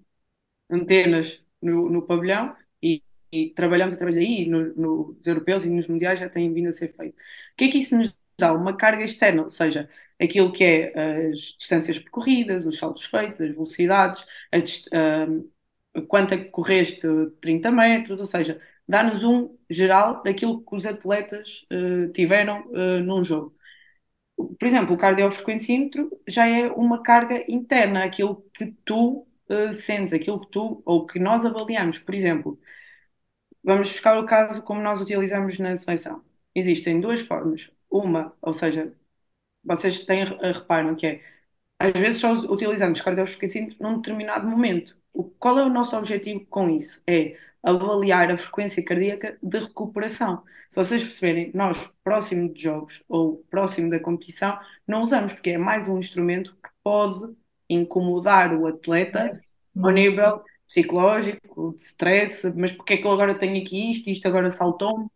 antenas 0.70 1.44
no, 1.62 1.90
no 1.90 2.06
pavilhão 2.06 2.56
e, 2.82 3.04
e 3.32 3.50
trabalhamos 3.52 3.96
através 3.96 4.16
daí, 4.16 4.48
no, 4.48 4.74
nos 4.76 5.28
europeus 5.28 5.64
e 5.64 5.70
nos 5.70 5.88
mundiais 5.88 6.20
já 6.20 6.30
tem 6.30 6.54
vindo 6.54 6.70
a 6.70 6.74
ser 6.74 6.94
feito. 6.96 7.16
O 7.16 7.56
que 7.58 7.66
é 7.66 7.70
que 7.72 7.78
isso 7.80 7.98
nos 7.98 8.16
dá? 8.40 8.54
Uma 8.54 8.78
carga 8.78 9.04
externa, 9.04 9.44
ou 9.44 9.50
seja, 9.50 9.90
aquilo 10.20 10.52
que 10.52 10.64
é 10.64 11.30
as 11.30 11.56
distâncias 11.58 12.00
percorridas, 12.00 12.66
os 12.66 12.78
saltos 12.78 13.06
feitos, 13.06 13.42
as 13.42 13.52
velocidades, 13.52 14.24
a 14.54 15.26
um, 15.28 15.50
quanto 16.08 16.34
é 16.34 16.38
que 16.38 16.50
correste 16.52 17.08
30 17.42 17.72
metros, 17.72 18.20
ou 18.20 18.26
seja, 18.26 18.62
dá-nos 18.88 19.24
um 19.24 19.58
geral 19.70 20.24
daquilo 20.24 20.64
que 20.64 20.76
os 20.76 20.86
atletas 20.86 21.66
eh, 21.70 22.08
tiveram 22.14 22.64
eh, 22.74 23.00
num 23.02 23.24
jogo. 23.24 23.56
Por 24.36 24.68
exemplo, 24.68 24.96
o 24.96 24.98
cardiofrequencímetro 24.98 26.10
já 26.28 26.48
é 26.48 26.68
uma 26.72 27.02
carga 27.04 27.44
interna, 27.52 28.04
aquilo 28.06 28.44
que 28.54 28.68
tu 28.86 29.28
eh, 29.50 29.72
sentes, 29.74 30.14
aquilo 30.14 30.40
que 30.42 30.52
tu, 30.52 30.82
ou 30.86 31.06
que 31.08 31.20
nós 31.20 31.46
avaliamos. 31.46 32.00
Por 32.00 32.14
exemplo, 32.16 32.60
vamos 33.64 33.90
buscar 33.92 34.18
o 34.20 34.26
caso 34.26 34.62
como 34.64 34.82
nós 34.82 35.02
utilizamos 35.02 35.58
na 35.60 35.76
seleção. 35.76 36.24
Existem 36.56 37.00
duas 37.00 37.22
formas. 37.22 37.72
Uma, 37.90 38.36
ou 38.42 38.54
seja, 38.54 38.94
vocês 39.64 40.06
têm, 40.06 40.26
reparam 40.26 40.96
que 40.96 41.08
é, 41.08 41.22
às 41.80 41.94
vezes 41.94 42.22
só 42.22 42.34
utilizamos 42.34 43.02
cardiofrequencímetros 43.02 43.80
num 43.80 43.98
determinado 43.98 44.48
momento. 44.48 44.98
O, 45.14 45.26
qual 45.26 45.60
é 45.60 45.64
o 45.66 45.70
nosso 45.70 45.96
objetivo 45.98 46.46
com 46.48 46.70
isso? 46.70 47.02
É 47.08 47.38
avaliar 47.64 48.32
a 48.32 48.38
frequência 48.38 48.84
cardíaca 48.84 49.38
de 49.42 49.60
recuperação. 49.60 50.44
Se 50.70 50.78
vocês 50.78 51.04
perceberem, 51.04 51.52
nós, 51.54 51.90
próximo 52.04 52.54
de 52.54 52.62
jogos 52.64 53.04
ou 53.08 53.44
próximo 53.50 53.90
da 53.90 54.00
competição, 54.00 54.58
não 54.88 55.02
usamos, 55.02 55.34
porque 55.34 55.52
é 55.52 55.58
mais 55.58 55.88
um 55.88 55.98
instrumento 55.98 56.52
que 56.64 56.70
pode 56.84 57.20
incomodar 57.70 58.54
o 58.54 58.68
atleta 58.68 59.32
ao 59.82 59.90
nível 59.92 60.42
psicológico, 60.68 61.74
de 61.76 61.82
stress, 61.82 62.52
mas 62.56 62.72
porque 62.72 62.94
é 62.94 62.98
que 62.98 63.06
eu 63.06 63.12
agora 63.12 63.36
tenho 63.36 63.62
aqui 63.62 63.92
isto, 63.92 64.10
isto 64.10 64.28
agora 64.28 64.50
saltou-me, 64.50 65.08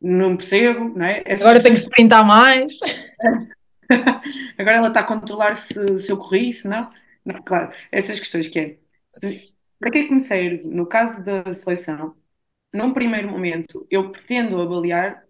não 0.00 0.36
percebo, 0.36 0.88
não 0.96 1.04
é? 1.04 1.22
Essas 1.26 1.46
Agora 1.46 1.62
tenho 1.62 1.74
que 1.74 1.80
sprintar 1.80 2.24
mais. 2.26 2.72
Agora 4.56 4.76
ela 4.76 4.88
está 4.88 5.00
a 5.00 5.04
controlar 5.04 5.56
se, 5.56 5.98
se 5.98 6.12
eu 6.12 6.16
corri, 6.16 6.52
se 6.52 6.68
não. 6.68 6.90
Não, 7.24 7.42
claro, 7.42 7.72
essas 7.90 8.18
questões 8.18 8.48
que 8.48 8.58
é. 8.58 8.76
se- 9.10 9.49
para 9.80 9.92
que 9.92 9.98
é 10.00 10.04
que 10.06 10.12
me 10.14 10.20
serve? 10.20 10.68
No 10.68 10.86
caso 10.86 11.24
da 11.24 11.54
seleção, 11.54 12.16
num 12.74 12.92
primeiro 12.94 13.30
momento, 13.30 13.86
eu 13.90 14.12
pretendo 14.12 14.60
avaliar 14.60 15.24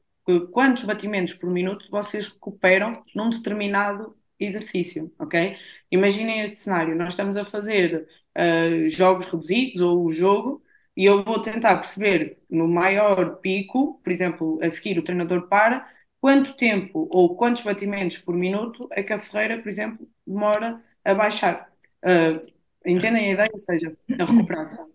quantos 0.53 0.85
batimentos 0.85 1.35
por 1.35 1.51
minuto 1.51 1.89
vocês 1.91 2.29
recuperam 2.29 3.05
num 3.15 3.31
determinado 3.31 4.17
exercício, 4.39 5.13
ok? 5.19 5.57
Imaginem 5.91 6.41
este 6.43 6.59
cenário, 6.59 6.97
nós 6.97 7.11
estamos 7.11 7.37
a 7.37 7.45
fazer 7.45 8.09
ah, 8.35 8.89
jogos 8.89 9.27
reduzidos 9.27 9.81
ou 9.83 10.05
o 10.07 10.11
jogo 10.13 10.63
e 10.97 11.05
eu 11.05 11.25
vou 11.25 11.41
tentar 11.43 11.77
perceber 11.77 12.39
no 12.51 12.69
maior 12.69 13.37
pico, 13.41 14.01
por 14.03 14.13
exemplo, 14.13 14.59
a 14.63 14.71
seguir 14.71 14.99
o 14.99 15.05
treinador 15.05 15.49
para, 15.49 15.89
quanto 16.21 16.55
tempo 16.57 17.09
ou 17.11 17.37
quantos 17.37 17.63
batimentos 17.63 18.19
por 18.19 18.35
minuto 18.35 18.89
é 18.93 19.03
que 19.03 19.13
a 19.13 19.19
Ferreira, 19.19 19.61
por 19.63 19.69
exemplo, 19.69 20.09
demora 20.27 20.83
a 21.05 21.15
baixar. 21.15 21.71
Ah, 22.05 22.41
entendem 22.87 23.31
a 23.31 23.33
ideia? 23.35 23.51
Ou 23.53 23.59
seja, 23.61 23.97
a 24.19 24.25
recuperação 24.25 24.91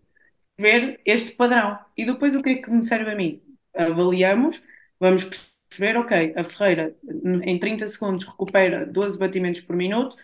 ver 0.58 1.00
este 1.06 1.32
padrão. 1.34 1.78
E 1.98 2.06
depois 2.06 2.36
o 2.36 2.41
que 2.41 2.50
é 2.50 2.56
que 2.56 2.69
me 2.69 2.84
serve 2.84 3.12
a 3.12 3.15
mim? 3.15 3.41
Avaliamos, 3.76 4.62
vamos 5.00 5.24
perceber, 5.26 5.98
ok, 5.98 6.34
a 6.38 6.43
Ferreira 6.43 6.95
em 7.43 7.60
30 7.60 7.88
segundos 7.88 8.26
recupera 8.26 8.86
12 8.86 9.17
batimentos 9.17 9.62
por 9.62 9.76
minuto, 9.76 10.15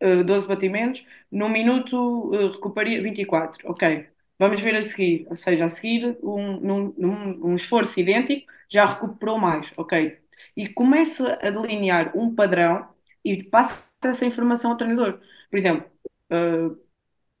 eh, 0.00 0.22
12 0.22 0.46
batimentos, 0.46 1.04
num 1.30 1.48
minuto 1.48 2.30
eh, 2.34 2.48
recuperaria 2.52 3.02
24, 3.02 3.68
ok. 3.70 4.06
Vamos 4.38 4.60
ver 4.60 4.76
a 4.76 4.82
seguir, 4.82 5.26
ou 5.28 5.34
seja, 5.34 5.64
a 5.66 5.68
seguir 5.68 6.16
um, 6.22 6.60
num, 6.60 6.94
num- 6.96 7.46
um 7.52 7.54
esforço 7.56 8.00
idêntico 8.00 8.50
já 8.68 8.86
recuperou 8.86 9.38
mais, 9.38 9.70
ok. 9.76 10.18
E 10.56 10.68
começa 10.68 11.34
a 11.42 11.50
delinear 11.50 12.16
um 12.16 12.34
padrão 12.34 12.88
e 13.24 13.42
passa 13.42 13.88
essa 14.04 14.24
informação 14.24 14.70
ao 14.70 14.76
treinador. 14.76 15.20
Por 15.50 15.58
exemplo, 15.58 15.90
eh, 16.30 16.70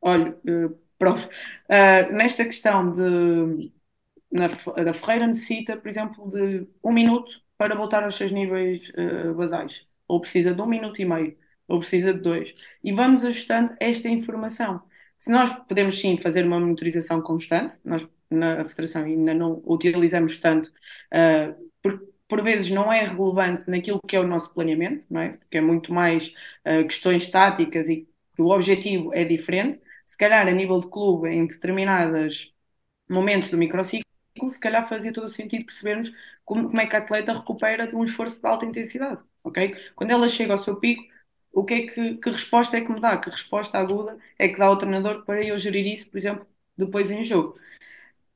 olha, 0.00 0.36
eh, 0.46 0.68
prof, 0.98 1.28
Uh, 1.70 2.12
nesta 2.12 2.44
questão 2.44 2.92
de 2.92 3.70
na, 4.30 4.48
da 4.84 4.92
Ferreira 4.94 5.26
necessita, 5.26 5.76
por 5.76 5.88
exemplo, 5.88 6.30
de 6.30 6.66
um 6.82 6.92
minuto 6.92 7.30
para 7.56 7.74
voltar 7.76 8.02
aos 8.04 8.14
seus 8.16 8.32
níveis 8.32 8.88
uh, 8.90 9.34
basais, 9.34 9.86
ou 10.08 10.20
precisa 10.20 10.54
de 10.54 10.60
um 10.60 10.66
minuto 10.66 11.00
e 11.00 11.04
meio, 11.04 11.36
ou 11.68 11.78
precisa 11.78 12.12
de 12.12 12.20
dois. 12.20 12.52
E 12.82 12.92
vamos 12.92 13.24
ajustando 13.24 13.74
esta 13.80 14.08
informação. 14.08 14.82
Se 15.18 15.30
nós 15.30 15.52
podemos 15.68 16.00
sim 16.00 16.18
fazer 16.18 16.44
uma 16.44 16.58
monitorização 16.60 17.20
constante, 17.22 17.78
nós 17.84 18.08
na 18.30 18.64
Federação 18.64 19.04
ainda 19.04 19.34
não 19.34 19.62
utilizamos 19.66 20.38
tanto, 20.38 20.68
uh, 20.68 21.70
por, 21.82 22.00
por 22.28 22.42
vezes 22.42 22.70
não 22.70 22.92
é 22.92 23.06
relevante 23.06 23.68
naquilo 23.68 24.00
que 24.06 24.16
é 24.16 24.20
o 24.20 24.26
nosso 24.26 24.52
planeamento, 24.54 25.06
não 25.10 25.20
é? 25.20 25.30
Porque 25.30 25.58
é 25.58 25.60
muito 25.60 25.92
mais 25.92 26.34
uh, 26.64 26.86
questões 26.86 27.28
táticas 27.30 27.88
e 27.88 28.08
o 28.38 28.50
objetivo 28.50 29.12
é 29.14 29.24
diferente 29.24 29.80
se 30.10 30.16
calhar 30.18 30.48
a 30.48 30.50
nível 30.50 30.80
de 30.80 30.90
clube, 30.90 31.28
em 31.28 31.46
determinados 31.46 32.52
momentos 33.08 33.48
do 33.50 33.56
microciclo, 33.56 34.04
se 34.48 34.58
calhar 34.60 34.88
fazia 34.88 35.12
todo 35.12 35.26
o 35.26 35.28
sentido 35.28 35.66
percebermos 35.66 36.12
como, 36.44 36.68
como 36.68 36.80
é 36.80 36.86
que 36.88 36.96
a 36.96 36.98
atleta 36.98 37.32
recupera 37.32 37.86
de 37.86 37.94
um 37.94 38.02
esforço 38.02 38.40
de 38.40 38.48
alta 38.48 38.66
intensidade, 38.66 39.22
ok? 39.44 39.76
Quando 39.94 40.10
ela 40.10 40.28
chega 40.28 40.52
ao 40.52 40.58
seu 40.58 40.76
pico, 40.80 41.04
o 41.52 41.64
que 41.64 41.74
é 41.74 41.86
que, 41.86 42.16
que 42.16 42.30
resposta 42.30 42.76
é 42.76 42.80
que 42.80 42.90
me 42.92 42.98
dá? 43.00 43.18
Que 43.18 43.30
resposta 43.30 43.78
aguda 43.78 44.18
é 44.38 44.48
que 44.48 44.58
dá 44.58 44.66
ao 44.66 44.78
treinador 44.78 45.24
para 45.24 45.44
eu 45.44 45.56
gerir 45.58 45.86
isso, 45.86 46.10
por 46.10 46.18
exemplo, 46.18 46.44
depois 46.76 47.10
em 47.12 47.22
jogo? 47.24 47.56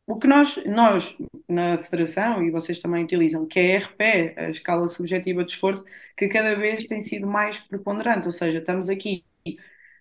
O 0.07 0.19
que 0.19 0.27
nós, 0.29 0.57
nós 0.67 1.17
na 1.49 1.79
Federação, 1.79 2.45
e 2.45 2.51
vocês 2.53 2.81
também 2.81 3.05
utilizam, 3.05 3.47
que 3.47 3.59
é 3.59 3.77
a 3.77 3.81
RPE, 3.81 4.35
a 4.39 4.51
escala 4.51 4.89
subjetiva 4.89 5.45
de 5.45 5.53
esforço, 5.53 5.85
que 6.17 6.29
cada 6.29 6.55
vez 6.57 6.85
tem 6.87 7.01
sido 7.01 7.27
mais 7.27 7.59
preponderante, 7.61 8.27
ou 8.27 8.33
seja, 8.33 8.59
estamos 8.59 8.89
aqui 8.91 9.25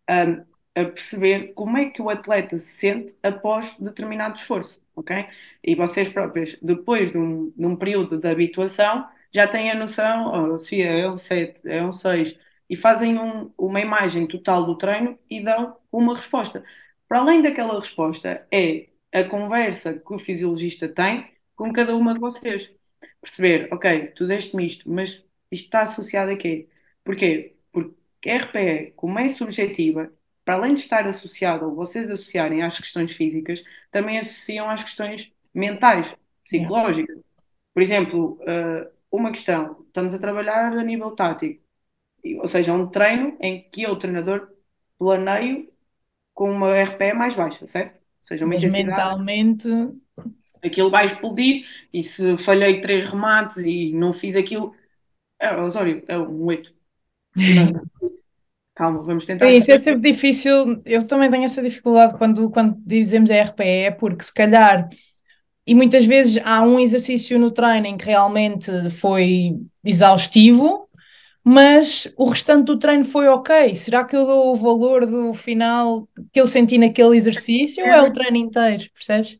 um, 0.10 0.45
a 0.76 0.86
perceber 0.86 1.54
como 1.54 1.78
é 1.78 1.90
que 1.90 2.02
o 2.02 2.10
atleta 2.10 2.58
se 2.58 2.78
sente 2.78 3.16
após 3.24 3.76
determinado 3.78 4.36
esforço, 4.38 4.82
ok? 4.96 5.28
E 5.64 5.76
vocês 5.76 6.10
próprios, 6.10 6.58
depois 6.62 7.12
de 7.12 7.18
um, 7.18 7.52
de 7.52 7.66
um 7.66 7.76
período 7.76 8.18
de 8.18 8.28
habituação, 8.28 9.08
já 9.32 9.48
têm 9.48 9.72
a 9.72 9.76
noção, 9.76 10.54
oh, 10.54 10.58
se 10.58 10.82
é 10.82 11.10
um 11.10 11.18
7, 11.18 11.68
é 11.70 11.84
um 11.84 11.92
6, 11.92 12.38
e 12.70 12.76
fazem 12.78 13.18
um, 13.20 13.52
uma 13.58 13.82
imagem 13.82 14.28
total 14.28 14.66
do 14.66 14.78
treino 14.78 15.18
e 15.30 15.42
dão 15.44 15.78
uma 15.92 16.16
resposta. 16.16 16.64
Para 17.08 17.20
além 17.20 17.42
daquela 17.42 17.80
resposta, 17.80 18.48
é 18.52 18.90
a 19.12 19.24
conversa 19.24 19.94
que 19.94 20.14
o 20.14 20.20
fisiologista 20.20 20.88
tem 20.90 21.32
com 21.56 21.72
cada 21.72 21.96
uma 21.96 22.14
de 22.14 22.20
vocês. 22.20 22.72
Perceber, 23.22 23.70
ok, 23.74 24.08
tu 24.16 24.28
deste-me 24.28 24.66
isto, 24.68 24.90
mas 24.90 25.24
isto 25.52 25.66
está 25.66 25.82
associado 25.84 26.32
a 26.32 26.38
quê? 26.38 26.70
Porquê? 27.04 27.56
Porque 27.72 28.30
RPE, 28.30 28.94
como 28.96 29.20
é 29.20 29.30
subjetiva, 29.30 30.12
para 30.46 30.56
além 30.56 30.74
de 30.74 30.82
estar 30.82 31.06
associado, 31.08 31.66
ou 31.66 31.76
vocês 31.76 32.10
associarem 32.10 32.64
às 32.64 32.78
questões 32.80 33.12
físicas, 33.16 33.64
também 33.91 34.18
associam 34.20 34.70
às 34.70 34.84
questões 34.84 35.32
mentais, 35.54 36.14
psicológicas. 36.44 37.18
Por 37.74 37.82
exemplo, 37.84 38.39
uh, 38.44 38.91
uma 39.12 39.32
questão, 39.32 39.84
estamos 39.88 40.14
a 40.14 40.20
trabalhar 40.20 40.74
a 40.74 40.84
nível 40.84 41.12
tático, 41.16 41.62
ou 42.39 42.48
seja, 42.48 42.74
um 42.74 42.88
treino 42.89 43.38
em 43.41 43.70
que 43.70 43.84
eu, 43.84 43.98
treinador, 43.98 44.50
planeio 44.98 45.72
com 46.34 46.52
uma 46.52 46.74
RPE 46.78 47.14
mais 47.14 47.36
baixa, 47.36 47.66
certo? 47.66 47.98
Ou 48.00 48.04
seja, 48.22 48.46
uma 48.46 48.56
Mas 48.56 48.64
intensidade. 48.64 49.18
mentalmente. 49.26 49.68
Aquilo 50.64 50.89
vai 50.89 51.06
explodir 51.06 51.66
e 51.91 52.02
se 52.02 52.38
falhei 52.38 52.80
três 52.80 53.04
remates 53.06 53.58
e 53.58 53.91
não 53.94 54.14
fiz 54.14 54.36
aquilo. 54.36 54.74
É, 55.39 55.56
Osório, 55.58 56.04
é 56.08 56.18
um 56.20 56.46
8. 56.46 56.74
Calma, 58.76 59.04
vamos 59.04 59.26
tentar. 59.26 59.48
Sim, 59.48 59.56
isso 59.56 59.72
é 59.72 59.80
sempre 59.80 60.12
difícil. 60.12 60.82
Eu 60.86 61.06
também 61.06 61.30
tenho 61.30 61.44
essa 61.44 61.62
dificuldade 61.62 62.18
quando, 62.18 62.50
quando 62.50 62.78
dizemos 62.86 63.30
RPE, 63.30 63.92
porque 63.92 64.24
se 64.24 64.34
calhar, 64.34 64.90
e 65.68 65.76
muitas 65.76 66.06
vezes 66.06 66.42
há 66.46 66.62
um 66.64 66.80
exercício 66.80 67.40
no 67.40 67.52
treino 67.52 67.98
que 67.98 68.06
realmente 68.06 68.72
foi 68.92 69.58
exaustivo, 69.84 70.90
mas 71.44 72.14
o 72.18 72.30
restante 72.30 72.66
do 72.68 72.80
treino 72.80 73.06
foi 73.06 73.28
ok. 73.28 73.76
Será 73.76 74.06
que 74.06 74.16
eu 74.16 74.26
dou 74.26 74.54
o 74.54 74.58
valor 74.58 75.06
do 75.06 75.34
final 75.34 76.08
que 76.32 76.42
eu 76.42 76.48
senti 76.48 76.78
naquele 76.78 77.18
exercício 77.18 77.86
ou 77.86 77.94
é 77.94 78.02
o 78.02 78.12
treino 78.12 78.38
inteiro? 78.38 78.86
Percebes? 78.94 79.40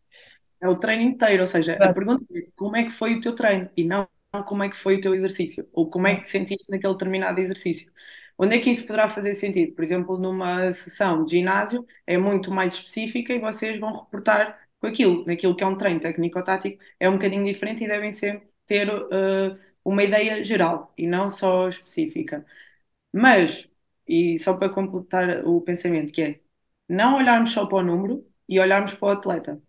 É 0.62 0.68
o 0.68 0.78
treino 0.80 1.02
inteiro, 1.04 1.42
ou 1.42 1.48
seja, 1.48 1.74
a 1.82 1.90
pergunta 1.90 2.24
é 2.34 2.42
como 2.56 2.76
é 2.78 2.84
que 2.84 2.90
foi 2.90 3.16
o 3.16 3.22
teu 3.22 3.36
treino 3.36 3.70
e 3.76 3.84
não 3.84 4.08
como 4.48 4.64
é 4.64 4.70
que 4.70 4.76
foi 4.78 4.98
o 4.98 5.02
teu 5.02 5.14
exercício 5.14 5.70
ou 5.74 5.90
como 5.92 6.08
é 6.08 6.16
que 6.16 6.24
te 6.24 6.32
sentiste 6.32 6.66
naquele 6.72 6.94
determinado 6.94 7.40
exercício. 7.40 7.92
Onde 8.38 8.56
é 8.56 8.60
que 8.60 8.70
isso 8.72 8.86
poderá 8.86 9.10
fazer 9.10 9.34
sentido? 9.34 9.74
Por 9.76 9.84
exemplo, 9.84 10.18
numa 10.18 10.72
sessão 10.74 11.24
de 11.26 11.32
ginásio 11.38 11.86
é 12.06 12.18
muito 12.18 12.52
mais 12.52 12.74
específica 12.76 13.34
e 13.34 13.40
vocês 13.40 13.80
vão 13.80 13.94
reportar 13.94 14.60
com 14.80 14.88
aquilo. 14.88 15.26
Naquilo 15.26 15.56
que 15.56 15.64
é 15.64 15.68
um 15.68 15.78
treino 15.78 16.00
técnico-tático 16.00 16.82
é 17.00 17.10
um 17.10 17.14
bocadinho 17.14 17.46
diferente 17.46 17.84
e 17.84 17.88
devem 17.88 18.12
sempre 18.12 18.48
ter 18.66 18.90
uh, 18.90 19.58
uma 19.86 20.04
ideia 20.04 20.44
geral 20.44 20.94
e 20.98 21.08
não 21.08 21.30
só 21.30 21.68
específica. 21.70 22.46
Mas, 23.12 23.68
e 24.08 24.38
só 24.40 24.56
para 24.58 24.70
completar 24.74 25.46
o 25.46 25.62
pensamento, 25.62 26.12
que 26.14 26.22
é 26.22 26.42
não 26.90 27.18
olharmos 27.18 27.52
só 27.52 27.66
para 27.66 27.78
o 27.80 27.84
número 27.84 28.28
e 28.50 28.60
olharmos 28.60 28.94
para 28.94 29.08
o 29.08 29.12
atleta. 29.12 29.54
Ou 29.56 29.62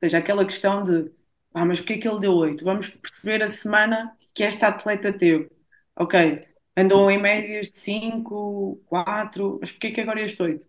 seja, 0.00 0.18
aquela 0.18 0.44
questão 0.44 0.82
de 0.84 1.10
ah, 1.54 1.64
mas 1.64 1.80
porquê 1.80 1.98
que 1.98 2.08
ele 2.08 2.20
deu 2.20 2.34
8? 2.34 2.64
Vamos 2.64 2.90
perceber 2.90 3.42
a 3.42 3.48
semana 3.48 4.16
que 4.34 4.42
esta 4.44 4.68
atleta 4.68 5.12
teve. 5.12 5.50
Ok, 5.96 6.46
andou 6.76 7.10
em 7.10 7.18
médias 7.20 7.70
de 7.70 7.76
5, 7.78 8.82
4, 8.86 9.58
mas 9.60 9.70
porquê 9.72 9.90
que 9.92 10.00
agora 10.00 10.20
este 10.22 10.42
8? 10.42 10.66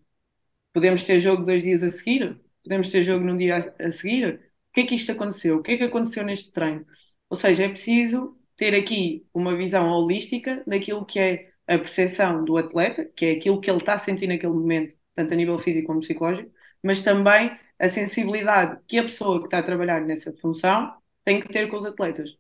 Podemos 0.74 1.03
ter 1.03 1.20
jogo 1.20 1.43
dois 1.45 1.62
dias 1.64 1.84
a 1.84 1.91
seguir? 1.91 2.39
Podemos 2.64 2.89
ter 2.89 3.03
jogo 3.03 3.26
num 3.26 3.38
dia 3.38 3.58
a 3.80 3.91
seguir? 3.91 4.36
O 4.70 4.74
que 4.74 4.82
é 4.82 4.86
que 4.88 4.95
isto 4.95 5.12
aconteceu? 5.12 5.58
O 5.58 5.64
que 5.64 5.72
é 5.74 5.78
que 5.78 5.84
aconteceu 5.84 6.24
neste 6.24 6.51
treino? 6.51 6.86
Ou 7.30 7.38
seja, 7.38 7.66
é 7.66 7.70
preciso 7.70 8.38
ter 8.55 8.74
aqui 8.76 9.28
uma 9.34 9.55
visão 9.55 9.89
holística 9.91 10.64
daquilo 10.68 11.05
que 11.05 11.20
é 11.20 11.51
a 11.68 11.78
percepção 11.78 12.43
do 12.45 12.58
atleta, 12.58 13.05
que 13.16 13.26
é 13.26 13.32
aquilo 13.34 13.60
que 13.62 13.70
ele 13.70 13.80
está 13.80 13.93
a 13.95 13.97
sentir 13.97 14.28
naquele 14.28 14.53
momento, 14.53 14.95
tanto 15.16 15.34
a 15.34 15.38
nível 15.38 15.58
físico 15.60 15.88
como 15.88 15.99
psicológico, 15.99 16.51
mas 16.84 17.01
também 17.01 17.58
a 17.80 17.89
sensibilidade 17.89 18.80
que 18.88 18.97
a 18.97 19.03
pessoa 19.03 19.39
que 19.39 19.45
está 19.47 19.60
a 19.60 19.64
trabalhar 19.64 20.01
nessa 20.01 20.34
função 20.38 20.95
tem 21.24 21.39
que 21.41 21.49
ter 21.49 21.70
com 21.70 21.78
os 21.78 21.86
atletas 21.86 22.38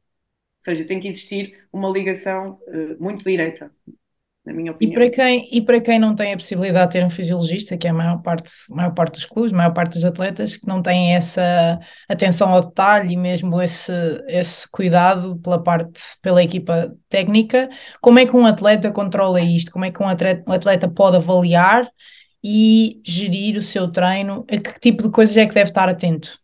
seja, 0.61 0.85
tem 0.85 0.99
que 0.99 1.07
existir 1.07 1.67
uma 1.71 1.89
ligação 1.89 2.59
uh, 2.67 3.01
muito 3.01 3.23
direta, 3.23 3.71
na 4.45 4.53
minha 4.53 4.71
opinião. 4.71 4.91
E 4.91 4.95
para, 4.95 5.09
quem, 5.09 5.49
e 5.51 5.61
para 5.61 5.81
quem 5.81 5.99
não 5.99 6.15
tem 6.15 6.33
a 6.33 6.37
possibilidade 6.37 6.91
de 6.91 6.99
ter 6.99 7.05
um 7.05 7.09
fisiologista, 7.09 7.77
que 7.77 7.85
é 7.85 7.89
a 7.89 7.93
maior 7.93 8.21
parte, 8.21 8.49
maior 8.69 8.93
parte 8.93 9.15
dos 9.15 9.25
clubes, 9.25 9.51
a 9.51 9.55
maior 9.55 9.73
parte 9.73 9.93
dos 9.93 10.05
atletas, 10.05 10.55
que 10.55 10.65
não 10.67 10.81
têm 10.81 11.15
essa 11.15 11.79
atenção 12.07 12.53
ao 12.53 12.65
detalhe 12.65 13.13
e 13.13 13.17
mesmo 13.17 13.61
esse, 13.61 13.91
esse 14.27 14.69
cuidado 14.71 15.37
pela 15.39 15.61
parte, 15.61 16.01
pela 16.21 16.41
equipa 16.41 16.95
técnica, 17.09 17.69
como 18.01 18.19
é 18.19 18.25
que 18.25 18.35
um 18.35 18.45
atleta 18.45 18.91
controla 18.91 19.41
isto? 19.41 19.71
Como 19.71 19.85
é 19.85 19.91
que 19.91 20.01
um 20.01 20.07
atleta, 20.07 20.43
um 20.49 20.53
atleta 20.53 20.89
pode 20.89 21.17
avaliar 21.17 21.89
e 22.43 23.01
gerir 23.05 23.57
o 23.57 23.63
seu 23.63 23.91
treino? 23.91 24.45
A 24.49 24.57
que 24.57 24.79
tipo 24.79 25.03
de 25.03 25.11
coisas 25.11 25.35
é 25.35 25.45
que 25.45 25.53
deve 25.53 25.69
estar 25.69 25.89
atento? 25.89 26.39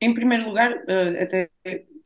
Em 0.00 0.14
primeiro 0.14 0.46
lugar, 0.46 0.72
uh, 0.72 1.22
até 1.22 1.50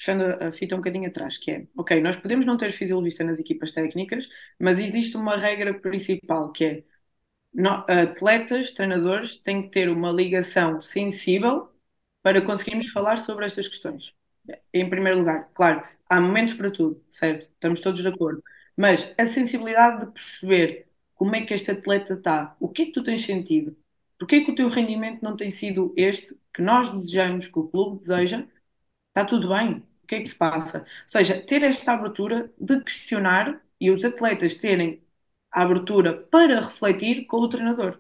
puxando 0.05 0.23
a 0.43 0.53
fita 0.53 0.75
um 0.75 0.79
bocadinho 0.79 1.09
atrás, 1.09 1.39
que 1.39 1.51
é, 1.51 1.67
ok, 1.75 2.01
nós 2.03 2.17
podemos 2.17 2.45
não 2.45 2.59
ter 2.59 2.73
fisiologista 2.73 3.25
nas 3.25 3.41
equipas 3.41 3.73
técnicas, 3.73 4.29
mas 4.59 4.79
existe 4.79 5.17
uma 5.17 5.37
regra 5.37 5.73
principal, 5.81 6.53
que 6.53 6.65
é 6.65 6.85
no, 7.55 7.71
atletas, 7.89 8.73
treinadores 8.73 9.37
têm 9.39 9.63
que 9.63 9.71
ter 9.71 9.89
uma 9.89 10.13
ligação 10.13 10.81
sensível 10.81 11.71
para 12.23 12.43
conseguirmos 12.43 12.91
falar 12.91 13.17
sobre 13.19 13.47
estas 13.47 13.69
questões. 13.69 14.15
Em 14.73 14.89
primeiro 14.91 15.21
lugar, 15.21 15.51
claro, 15.55 15.83
há 16.09 16.21
momentos 16.21 16.55
para 16.55 16.71
tudo, 16.71 17.03
certo? 17.11 17.51
Estamos 17.53 17.81
todos 17.81 18.03
de 18.03 18.09
acordo. 18.09 18.43
Mas 18.77 19.13
a 19.17 19.27
sensibilidade 19.27 20.07
de 20.07 20.13
perceber 20.13 20.87
como 21.15 21.35
é 21.37 21.47
que 21.47 21.55
este 21.55 21.71
atleta 21.71 22.15
está, 22.15 22.57
o 22.61 22.69
que 22.69 22.83
é 22.83 22.85
que 22.87 22.93
tu 22.93 23.03
tens 23.05 23.25
sentido, 23.25 23.77
porque 24.19 24.37
é 24.37 24.45
que 24.45 24.51
o 24.51 24.55
teu 24.55 24.69
rendimento 24.69 25.23
não 25.23 25.37
tem 25.37 25.51
sido 25.51 25.95
este 25.97 26.37
que 26.53 26.63
nós 26.63 26.91
desejamos, 26.91 27.47
que 27.49 27.59
o 27.59 27.69
clube 27.69 28.01
deseja, 28.01 28.47
está 29.09 29.25
tudo 29.25 29.49
bem 29.49 29.83
o 30.05 30.07
que 30.07 30.17
é 30.17 30.21
que 30.23 30.29
se 30.29 30.35
passa? 30.37 30.81
Ou 30.81 30.87
seja, 31.07 31.41
ter 31.43 31.63
esta 31.63 31.93
abertura 31.93 32.53
de 32.59 32.81
questionar 32.83 33.61
e 33.81 33.91
os 33.91 34.05
atletas 34.05 34.55
terem 34.57 35.03
a 35.53 35.63
abertura 35.63 36.15
para 36.31 36.61
refletir 36.61 37.27
com 37.27 37.39
o 37.39 37.49
treinador. 37.49 37.99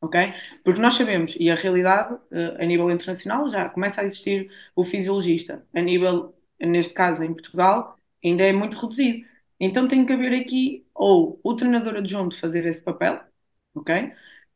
Ok? 0.00 0.16
Porque 0.64 0.80
nós 0.80 0.94
sabemos, 0.94 1.36
e 1.40 1.50
a 1.50 1.54
realidade 1.56 2.16
eh, 2.30 2.56
a 2.62 2.66
nível 2.66 2.90
internacional 2.90 3.48
já 3.48 3.68
começa 3.68 4.00
a 4.00 4.04
existir 4.04 4.50
o 4.76 4.84
fisiologista. 4.84 5.66
A 5.74 5.80
nível, 5.80 6.34
neste 6.60 6.94
caso 6.94 7.24
em 7.24 7.32
Portugal, 7.34 7.98
ainda 8.24 8.44
é 8.44 8.52
muito 8.52 8.76
reduzido. 8.78 9.26
Então 9.58 9.88
tem 9.88 10.06
que 10.06 10.12
haver 10.12 10.32
aqui 10.40 10.86
ou 10.94 11.40
o 11.42 11.54
treinador 11.56 11.96
adjunto 11.96 12.38
fazer 12.38 12.64
esse 12.66 12.82
papel, 12.82 13.20
ok? 13.74 14.12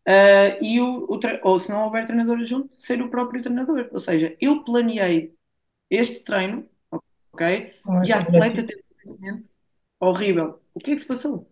Uh, 0.09 0.59
e 0.64 0.81
o, 0.81 1.05
o 1.09 1.20
ou 1.45 1.59
se 1.59 1.70
não 1.70 1.85
houver 1.85 2.05
treinador 2.05 2.39
adjunto, 2.39 2.75
ser 2.77 3.01
o 3.03 3.11
próprio 3.11 3.43
treinador. 3.43 3.89
Ou 3.93 3.99
seja, 3.99 4.37
eu 4.41 4.64
planeei 4.64 5.35
este 5.97 6.22
treino, 6.24 6.68
ok? 7.32 7.74
e 8.03 8.12
a 8.12 8.20
atleta 8.20 8.64
teve 8.66 8.82
um 9.07 9.12
rendimento 9.12 9.51
horrível. 10.01 10.62
O 10.74 10.80
que 10.80 10.93
é 10.93 10.95
que 10.95 11.01
se 11.01 11.07
passou? 11.07 11.51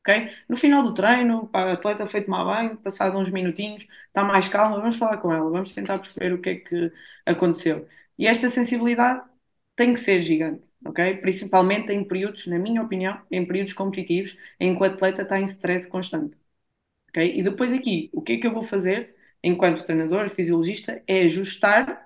ok? 0.00 0.30
No 0.48 0.56
final 0.56 0.82
do 0.82 0.94
treino, 0.94 1.48
a 1.52 1.72
atleta 1.72 2.06
foi 2.06 2.22
tomar 2.22 2.44
banho, 2.44 2.76
passado 2.78 3.18
uns 3.18 3.30
minutinhos, 3.30 3.86
está 4.08 4.22
mais 4.24 4.48
calma, 4.48 4.78
vamos 4.80 4.96
falar 4.96 5.18
com 5.18 5.32
ela, 5.32 5.50
vamos 5.50 5.72
tentar 5.72 5.98
perceber 5.98 6.32
o 6.34 6.40
que 6.40 6.50
é 6.50 6.54
que 6.56 6.92
aconteceu. 7.26 7.88
E 8.18 8.26
esta 8.26 8.48
sensibilidade 8.48 9.22
tem 9.76 9.92
que 9.94 10.00
ser 10.00 10.22
gigante, 10.22 10.70
ok? 10.86 11.18
Principalmente 11.18 11.92
em 11.92 12.04
períodos, 12.04 12.46
na 12.46 12.58
minha 12.58 12.82
opinião, 12.82 13.20
em 13.30 13.44
períodos 13.46 13.72
competitivos, 13.72 14.36
em 14.60 14.74
que 14.76 14.80
o 14.82 14.84
atleta 14.84 15.22
está 15.22 15.40
em 15.40 15.44
stress 15.44 15.88
constante, 15.88 16.38
ok? 17.10 17.38
E 17.38 17.42
depois 17.42 17.72
aqui, 17.72 18.10
o 18.12 18.22
que 18.22 18.34
é 18.34 18.38
que 18.38 18.46
eu 18.46 18.52
vou 18.54 18.64
fazer 18.64 19.14
enquanto 19.42 19.84
treinador, 19.84 20.30
fisiologista, 20.30 21.02
é 21.06 21.22
ajustar 21.24 22.03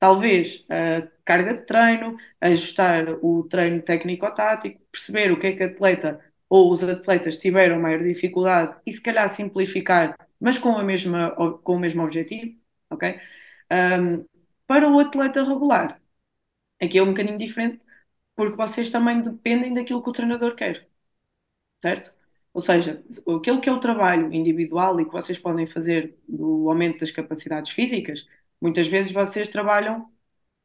talvez 0.00 0.64
a 0.70 1.08
carga 1.24 1.54
de 1.54 1.66
treino, 1.66 2.18
ajustar 2.40 3.08
o 3.24 3.44
treino 3.48 3.82
técnico-tático, 3.82 4.80
perceber 4.92 5.32
o 5.32 5.40
que 5.40 5.48
é 5.48 5.56
que 5.56 5.64
a 5.64 5.66
atleta 5.68 6.20
ou 6.48 6.72
os 6.72 6.82
atletas 6.84 7.38
tiveram 7.38 7.80
maior 7.80 8.02
dificuldade 8.02 8.76
e 8.86 8.92
se 8.92 9.02
calhar 9.02 9.28
simplificar, 9.30 10.16
mas 10.40 10.58
com, 10.58 10.76
a 10.78 10.84
mesma, 10.84 11.32
com 11.62 11.76
o 11.76 11.80
mesmo 11.80 12.02
objetivo, 12.04 12.56
ok? 12.90 13.20
Um, 13.72 14.26
para 14.66 14.88
o 14.90 14.98
atleta 15.00 15.44
regular, 15.44 16.00
aqui 16.82 16.98
é 16.98 17.02
um 17.02 17.08
bocadinho 17.08 17.38
diferente, 17.38 17.80
porque 18.36 18.56
vocês 18.56 18.90
também 18.90 19.22
dependem 19.22 19.74
daquilo 19.74 20.02
que 20.02 20.10
o 20.10 20.12
treinador 20.12 20.54
quer, 20.56 20.88
certo? 21.80 22.12
Ou 22.52 22.60
seja, 22.60 23.04
aquilo 23.36 23.60
que 23.60 23.68
é 23.68 23.72
o 23.72 23.80
trabalho 23.80 24.32
individual 24.32 25.00
e 25.00 25.04
que 25.04 25.12
vocês 25.12 25.38
podem 25.38 25.66
fazer 25.66 26.18
do 26.28 26.68
aumento 26.68 27.00
das 27.00 27.10
capacidades 27.10 27.72
físicas, 27.72 28.26
Muitas 28.60 28.88
vezes 28.88 29.12
vocês 29.12 29.48
trabalham 29.48 30.10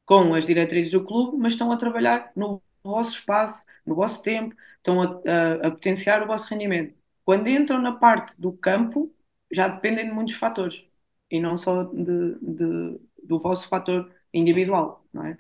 com 0.06 0.34
as 0.34 0.46
diretrizes 0.46 0.92
do 0.92 1.04
clube, 1.04 1.38
mas 1.38 1.54
estão 1.54 1.72
a 1.72 1.78
trabalhar 1.78 2.32
no 2.36 2.62
vosso 2.84 3.12
espaço, 3.12 3.66
no 3.86 3.96
vosso 3.96 4.22
tempo, 4.22 4.56
estão 4.78 5.02
a, 5.02 5.06
a, 5.06 5.68
a 5.68 5.72
potenciar 5.72 6.22
o 6.24 6.28
vosso 6.28 6.48
rendimento. 6.48 6.94
Quando 7.24 7.48
entram 7.48 7.82
na 7.82 7.94
parte 7.94 8.40
do 8.40 8.52
campo, 8.54 9.12
já 9.52 9.68
dependem 9.68 10.06
de 10.06 10.12
muitos 10.12 10.36
fatores 10.36 10.84
e 11.32 11.40
não 11.40 11.58
só 11.58 11.84
de, 11.84 12.36
de, 12.42 13.00
do 13.24 13.40
vosso 13.40 13.68
fator 13.68 14.12
individual, 14.34 15.04
não 15.12 15.26
é? 15.26 15.38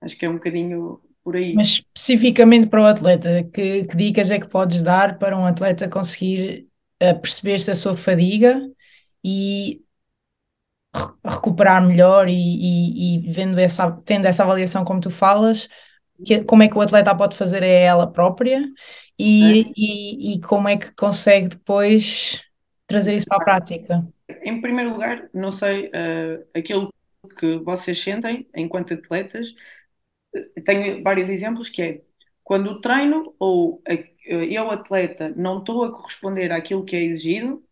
Acho 0.00 0.16
que 0.16 0.26
é 0.26 0.28
um 0.28 0.34
bocadinho 0.34 1.00
por 1.22 1.36
aí. 1.36 1.54
Mas 1.54 1.68
especificamente 1.94 2.66
para 2.66 2.82
o 2.82 2.86
atleta, 2.86 3.42
que, 3.44 3.84
que 3.84 3.96
dicas 3.96 4.30
é 4.30 4.38
que 4.38 4.48
podes 4.48 4.82
dar 4.82 5.18
para 5.18 5.36
um 5.36 5.46
atleta 5.46 5.88
conseguir 5.88 6.68
uh, 7.02 7.18
perceber-se 7.20 7.70
a 7.70 7.76
sua 7.76 7.96
fadiga 7.96 8.60
e 9.24 9.80
recuperar 11.24 11.84
melhor 11.84 12.28
e, 12.28 12.32
e, 12.32 13.16
e, 13.16 13.32
vendo 13.32 13.58
essa, 13.58 13.90
tendo 14.04 14.26
essa 14.26 14.42
avaliação 14.42 14.84
como 14.84 15.00
tu 15.00 15.10
falas, 15.10 15.68
que, 16.24 16.44
como 16.44 16.62
é 16.62 16.68
que 16.68 16.76
o 16.76 16.80
atleta 16.80 17.14
pode 17.14 17.36
fazer 17.36 17.62
é 17.62 17.82
ela 17.82 18.06
própria 18.06 18.62
e, 19.18 19.60
é. 19.60 19.72
e, 19.76 20.34
e 20.34 20.40
como 20.40 20.68
é 20.68 20.76
que 20.76 20.94
consegue 20.94 21.48
depois 21.48 22.42
trazer 22.86 23.14
isso 23.14 23.26
para 23.26 23.38
a 23.38 23.44
prática? 23.44 24.06
Em 24.42 24.60
primeiro 24.60 24.92
lugar, 24.92 25.28
não 25.32 25.50
sei, 25.50 25.86
uh, 25.86 26.46
aquilo 26.54 26.92
que 27.38 27.56
vocês 27.58 28.00
sentem 28.00 28.46
enquanto 28.54 28.94
atletas, 28.94 29.54
tenho 30.64 31.02
vários 31.02 31.28
exemplos 31.28 31.68
que 31.68 31.82
é 31.82 32.00
quando 32.42 32.80
treino 32.80 33.34
ou 33.38 33.82
eu 34.24 34.70
atleta 34.70 35.32
não 35.36 35.58
estou 35.58 35.84
a 35.84 35.92
corresponder 35.92 36.50
àquilo 36.50 36.84
que 36.84 36.96
é 36.96 37.02
exigido, 37.02 37.62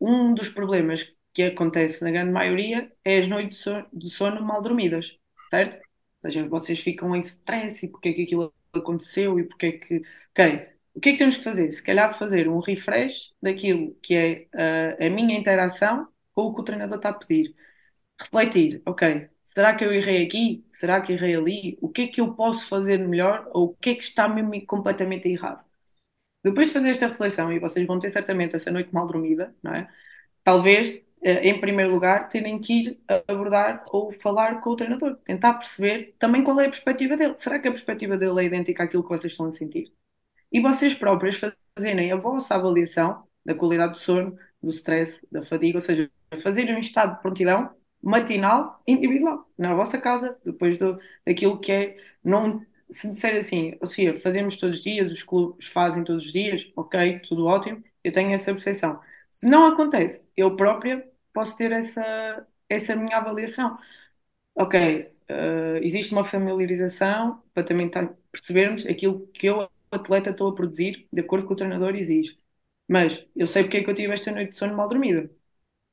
um 0.00 0.34
dos 0.34 0.48
problemas 0.48 1.15
que 1.36 1.42
acontece 1.42 2.02
na 2.02 2.10
grande 2.10 2.32
maioria 2.32 2.90
é 3.04 3.18
as 3.18 3.28
noites 3.28 3.62
de 3.92 4.10
sono, 4.10 4.40
mal 4.42 4.62
dormidas, 4.62 5.18
certo? 5.50 5.76
Ou 5.76 5.82
seja, 6.22 6.48
vocês 6.48 6.80
ficam 6.80 7.14
em 7.14 7.20
stress 7.20 7.84
e 7.84 7.90
porque 7.90 8.08
é 8.08 8.12
que 8.14 8.22
aquilo 8.22 8.54
aconteceu 8.72 9.38
e 9.38 9.44
porque 9.44 9.66
é 9.66 9.72
que. 9.72 9.96
Ok, 10.30 10.68
o 10.94 11.00
que 11.00 11.10
é 11.10 11.12
que 11.12 11.18
temos 11.18 11.36
que 11.36 11.44
fazer? 11.44 11.70
Se 11.72 11.82
calhar 11.82 12.16
fazer 12.18 12.48
um 12.48 12.58
refresh 12.60 13.34
daquilo 13.42 13.94
que 14.02 14.14
é 14.14 14.48
uh, 14.98 15.06
a 15.06 15.10
minha 15.10 15.36
interação 15.38 16.08
com 16.34 16.44
o 16.44 16.54
que 16.54 16.60
o 16.62 16.64
treinador 16.64 16.96
está 16.96 17.10
a 17.10 17.12
pedir. 17.14 17.54
Refletir, 18.20 18.82
ok, 18.86 19.28
será 19.44 19.76
que 19.76 19.84
eu 19.84 19.92
errei 19.92 20.26
aqui? 20.26 20.66
Será 20.70 21.00
que 21.02 21.12
errei 21.12 21.36
ali? 21.36 21.78
O 21.82 21.90
que 21.90 22.02
é 22.02 22.08
que 22.08 22.20
eu 22.20 22.34
posso 22.34 22.68
fazer 22.68 22.98
melhor? 22.98 23.48
Ou 23.52 23.66
o 23.70 23.76
que 23.76 23.90
é 23.90 23.94
que 23.94 24.04
está 24.04 24.28
mesmo 24.28 24.66
completamente 24.66 25.28
errado? 25.28 25.64
Depois 26.42 26.68
de 26.68 26.74
fazer 26.74 26.90
esta 26.90 27.08
reflexão, 27.08 27.52
e 27.52 27.58
vocês 27.58 27.86
vão 27.86 27.98
ter 27.98 28.08
certamente 28.08 28.54
essa 28.56 28.70
noite 28.70 28.92
mal 28.94 29.06
dormida, 29.06 29.54
não 29.62 29.74
é? 29.74 29.88
Talvez, 30.44 31.02
em 31.22 31.60
primeiro 31.60 31.92
lugar, 31.92 32.28
terem 32.28 32.60
que 32.60 32.72
ir 32.72 33.00
abordar 33.28 33.84
ou 33.88 34.12
falar 34.12 34.60
com 34.60 34.70
o 34.70 34.76
treinador, 34.76 35.16
tentar 35.24 35.54
perceber 35.54 36.14
também 36.18 36.44
qual 36.44 36.60
é 36.60 36.66
a 36.66 36.70
perspectiva 36.70 37.16
dele. 37.16 37.34
Será 37.38 37.58
que 37.58 37.68
a 37.68 37.72
perspectiva 37.72 38.16
dele 38.16 38.40
é 38.42 38.44
idêntica 38.44 38.84
àquilo 38.84 39.02
que 39.02 39.08
vocês 39.08 39.32
estão 39.32 39.46
a 39.46 39.52
sentir? 39.52 39.92
E 40.52 40.60
vocês 40.60 40.94
próprios 40.94 41.40
fazerem 41.76 42.12
a 42.12 42.16
vossa 42.16 42.54
avaliação 42.54 43.26
da 43.44 43.54
qualidade 43.54 43.94
do 43.94 43.98
sono, 43.98 44.38
do 44.62 44.70
stress, 44.70 45.20
da 45.30 45.42
fadiga, 45.44 45.78
ou 45.78 45.80
seja, 45.80 46.10
fazerem 46.42 46.74
um 46.76 46.78
estado 46.78 47.16
de 47.16 47.22
prontidão 47.22 47.74
matinal 48.02 48.82
individual, 48.86 49.48
na 49.58 49.74
vossa 49.74 49.98
casa, 49.98 50.38
depois 50.44 50.76
do, 50.78 50.98
daquilo 51.26 51.58
que 51.60 51.72
é, 51.72 51.96
não, 52.22 52.64
se 52.90 53.08
disser 53.10 53.36
assim, 53.36 53.76
ou 53.80 53.86
seja, 53.86 54.18
fazemos 54.20 54.56
todos 54.56 54.78
os 54.78 54.82
dias, 54.84 55.10
os 55.10 55.22
clubes 55.22 55.66
fazem 55.68 56.04
todos 56.04 56.26
os 56.26 56.32
dias, 56.32 56.70
ok, 56.76 57.20
tudo 57.20 57.46
ótimo, 57.46 57.82
eu 58.04 58.12
tenho 58.12 58.32
essa 58.32 58.52
percepção. 58.52 59.00
Se 59.38 59.46
não 59.48 59.66
acontece, 59.66 60.30
eu 60.36 60.56
própria 60.56 61.06
posso 61.32 61.56
ter 61.56 61.70
essa, 61.72 62.46
essa 62.68 62.96
minha 62.96 63.18
avaliação. 63.18 63.76
Ok, 64.54 64.78
uh, 65.30 65.78
existe 65.82 66.12
uma 66.12 66.24
familiarização 66.24 67.42
para 67.54 67.64
também 67.64 67.90
percebermos 68.32 68.86
aquilo 68.86 69.26
que 69.28 69.46
eu, 69.48 69.70
atleta, 69.90 70.30
estou 70.30 70.48
a 70.50 70.54
produzir 70.54 71.08
de 71.12 71.20
acordo 71.22 71.46
com 71.46 71.54
o 71.54 71.56
treinador 71.56 71.96
exige. 71.96 72.38
Mas 72.88 73.26
eu 73.36 73.46
sei 73.46 73.64
porque 73.64 73.78
é 73.78 73.84
que 73.84 73.90
eu 73.90 73.94
tive 73.94 74.14
esta 74.14 74.32
noite 74.32 74.50
de 74.52 74.56
sono 74.56 74.76
mal 74.76 74.88
dormida. 74.88 75.30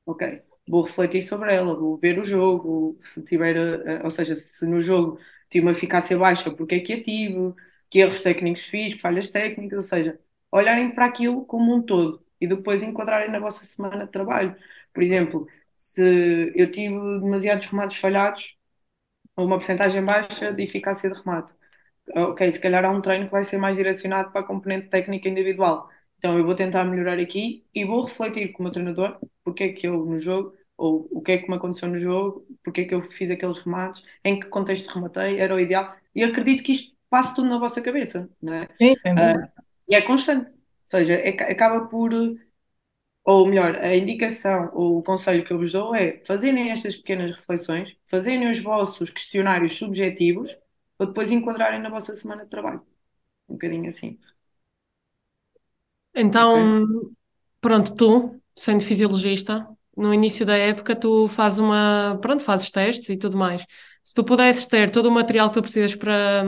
Ok, 0.05 0.41
vou 0.67 0.83
refletir 0.83 1.21
sobre 1.21 1.53
ela, 1.55 1.75
vou 1.75 1.97
ver 1.97 2.19
o 2.19 2.23
jogo, 2.25 2.97
se 2.99 3.23
tiver, 3.23 3.55
eh, 3.57 4.03
ou 4.03 4.11
seja, 4.11 4.35
se 4.35 4.65
no 4.67 4.79
jogo 4.81 5.19
tive 5.49 5.65
uma 5.65 5.71
eficácia 5.71 6.17
baixa, 6.17 6.51
porque 6.51 6.75
é 6.75 6.79
que 6.81 6.93
a 6.93 7.01
tive, 7.01 7.53
que 7.89 7.99
erros 7.99 8.19
técnicos 8.21 8.63
fiz, 8.63 8.99
falhas 9.01 9.29
técnicas, 9.29 9.77
ou 9.77 9.81
seja, 9.83 10.19
olharem 10.51 10.93
para 10.93 11.05
aquilo 11.05 11.45
como 11.45 11.73
um 11.75 11.81
todo 11.81 12.22
e 12.43 12.47
depois 12.47 12.83
enquadrarem 12.83 13.31
na 13.31 13.39
vossa 13.39 13.63
semana 13.65 14.05
de 14.05 14.11
trabalho. 14.11 14.55
Por 14.93 15.01
exemplo, 15.01 15.47
se 15.75 16.51
eu 16.55 16.69
tive 16.71 16.95
demasiados 17.19 17.67
remates 17.67 17.97
falhados, 17.97 18.57
ou 19.35 19.45
uma 19.45 19.57
porcentagem 19.57 20.03
baixa 20.03 20.51
de 20.53 20.63
eficácia 20.63 21.09
de 21.09 21.17
remate, 21.17 21.53
ok, 22.15 22.51
se 22.51 22.59
calhar 22.59 22.83
há 22.85 22.91
um 22.91 23.01
treino 23.01 23.25
que 23.25 23.31
vai 23.31 23.43
ser 23.43 23.57
mais 23.57 23.77
direcionado 23.77 24.31
para 24.31 24.41
a 24.41 24.47
componente 24.47 24.89
técnica 24.89 25.29
individual. 25.29 25.89
Então 26.17 26.37
eu 26.37 26.45
vou 26.45 26.55
tentar 26.55 26.83
melhorar 26.85 27.19
aqui 27.19 27.65
e 27.73 27.85
vou 27.85 28.03
refletir 28.03 28.51
com 28.51 28.63
o 28.63 28.63
meu 28.65 28.73
treinador 28.73 29.19
porque 29.43 29.63
é 29.63 29.73
que 29.73 29.87
eu 29.87 30.05
no 30.05 30.19
jogo, 30.19 30.53
ou 30.77 31.07
o 31.11 31.21
que 31.21 31.33
é 31.33 31.37
que 31.37 31.49
me 31.49 31.55
aconteceu 31.55 31.87
no 31.89 31.99
jogo, 31.99 32.45
porque 32.63 32.81
é 32.81 32.85
que 32.85 32.95
eu 32.95 33.09
fiz 33.11 33.29
aqueles 33.31 33.59
remates, 33.59 34.03
em 34.23 34.39
que 34.39 34.47
contexto 34.47 34.87
rematei, 34.93 35.39
era 35.39 35.55
o 35.55 35.59
ideal. 35.59 35.95
E 36.15 36.23
acredito 36.23 36.63
que 36.63 36.71
isto 36.73 36.93
passe 37.09 37.35
tudo 37.35 37.47
na 37.49 37.59
vossa 37.59 37.81
cabeça, 37.81 38.29
não 38.41 38.53
é? 38.53 38.69
Sim, 38.81 38.97
sem 38.97 39.15
dúvida. 39.15 39.45
Uh, 39.45 39.63
e 39.87 39.95
é 39.95 40.01
constante, 40.01 40.51
seja, 40.85 41.13
é, 41.13 41.29
acaba 41.51 41.87
por, 41.87 42.11
ou 43.25 43.47
melhor, 43.47 43.75
a 43.77 43.95
indicação 43.95 44.69
ou 44.73 44.99
o 44.99 45.03
conselho 45.03 45.45
que 45.45 45.53
eu 45.53 45.57
vos 45.57 45.71
dou 45.71 45.95
é 45.95 46.19
fazerem 46.25 46.71
estas 46.71 46.95
pequenas 46.97 47.35
reflexões, 47.35 47.95
fazerem 48.07 48.49
os 48.49 48.59
vossos 48.59 49.09
questionários 49.09 49.77
subjetivos 49.77 50.57
para 50.97 51.07
depois 51.07 51.31
enquadrarem 51.31 51.81
na 51.81 51.89
vossa 51.89 52.15
semana 52.15 52.43
de 52.43 52.49
trabalho. 52.49 52.81
Um 53.47 53.53
bocadinho 53.53 53.89
assim. 53.89 54.19
Então, 56.15 56.83
okay. 56.83 57.09
pronto, 57.61 57.95
tu, 57.95 58.41
sendo 58.55 58.83
fisiologista, 58.83 59.67
no 59.95 60.13
início 60.13 60.45
da 60.45 60.57
época 60.57 60.95
tu 60.95 61.27
fazes 61.27 61.59
uma, 61.59 62.17
pronto, 62.21 62.43
fazes 62.43 62.69
testes 62.69 63.09
e 63.09 63.17
tudo 63.17 63.37
mais. 63.37 63.65
Se 64.03 64.13
tu 64.13 64.23
pudesses 64.23 64.67
ter 64.67 64.91
todo 64.91 65.07
o 65.07 65.11
material 65.11 65.49
que 65.49 65.55
tu 65.55 65.61
precisas 65.61 65.95
para, 65.95 66.43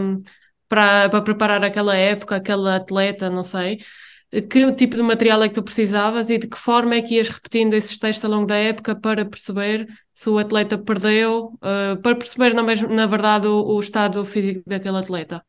para, 0.68 1.10
para 1.10 1.22
preparar 1.22 1.64
aquela 1.64 1.96
época, 1.96 2.36
aquele 2.36 2.70
atleta, 2.70 3.30
não 3.30 3.44
sei, 3.44 3.80
que 4.42 4.72
tipo 4.74 4.96
de 4.96 5.04
material 5.04 5.42
é 5.44 5.48
que 5.48 5.56
tu 5.56 5.64
precisavas 5.64 6.30
e 6.30 6.38
de 6.38 6.48
que 6.48 6.58
forma 6.58 6.96
é 6.96 7.02
que 7.02 7.16
ias 7.16 7.30
repetindo 7.30 7.74
esses 7.74 7.98
testes 7.98 8.24
ao 8.26 8.32
longo 8.32 8.46
da 8.46 8.58
época 8.58 8.96
para 8.96 9.26
perceber 9.26 9.88
se 10.14 10.30
o 10.30 10.38
atleta 10.38 10.78
perdeu, 10.78 11.54
uh, 11.56 12.02
para 12.02 12.16
perceber 12.16 12.54
na, 12.54 12.64
mesma, 12.64 12.88
na 12.88 13.06
verdade 13.06 13.48
o, 13.48 13.64
o 13.64 13.80
estado 13.80 14.24
físico 14.26 14.62
daquele 14.66 14.98
atleta? 14.98 15.44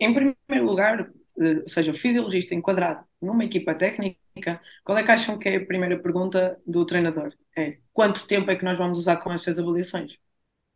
Em 0.00 0.14
primeiro 0.14 0.66
lugar, 0.66 1.10
eh, 1.40 1.60
ou 1.62 1.68
seja, 1.68 1.92
o 1.92 1.96
fisiologista 1.96 2.54
enquadrado 2.54 3.04
numa 3.20 3.44
equipa 3.44 3.74
técnica, 3.74 4.60
qual 4.84 4.96
é 4.96 5.02
que 5.02 5.10
acham 5.10 5.38
que 5.38 5.48
é 5.48 5.56
a 5.56 5.66
primeira 5.66 5.98
pergunta 5.98 6.58
do 6.66 6.86
treinador? 6.86 7.32
É 7.56 7.78
quanto 7.92 8.26
tempo 8.26 8.50
é 8.50 8.56
que 8.56 8.64
nós 8.64 8.78
vamos 8.78 8.98
usar 8.98 9.16
com 9.16 9.32
estas 9.32 9.58
avaliações? 9.58 10.18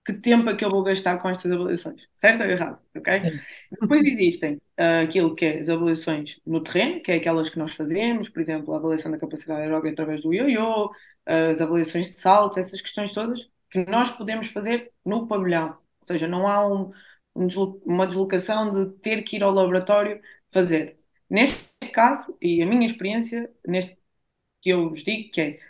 Que 0.05 0.13
tempo 0.13 0.51
é 0.51 0.57
que 0.57 0.65
eu 0.65 0.71
vou 0.71 0.83
gastar 0.83 1.19
com 1.19 1.29
estas 1.29 1.51
avaliações? 1.53 2.09
Certo 2.15 2.43
ou 2.43 2.51
errado? 2.51 2.79
Ok? 2.97 3.23
Depois 3.81 4.05
existem 4.05 4.57
uh, 4.57 5.05
aquilo 5.05 5.35
que 5.35 5.45
é 5.45 5.61
as 5.61 5.69
avaliações 5.69 6.41
no 6.45 6.61
terreno, 6.61 7.01
que 7.03 7.13
é 7.13 7.17
aquelas 7.17 7.49
que 7.49 7.59
nós 7.59 7.73
fazemos, 7.75 8.29
por 8.29 8.41
exemplo, 8.41 8.75
a 8.75 8.79
avaliação 8.79 9.13
da 9.13 9.19
capacidade 9.19 9.63
aeróbica 9.63 9.93
através 9.93 10.23
do 10.23 10.35
ioiô, 10.35 10.91
as 11.25 11.61
avaliações 11.61 12.07
de 12.07 12.15
salto, 12.15 12.59
essas 12.59 12.81
questões 12.81 13.13
todas 13.13 13.49
que 13.71 13.85
nós 13.87 14.11
podemos 14.11 14.49
fazer 14.49 14.93
no 15.05 15.27
pavilhão. 15.29 15.69
Ou 15.71 16.07
seja, 16.07 16.27
não 16.27 16.49
há 16.49 16.67
um, 16.67 16.91
um, 17.35 17.47
uma 17.85 18.07
deslocação 18.07 18.73
de 18.73 18.93
ter 18.99 19.23
que 19.23 19.37
ir 19.37 19.43
ao 19.43 19.53
laboratório 19.53 20.21
fazer. 20.51 20.99
Neste 21.31 21.71
caso, 21.93 22.37
e 22.43 22.61
a 22.63 22.67
minha 22.67 22.87
experiência, 22.87 23.51
neste 23.67 23.97
que 24.61 24.71
eu 24.71 24.91
vos 24.91 25.05
digo, 25.05 25.31
que 25.33 25.41
é 25.41 25.61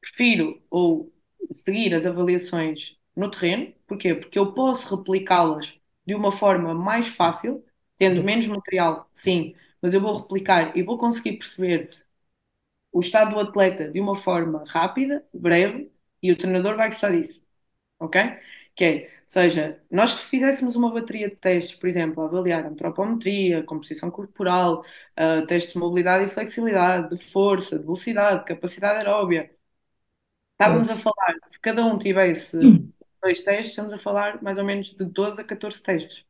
prefiro 0.00 0.62
ou 0.70 1.12
seguir 1.52 1.94
as 1.94 2.06
avaliações 2.06 2.98
no 3.16 3.30
terreno, 3.30 3.72
porquê? 3.86 4.14
Porque 4.14 4.38
eu 4.38 4.52
posso 4.54 4.96
replicá-las 4.96 5.74
de 6.06 6.14
uma 6.14 6.32
forma 6.32 6.74
mais 6.74 7.08
fácil, 7.08 7.64
tendo 7.96 8.22
menos 8.24 8.46
material, 8.46 9.08
sim, 9.12 9.54
mas 9.82 9.94
eu 9.94 10.00
vou 10.00 10.16
replicar 10.22 10.76
e 10.76 10.82
vou 10.82 10.98
conseguir 10.98 11.38
perceber 11.38 11.90
o 12.92 13.00
estado 13.00 13.34
do 13.34 13.40
atleta 13.40 13.88
de 13.90 14.00
uma 14.00 14.16
forma 14.16 14.64
rápida, 14.66 15.24
breve, 15.32 15.92
e 16.22 16.32
o 16.32 16.36
treinador 16.36 16.76
vai 16.76 16.90
gostar 16.90 17.10
disso, 17.10 17.42
ok? 17.98 18.22
Que 18.74 18.84
é, 18.84 19.10
seja, 19.26 19.82
nós 19.90 20.10
se 20.12 20.26
fizéssemos 20.26 20.76
uma 20.76 20.92
bateria 20.92 21.30
de 21.30 21.36
testes, 21.36 21.76
por 21.78 21.88
exemplo, 21.88 22.22
avaliar 22.24 22.66
antropometria, 22.66 23.62
composição 23.64 24.10
corporal, 24.10 24.84
uh, 25.18 25.46
testes 25.46 25.74
de 25.74 25.78
mobilidade 25.78 26.26
e 26.26 26.28
flexibilidade, 26.28 27.16
de 27.16 27.24
força, 27.24 27.78
de 27.78 27.84
velocidade, 27.84 28.44
capacidade 28.46 28.98
aeróbia, 28.98 29.50
estávamos 30.52 30.90
a 30.90 30.96
falar, 30.96 31.34
se 31.44 31.60
cada 31.60 31.84
um 31.84 31.98
tivesse 31.98 32.56
dois 33.22 33.40
testes, 33.42 33.70
estamos 33.70 33.92
a 33.92 33.98
falar 33.98 34.42
mais 34.42 34.58
ou 34.58 34.64
menos 34.64 34.94
de 34.94 35.04
12 35.04 35.40
a 35.40 35.44
14 35.44 35.82
testes, 35.82 36.24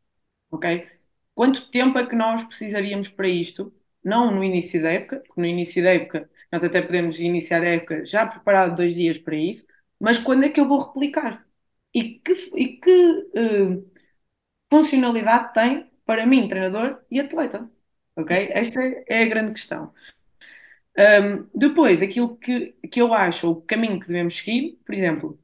ok? 0.51 0.88
Quanto 1.34 1.70
tempo 1.70 1.99
é 1.99 2.07
que 2.07 2.16
nós 2.16 2.45
precisaríamos 2.45 3.09
para 3.09 3.28
isto? 3.28 3.72
Não 4.05 4.30
no 4.34 4.45
início 4.45 4.82
da 4.82 4.91
época, 4.93 5.18
porque 5.26 5.41
no 5.41 5.47
início 5.47 5.82
da 5.82 5.91
época 5.95 6.30
nós 6.53 6.64
até 6.64 6.82
podemos 6.82 7.20
iniciar 7.20 7.62
a 7.62 7.66
época 7.68 8.05
já 8.07 8.26
preparado 8.26 8.76
dois 8.76 8.95
dias 8.95 9.18
para 9.18 9.36
isso, 9.36 9.66
mas 10.01 10.18
quando 10.18 10.45
é 10.45 10.49
que 10.51 10.61
eu 10.61 10.68
vou 10.68 10.80
replicar? 10.86 11.47
e 11.95 12.20
que, 12.20 12.32
e 12.57 12.68
que 12.80 12.91
uh, 13.36 13.91
funcionalidade 14.70 15.53
tem 15.55 15.91
para 16.07 16.26
mim, 16.26 16.49
treinador 16.49 17.01
e 17.11 17.20
atleta. 17.20 17.70
Ok? 18.16 18.51
Esta 18.53 18.80
é 19.09 19.22
a 19.22 19.28
grande 19.28 19.53
questão. 19.53 19.93
Um, 20.99 21.49
depois, 21.55 22.03
aquilo 22.03 22.36
que, 22.36 22.72
que 22.91 23.01
eu 23.01 23.14
acho, 23.14 23.51
o 23.51 23.62
caminho 23.62 23.99
que 24.01 24.09
devemos 24.09 24.36
seguir, 24.36 24.78
por 24.84 24.95
exemplo, 24.95 25.38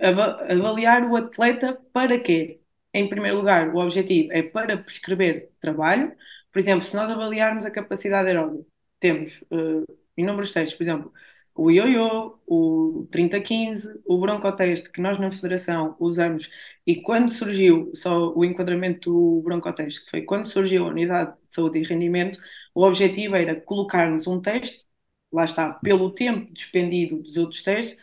avaliar 0.00 1.04
o 1.10 1.16
atleta 1.16 1.74
para 1.92 2.18
quê? 2.18 2.60
Em 2.94 3.08
primeiro 3.08 3.38
lugar, 3.38 3.74
o 3.74 3.78
objetivo 3.78 4.32
é 4.32 4.42
para 4.42 4.76
prescrever 4.76 5.50
trabalho. 5.60 6.14
Por 6.52 6.58
exemplo, 6.58 6.86
se 6.86 6.96
nós 6.96 7.10
avaliarmos 7.10 7.64
a 7.64 7.70
capacidade 7.70 8.28
aeróbica, 8.28 8.66
temos 9.00 9.42
uh, 9.50 9.86
inúmeros 10.16 10.52
testes, 10.52 10.76
por 10.76 10.84
exemplo, 10.84 11.12
o 11.54 11.70
ioiô, 11.70 12.38
o 12.46 13.06
3015, 13.10 14.00
o 14.06 14.18
broncoteste 14.18 14.90
que 14.90 15.00
nós 15.00 15.18
na 15.18 15.30
Federação 15.30 15.96
usamos 16.00 16.50
e 16.86 17.02
quando 17.02 17.30
surgiu 17.30 17.92
só 17.94 18.32
o 18.34 18.44
enquadramento 18.44 19.10
do 19.10 19.42
broncoteste, 19.42 20.04
que 20.04 20.10
foi 20.10 20.22
quando 20.22 20.46
surgiu 20.46 20.84
a 20.84 20.88
Unidade 20.88 21.32
de 21.46 21.54
Saúde 21.54 21.78
e 21.78 21.84
Rendimento, 21.84 22.40
o 22.74 22.82
objetivo 22.84 23.36
era 23.36 23.54
colocarmos 23.60 24.26
um 24.26 24.40
teste, 24.40 24.86
lá 25.32 25.44
está, 25.44 25.74
pelo 25.74 26.10
tempo 26.14 26.52
despendido 26.52 27.18
dos 27.22 27.36
outros 27.36 27.62
testes, 27.62 27.98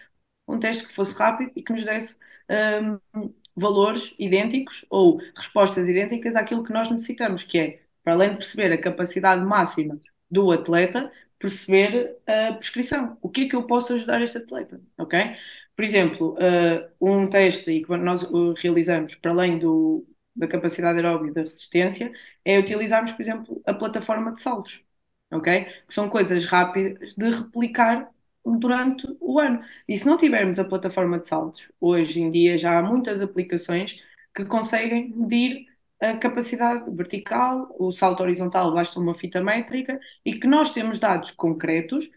um 0.50 0.60
teste 0.60 0.86
que 0.86 0.94
fosse 0.94 1.14
rápido 1.16 1.52
e 1.56 1.62
que 1.62 1.72
nos 1.72 1.84
desse 1.84 2.18
um, 2.50 3.34
valores 3.56 4.16
idênticos 4.18 4.86
ou 4.90 5.20
respostas 5.36 5.88
idênticas 5.88 6.36
àquilo 6.36 6.64
que 6.64 6.74
nós 6.74 6.90
necessitamos, 6.90 7.44
que 7.44 7.60
é, 7.60 7.82
para 8.04 8.14
além 8.14 8.30
de 8.30 8.36
perceber 8.38 8.72
a 8.74 8.82
capacidade 8.82 9.46
máxima 9.46 10.00
do 10.30 10.52
atleta, 10.52 11.12
perceber 11.38 12.18
a 12.28 12.54
prescrição. 12.54 13.18
O 13.22 13.30
que 13.30 13.42
é 13.42 13.50
que 13.50 13.56
eu 13.56 13.64
posso 13.64 13.94
ajudar 13.94 14.22
este 14.22 14.38
atleta, 14.38 14.82
ok? 14.98 15.36
Por 15.76 15.84
exemplo, 15.86 16.36
uh, 16.36 16.90
um 17.00 17.28
teste 17.30 17.82
que 17.82 17.98
nós 17.98 18.24
uh, 18.24 18.54
realizamos, 18.58 19.16
para 19.16 19.32
além 19.32 19.58
do, 19.60 20.06
da 20.36 20.48
capacidade 20.48 20.98
aeróbica 20.98 21.36
da 21.36 21.42
resistência, 21.44 22.12
é 22.44 22.60
utilizarmos, 22.60 23.12
por 23.12 23.22
exemplo, 23.22 23.62
a 23.66 23.74
plataforma 23.74 24.34
de 24.34 24.42
saltos, 24.42 24.84
ok? 25.32 25.66
Que 25.88 25.94
são 25.94 26.10
coisas 26.10 26.46
rápidas 26.46 27.14
de 27.16 27.32
replicar 27.32 28.10
durante 28.46 29.08
o 29.20 29.40
ano. 29.40 29.62
E 29.88 29.98
se 29.98 30.06
não 30.06 30.18
tivermos 30.18 30.60
a 30.60 30.66
plataforma 30.66 31.20
de 31.20 31.28
saltos, 31.28 31.72
hoje 31.80 32.22
em 32.22 32.32
dia 32.32 32.58
já 32.58 32.78
há 32.80 32.82
muitas 32.84 33.22
aplicações 33.22 34.02
que 34.36 34.46
conseguem 34.46 35.14
medir 35.16 35.68
a 36.02 36.18
capacidade 36.18 36.90
vertical, 36.96 37.76
o 37.78 37.92
salto 37.92 38.24
horizontal 38.24 38.74
basta 38.74 39.00
uma 39.00 39.14
fita 39.14 39.44
métrica 39.44 40.00
e 40.26 40.40
que 40.40 40.48
nós 40.48 40.72
temos 40.72 40.98
dados 41.00 41.32
concretos, 41.32 42.10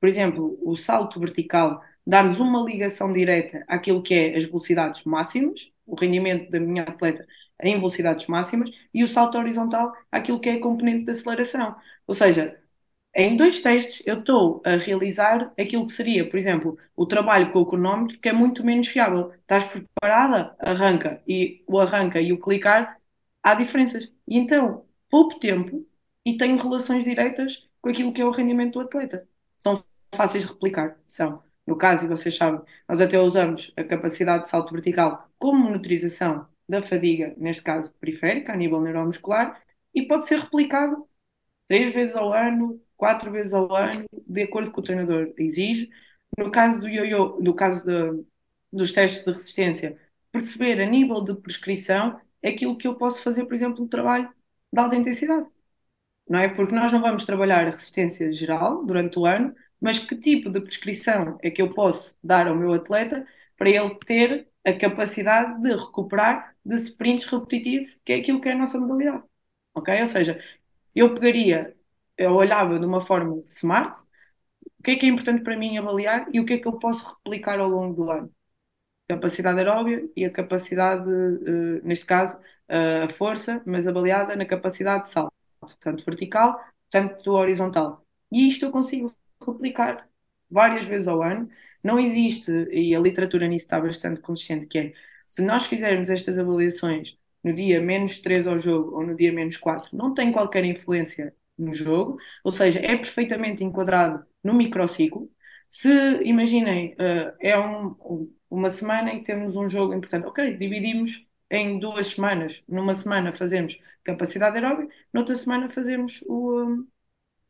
por 0.00 0.08
exemplo, 0.08 0.58
o 0.62 0.76
salto 0.76 1.20
vertical 1.20 1.82
dar-nos 2.06 2.40
uma 2.40 2.62
ligação 2.64 3.12
direta 3.12 3.64
àquilo 3.68 4.02
que 4.02 4.14
é 4.14 4.36
as 4.36 4.44
velocidades 4.44 5.04
máximas, 5.04 5.70
o 5.86 5.94
rendimento 5.94 6.50
da 6.50 6.58
minha 6.60 6.84
atleta 6.84 7.26
em 7.62 7.76
velocidades 7.76 8.26
máximas, 8.26 8.70
e 8.94 9.02
o 9.04 9.08
salto 9.08 9.36
horizontal 9.36 9.92
àquilo 10.10 10.40
que 10.40 10.48
é 10.48 10.54
a 10.54 10.60
componente 10.60 11.04
de 11.04 11.10
aceleração. 11.10 11.76
Ou 12.06 12.14
seja, 12.14 12.58
em 13.18 13.36
dois 13.36 13.60
testes 13.60 14.00
eu 14.06 14.20
estou 14.20 14.62
a 14.64 14.76
realizar 14.76 15.52
aquilo 15.58 15.84
que 15.86 15.92
seria, 15.92 16.28
por 16.30 16.36
exemplo, 16.36 16.78
o 16.96 17.04
trabalho 17.04 17.50
com 17.52 17.60
o 17.60 17.66
cronómetro, 17.66 18.16
que 18.20 18.28
é 18.28 18.32
muito 18.32 18.64
menos 18.64 18.86
fiável. 18.86 19.32
Estás 19.32 19.64
preparada? 19.64 20.54
Arranca. 20.60 21.20
E 21.26 21.64
o 21.66 21.80
arranca 21.80 22.20
e 22.20 22.32
o 22.32 22.40
clicar 22.40 22.96
há 23.42 23.54
diferenças. 23.54 24.06
E 24.26 24.38
então, 24.38 24.86
pouco 25.10 25.40
tempo 25.40 25.84
e 26.24 26.36
tenho 26.36 26.56
relações 26.58 27.02
diretas 27.02 27.66
com 27.80 27.90
aquilo 27.90 28.12
que 28.12 28.22
é 28.22 28.24
o 28.24 28.30
rendimento 28.30 28.74
do 28.74 28.80
atleta. 28.82 29.26
São 29.58 29.82
fáceis 30.14 30.44
de 30.44 30.52
replicar, 30.52 30.96
são. 31.06 31.42
No 31.66 31.76
caso, 31.76 32.04
e 32.06 32.08
vocês 32.08 32.36
sabem, 32.36 32.60
nós 32.88 33.00
até 33.00 33.20
usamos 33.20 33.72
a 33.76 33.82
capacidade 33.82 34.44
de 34.44 34.48
salto 34.48 34.72
vertical 34.72 35.28
como 35.38 35.64
monitorização 35.64 36.46
da 36.68 36.82
fadiga, 36.82 37.34
neste 37.36 37.62
caso 37.62 37.94
periférica, 37.98 38.52
a 38.52 38.56
nível 38.56 38.80
neuromuscular, 38.80 39.60
e 39.94 40.06
pode 40.06 40.26
ser 40.28 40.38
replicado 40.38 41.07
três 41.68 41.94
vezes 41.94 42.16
ao 42.16 42.32
ano, 42.34 42.82
quatro 42.96 43.30
vezes 43.32 43.54
ao 43.54 43.74
ano, 43.76 44.06
de 44.26 44.42
acordo 44.42 44.72
com 44.72 44.80
o 44.80 44.84
que 44.84 44.90
o 44.92 44.94
treinador 44.94 45.34
exige. 45.38 45.90
No 46.38 46.50
caso 46.50 46.80
do 46.80 46.88
yo-yo, 46.88 47.40
no 47.40 47.54
caso 47.54 47.84
de, 47.86 48.24
dos 48.72 48.92
testes 48.92 49.24
de 49.24 49.32
resistência, 49.32 49.98
perceber 50.32 50.80
a 50.80 50.86
nível 50.86 51.22
de 51.22 51.34
prescrição 51.36 52.20
aquilo 52.44 52.76
que 52.78 52.88
eu 52.88 52.96
posso 52.96 53.22
fazer, 53.22 53.44
por 53.46 53.54
exemplo, 53.54 53.82
no 53.82 53.88
trabalho 53.88 54.32
de 54.72 54.80
alta 54.80 54.96
intensidade. 54.96 55.48
Não 56.28 56.38
é? 56.38 56.48
Porque 56.48 56.74
nós 56.74 56.92
não 56.92 57.00
vamos 57.00 57.24
trabalhar 57.24 57.66
a 57.66 57.70
resistência 57.70 58.30
geral 58.32 58.84
durante 58.84 59.18
o 59.18 59.26
ano, 59.26 59.54
mas 59.80 59.98
que 59.98 60.16
tipo 60.16 60.50
de 60.50 60.60
prescrição 60.60 61.38
é 61.42 61.50
que 61.50 61.62
eu 61.62 61.72
posso 61.74 62.16
dar 62.22 62.46
ao 62.48 62.54
meu 62.56 62.72
atleta 62.72 63.26
para 63.56 63.70
ele 63.70 63.94
ter 64.06 64.48
a 64.64 64.72
capacidade 64.74 65.62
de 65.62 65.74
recuperar 65.74 66.54
de 66.64 66.76
sprints 66.76 67.24
repetitivos, 67.26 67.96
que 68.04 68.12
é 68.12 68.16
aquilo 68.16 68.40
que 68.40 68.48
é 68.48 68.52
a 68.52 68.56
nossa 68.58 68.78
modalidade. 68.78 69.24
Ok? 69.74 70.00
Ou 70.00 70.06
seja, 70.06 70.42
eu 70.98 71.14
pegaria, 71.14 71.76
eu 72.16 72.32
olhava 72.34 72.78
de 72.78 72.86
uma 72.86 73.00
forma 73.00 73.42
smart, 73.46 73.98
o 74.80 74.82
que 74.82 74.92
é 74.92 74.96
que 74.96 75.06
é 75.06 75.08
importante 75.08 75.42
para 75.42 75.56
mim 75.56 75.78
avaliar 75.78 76.28
e 76.32 76.40
o 76.40 76.46
que 76.46 76.54
é 76.54 76.58
que 76.58 76.68
eu 76.68 76.78
posso 76.78 77.06
replicar 77.24 77.60
ao 77.60 77.68
longo 77.68 77.94
do 77.94 78.10
ano 78.10 78.32
capacidade 79.08 79.58
aeróbia 79.58 80.08
e 80.16 80.24
a 80.24 80.30
capacidade, 80.30 81.08
uh, 81.08 81.80
neste 81.84 82.04
caso, 82.06 82.38
uh, 82.38 83.04
a 83.04 83.08
força, 83.08 83.62
mas 83.66 83.86
avaliada 83.88 84.36
na 84.36 84.44
capacidade 84.46 85.04
de 85.04 85.10
salto, 85.10 85.32
tanto 85.80 86.04
vertical, 86.04 86.60
tanto 86.90 87.32
horizontal. 87.32 88.06
E 88.30 88.46
isto 88.48 88.66
eu 88.66 88.70
consigo 88.70 89.14
replicar 89.46 90.08
várias 90.50 90.84
vezes 90.86 91.08
ao 91.08 91.22
ano. 91.22 91.48
Não 91.82 91.98
existe, 91.98 92.52
e 92.70 92.94
a 92.94 93.00
literatura 93.00 93.46
nisso 93.48 93.64
está 93.66 93.80
bastante 93.80 94.20
consistente, 94.20 94.66
que 94.66 94.78
é, 94.78 94.92
se 95.26 95.42
nós 95.44 95.66
fizermos 95.66 96.10
estas 96.10 96.38
avaliações 96.38 97.16
no 97.42 97.52
dia 97.54 97.80
menos 97.80 98.18
3 98.18 98.46
ao 98.46 98.58
jogo 98.58 98.96
ou 98.96 99.06
no 99.06 99.16
dia 99.16 99.32
menos 99.32 99.56
4, 99.56 99.96
não 99.96 100.14
tem 100.14 100.32
qualquer 100.32 100.64
influência 100.64 101.34
no 101.56 101.74
jogo, 101.74 102.18
ou 102.44 102.52
seja, 102.52 102.80
é 102.80 102.96
perfeitamente 102.96 103.64
enquadrado 103.64 104.24
no 104.42 104.54
microciclo. 104.54 105.30
Se, 105.68 105.88
imaginem, 106.24 106.94
uh, 106.94 107.34
é 107.40 107.58
um, 107.58 107.94
uma 108.50 108.68
semana 108.70 109.10
em 109.12 109.18
que 109.18 109.24
temos 109.24 109.56
um 109.56 109.68
jogo 109.68 109.94
importante. 109.94 110.26
Ok, 110.26 110.56
dividimos 110.56 111.26
em 111.50 111.78
duas 111.78 112.08
semanas. 112.08 112.62
Numa 112.68 112.94
semana 112.94 113.32
fazemos 113.32 113.78
capacidade 114.04 114.56
aeróbica, 114.56 114.94
noutra 115.12 115.34
semana 115.34 115.70
fazemos 115.70 116.22
o, 116.26 116.62
um, 116.64 116.88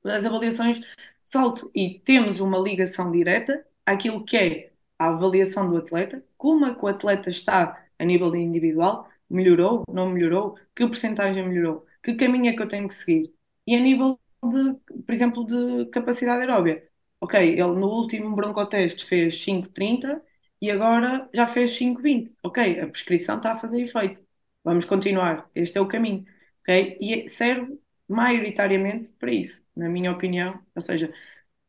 as 0.04 0.24
avaliações 0.26 0.78
de 0.80 0.86
salto. 1.24 1.70
E 1.74 2.00
temos 2.00 2.40
uma 2.40 2.58
ligação 2.58 3.10
direta 3.12 3.64
àquilo 3.86 4.24
que 4.24 4.36
é 4.36 4.72
a 4.98 5.08
avaliação 5.08 5.68
do 5.70 5.76
atleta, 5.76 6.24
como 6.36 6.66
é 6.66 6.74
que 6.74 6.84
o 6.84 6.88
atleta 6.88 7.30
está 7.30 7.84
a 7.98 8.04
nível 8.04 8.34
individual, 8.34 9.08
melhorou, 9.30 9.84
não 9.92 10.08
melhorou, 10.10 10.56
que 10.74 10.86
porcentagem 10.86 11.46
melhorou, 11.48 11.86
que 12.02 12.14
caminho 12.14 12.50
é 12.50 12.54
que 12.56 12.62
eu 12.62 12.68
tenho 12.68 12.88
que 12.88 12.94
seguir. 12.94 13.32
E 13.66 13.74
a 13.76 13.80
nível 13.80 14.18
de, 14.42 14.74
por 15.02 15.12
exemplo, 15.12 15.44
de 15.46 15.90
capacidade 15.90 16.40
aeróbica. 16.42 16.86
Ok, 17.20 17.38
ele 17.40 17.62
no 17.62 17.88
último 17.88 18.34
broncoteste 18.36 19.04
fez 19.04 19.34
5,30 19.44 20.22
e 20.60 20.70
agora 20.70 21.28
já 21.34 21.46
fez 21.46 21.72
5,20. 21.72 22.36
Ok, 22.42 22.80
a 22.80 22.86
prescrição 22.86 23.36
está 23.38 23.52
a 23.52 23.56
fazer 23.56 23.80
efeito. 23.82 24.22
Vamos 24.64 24.84
continuar. 24.84 25.50
Este 25.54 25.78
é 25.78 25.80
o 25.80 25.88
caminho. 25.88 26.24
Ok? 26.62 26.98
E 27.00 27.28
serve 27.28 27.78
maioritariamente 28.08 29.08
para 29.18 29.32
isso, 29.32 29.60
na 29.76 29.88
minha 29.88 30.12
opinião. 30.12 30.60
Ou 30.74 30.82
seja, 30.82 31.12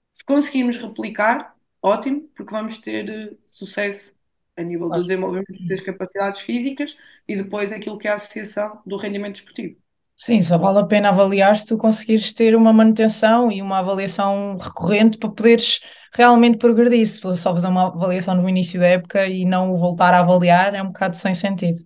se 0.10 0.26
conseguirmos 0.26 0.78
replicar, 0.78 1.56
ótimo, 1.82 2.28
porque 2.36 2.52
vamos 2.52 2.78
ter 2.80 3.32
uh, 3.34 3.38
sucesso 3.50 4.14
a 4.60 4.64
nível 4.64 4.90
do 4.90 5.04
desenvolvimento 5.04 5.68
das 5.68 5.82
capacidades 5.82 6.42
físicas 6.42 6.98
e 7.28 7.36
depois 7.36 7.72
aquilo 7.72 7.98
que 7.98 8.08
é 8.08 8.12
a 8.12 8.16
associação 8.16 8.82
do 8.86 8.98
rendimento 8.98 9.36
esportivo. 9.36 9.76
Sim, 10.16 10.42
só 10.42 10.58
vale 10.58 10.80
a 10.80 10.86
pena 10.86 11.10
avaliar 11.10 11.56
se 11.56 11.66
tu 11.66 11.78
conseguires 11.78 12.34
ter 12.34 12.54
uma 12.54 12.74
manutenção 12.74 13.50
e 13.50 13.62
uma 13.62 13.80
avaliação 13.80 14.58
recorrente 14.58 15.18
para 15.18 15.30
poderes 15.30 15.80
realmente 16.14 16.58
progredir. 16.58 17.08
Se 17.08 17.22
for 17.22 17.38
só 17.38 17.54
fazer 17.54 17.68
uma 17.68 17.88
avaliação 17.88 18.36
no 18.36 18.50
início 18.50 18.80
da 18.80 18.88
época 18.88 19.26
e 19.26 19.46
não 19.46 19.78
voltar 19.78 20.14
a 20.14 20.20
avaliar, 20.20 20.76
é 20.76 20.84
um 20.84 20.88
bocado 20.88 21.16
sem 21.16 21.34
sentido. 21.34 21.78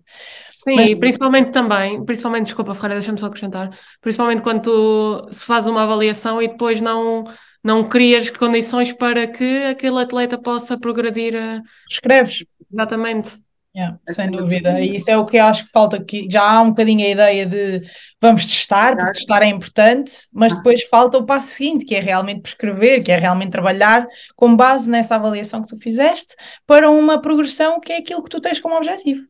Sim, 0.50 0.76
Mas... 0.76 0.90
e 0.90 0.98
principalmente 0.98 1.52
também, 1.52 2.04
principalmente, 2.04 2.46
desculpa, 2.46 2.74
Ferreira, 2.74 2.96
deixa-me 2.96 3.20
só 3.20 3.26
acrescentar, 3.26 3.70
principalmente 4.00 4.42
quando 4.42 4.62
tu, 4.62 5.28
se 5.30 5.44
faz 5.44 5.66
uma 5.66 5.82
avaliação 5.82 6.40
e 6.40 6.48
depois 6.48 6.80
não, 6.80 7.24
não 7.64 7.88
crias 7.88 8.28
condições 8.28 8.92
para 8.92 9.26
que 9.26 9.64
aquele 9.64 9.98
atleta 9.98 10.36
possa 10.36 10.78
progredir. 10.78 11.34
A... 11.34 11.62
Escreves. 11.90 12.44
Exatamente. 12.70 13.43
Yeah, 13.76 13.98
sem 14.08 14.30
dúvida. 14.30 14.80
E 14.80 14.96
isso 14.96 15.10
é 15.10 15.18
o 15.18 15.26
que 15.26 15.36
eu 15.36 15.44
acho 15.44 15.64
que 15.64 15.72
falta 15.72 15.96
aqui. 15.96 16.28
Já 16.30 16.42
há 16.48 16.62
um 16.62 16.68
bocadinho 16.68 17.04
a 17.04 17.10
ideia 17.10 17.44
de 17.44 17.82
vamos 18.20 18.46
testar, 18.46 18.96
porque 18.96 19.14
testar 19.14 19.42
é 19.42 19.48
importante, 19.48 20.12
mas 20.32 20.52
ah. 20.52 20.56
depois 20.56 20.84
falta 20.84 21.18
o 21.18 21.26
passo 21.26 21.48
seguinte, 21.48 21.84
que 21.84 21.94
é 21.94 22.00
realmente 22.00 22.40
prescrever, 22.40 23.02
que 23.02 23.10
é 23.10 23.18
realmente 23.18 23.50
trabalhar 23.50 24.06
com 24.36 24.54
base 24.54 24.88
nessa 24.88 25.16
avaliação 25.16 25.60
que 25.60 25.68
tu 25.68 25.78
fizeste 25.78 26.36
para 26.66 26.88
uma 26.88 27.20
progressão 27.20 27.80
que 27.80 27.92
é 27.92 27.98
aquilo 27.98 28.22
que 28.22 28.30
tu 28.30 28.40
tens 28.40 28.60
como 28.60 28.76
objetivo. 28.76 29.20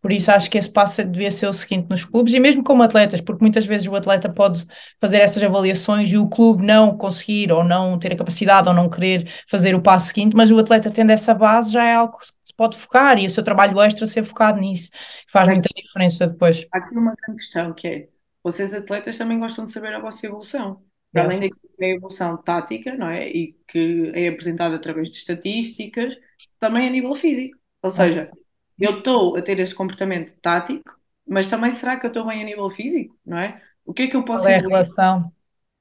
Por 0.00 0.12
isso 0.12 0.30
acho 0.30 0.50
que 0.50 0.58
esse 0.58 0.70
passo 0.70 1.02
devia 1.02 1.30
ser 1.30 1.48
o 1.48 1.52
seguinte 1.52 1.88
nos 1.88 2.04
clubes 2.04 2.34
e 2.34 2.38
mesmo 2.38 2.62
como 2.62 2.82
atletas, 2.82 3.22
porque 3.22 3.42
muitas 3.42 3.64
vezes 3.64 3.88
o 3.88 3.96
atleta 3.96 4.28
pode 4.28 4.64
fazer 5.00 5.20
essas 5.22 5.42
avaliações 5.42 6.10
e 6.10 6.18
o 6.18 6.28
clube 6.28 6.64
não 6.64 6.96
conseguir 6.96 7.50
ou 7.50 7.64
não 7.64 7.98
ter 7.98 8.12
a 8.12 8.16
capacidade 8.16 8.68
ou 8.68 8.74
não 8.74 8.90
querer 8.90 9.26
fazer 9.48 9.74
o 9.74 9.80
passo 9.80 10.08
seguinte, 10.08 10.36
mas 10.36 10.50
o 10.52 10.58
atleta 10.58 10.90
tendo 10.90 11.10
essa 11.10 11.34
base 11.34 11.72
já 11.72 11.82
é 11.82 11.94
algo 11.94 12.18
pode 12.56 12.76
focar 12.76 13.18
e 13.18 13.26
o 13.26 13.30
seu 13.30 13.44
trabalho 13.44 13.80
extra 13.80 14.06
ser 14.06 14.24
focado 14.24 14.60
nisso. 14.60 14.90
Faz 15.28 15.48
muita 15.48 15.68
diferença 15.74 16.26
depois. 16.26 16.66
Há 16.72 16.78
aqui 16.78 16.96
uma 16.96 17.14
grande 17.14 17.40
questão 17.40 17.72
que 17.72 17.86
é 17.86 18.08
vocês 18.42 18.72
atletas 18.72 19.18
também 19.18 19.40
gostam 19.40 19.64
de 19.64 19.72
saber 19.72 19.92
a 19.92 19.98
vossa 19.98 20.24
evolução. 20.24 20.80
Para 21.12 21.24
além 21.24 21.40
da 21.40 21.46
é 21.80 21.94
evolução 21.94 22.36
tática, 22.36 22.94
não 22.94 23.08
é? 23.08 23.28
E 23.28 23.56
que 23.66 24.12
é 24.14 24.28
apresentada 24.28 24.76
através 24.76 25.10
de 25.10 25.16
estatísticas, 25.16 26.16
também 26.58 26.86
a 26.86 26.90
nível 26.90 27.14
físico. 27.14 27.58
Ou 27.82 27.90
seja, 27.90 28.30
eu 28.78 28.98
estou 28.98 29.36
a 29.36 29.42
ter 29.42 29.58
este 29.58 29.74
comportamento 29.74 30.32
tático, 30.40 30.96
mas 31.26 31.48
também 31.48 31.72
será 31.72 31.98
que 31.98 32.06
eu 32.06 32.08
estou 32.08 32.26
bem 32.26 32.42
a 32.42 32.44
nível 32.44 32.70
físico, 32.70 33.18
não 33.26 33.38
é? 33.38 33.60
O 33.84 33.92
que 33.92 34.02
é 34.02 34.06
que 34.06 34.16
eu 34.16 34.24
posso 34.24 34.44
Qual 34.44 34.52
é 34.52 34.58
a 34.58 34.60
relação? 34.60 35.32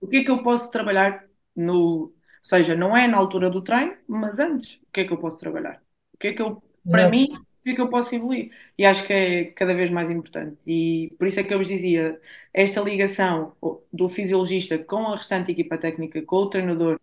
O 0.02 0.08
que 0.08 0.18
é 0.18 0.24
que 0.24 0.32
eu 0.32 0.42
posso 0.42 0.72
trabalhar 0.72 1.24
no. 1.56 1.76
Ou 1.76 2.14
seja, 2.42 2.76
não 2.76 2.96
é 2.96 3.08
na 3.08 3.18
altura 3.18 3.50
do 3.50 3.62
treino, 3.62 3.96
mas 4.08 4.40
antes, 4.40 4.74
o 4.76 4.92
que 4.94 5.02
é 5.02 5.04
que 5.06 5.14
eu 5.14 5.18
posso 5.18 5.38
trabalhar? 5.38 5.82
O 6.14 6.18
que 6.18 6.28
é 6.28 6.34
que 6.34 6.42
eu, 6.42 6.64
para 6.90 7.04
Exato. 7.04 7.16
mim, 7.16 7.28
o 7.34 7.64
que 7.64 7.70
é 7.72 7.76
que 7.76 7.82
eu 7.82 7.90
posso 7.90 8.14
evoluir? 8.16 8.52
E 8.78 8.86
acho 8.86 9.06
que 9.06 9.14
é 9.14 9.46
cada 9.46 9.74
vez 9.74 9.90
mais 9.90 10.10
importante. 10.10 10.60
E 10.68 11.14
por 11.18 11.28
isso 11.28 11.40
é 11.40 11.44
que 11.44 11.54
eu 11.54 11.58
vos 11.58 11.68
dizia, 11.68 12.20
esta 12.54 12.82
ligação 12.82 13.54
do 13.92 14.08
fisiologista 14.10 14.78
com 14.78 15.08
a 15.08 15.16
restante 15.16 15.52
equipa 15.52 15.78
técnica, 15.78 16.22
com 16.22 16.36
o 16.38 16.50
treinador, 16.50 17.00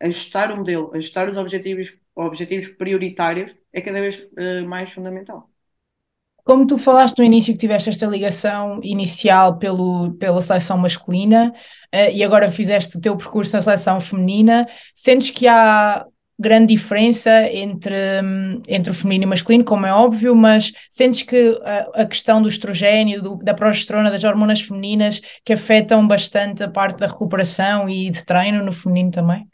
ajustar 0.00 0.52
o 0.52 0.56
modelo, 0.58 0.90
ajustar 0.94 1.28
os 1.28 1.36
objetivos, 1.36 1.96
objetivos 2.14 2.68
prioritários, 2.68 3.54
é 3.72 3.80
cada 3.80 4.00
vez 4.00 4.16
uh, 4.18 4.66
mais 4.66 4.90
fundamental. 4.90 5.50
Como 6.44 6.64
tu 6.64 6.78
falaste 6.78 7.18
no 7.18 7.24
início 7.24 7.52
que 7.52 7.58
tiveste 7.58 7.90
esta 7.90 8.06
ligação 8.06 8.78
inicial 8.82 9.58
pelo, 9.58 10.12
pela 10.12 10.40
seleção 10.40 10.78
masculina 10.78 11.52
uh, 11.92 12.10
e 12.14 12.22
agora 12.22 12.52
fizeste 12.52 12.96
o 12.98 13.00
teu 13.00 13.16
percurso 13.16 13.56
na 13.56 13.62
seleção 13.62 14.00
feminina, 14.00 14.66
sentes 14.94 15.30
que 15.30 15.48
há 15.48 16.06
grande 16.38 16.74
diferença 16.74 17.50
entre, 17.50 17.94
entre 18.68 18.90
o 18.90 18.94
feminino 18.94 19.24
e 19.24 19.26
o 19.26 19.30
masculino, 19.30 19.64
como 19.64 19.86
é 19.86 19.92
óbvio, 19.92 20.34
mas 20.34 20.72
sentes 20.90 21.22
que 21.22 21.58
a, 21.64 22.02
a 22.02 22.06
questão 22.06 22.42
do 22.42 22.48
estrogênio, 22.48 23.22
do, 23.22 23.36
da 23.36 23.54
progesterona, 23.54 24.10
das 24.10 24.24
hormonas 24.24 24.60
femininas, 24.60 25.20
que 25.44 25.52
afetam 25.52 26.06
bastante 26.06 26.62
a 26.62 26.68
parte 26.68 26.98
da 26.98 27.06
recuperação 27.06 27.88
e 27.88 28.10
de 28.10 28.24
treino 28.24 28.64
no 28.64 28.72
feminino 28.72 29.10
também? 29.10 29.48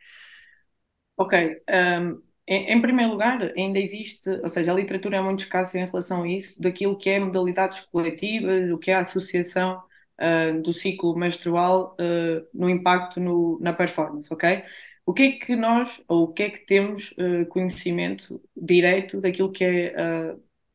Ok. 1.16 1.62
Um 1.68 2.20
em, 2.49 2.83
primeiro 2.83 3.12
lugar, 3.12 3.41
ainda 3.57 3.78
existe, 3.78 4.28
ou 4.28 4.49
seja, 4.49 4.72
a 4.72 4.74
literatura 4.74 5.16
é 5.16 5.22
muito 5.22 5.41
escassa 5.45 5.78
em 5.78 5.87
relação 5.87 6.24
a 6.24 6.28
isso, 6.28 6.61
daquilo 6.61 6.99
que 6.99 7.09
é 7.09 7.20
modalidades 7.20 7.80
coletivas, 7.80 8.68
o 8.70 8.78
que 8.78 8.91
é 8.91 8.97
associação 8.97 9.80
uh, 10.23 10.62
do 10.62 10.73
ciclo 10.73 11.16
menstrual 11.16 11.97
uh, 12.01 12.47
no 12.55 12.70
impacto 12.70 13.18
no, 13.20 13.59
na 13.61 13.73
performance, 13.73 14.33
ok? 14.33 14.62
O 15.05 15.12
que 15.12 15.23
é 15.23 15.33
que 15.33 15.57
nós, 15.57 16.03
ou 16.07 16.25
o 16.25 16.33
que 16.33 16.45
é 16.45 16.51
que 16.51 16.64
temos 16.64 17.12
uh, 17.12 17.45
conhecimento 17.49 18.41
direito 18.57 19.20
daquilo 19.20 19.51
que 19.51 19.64
é 19.64 19.95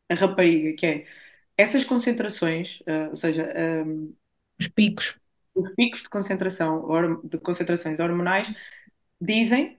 a 0.09 0.15
rapariga, 0.15 0.75
que 0.75 0.85
é 0.85 1.05
essas 1.57 1.83
concentrações, 1.83 2.79
ou 3.09 3.15
seja, 3.15 3.51
um, 3.85 4.13
os 4.59 4.67
picos. 4.67 5.17
Os 5.55 5.73
picos 5.73 6.03
de 6.03 6.09
concentração, 6.09 6.85
de 7.23 7.37
concentrações 7.39 7.97
hormonais, 7.99 8.53
dizem, 9.19 9.77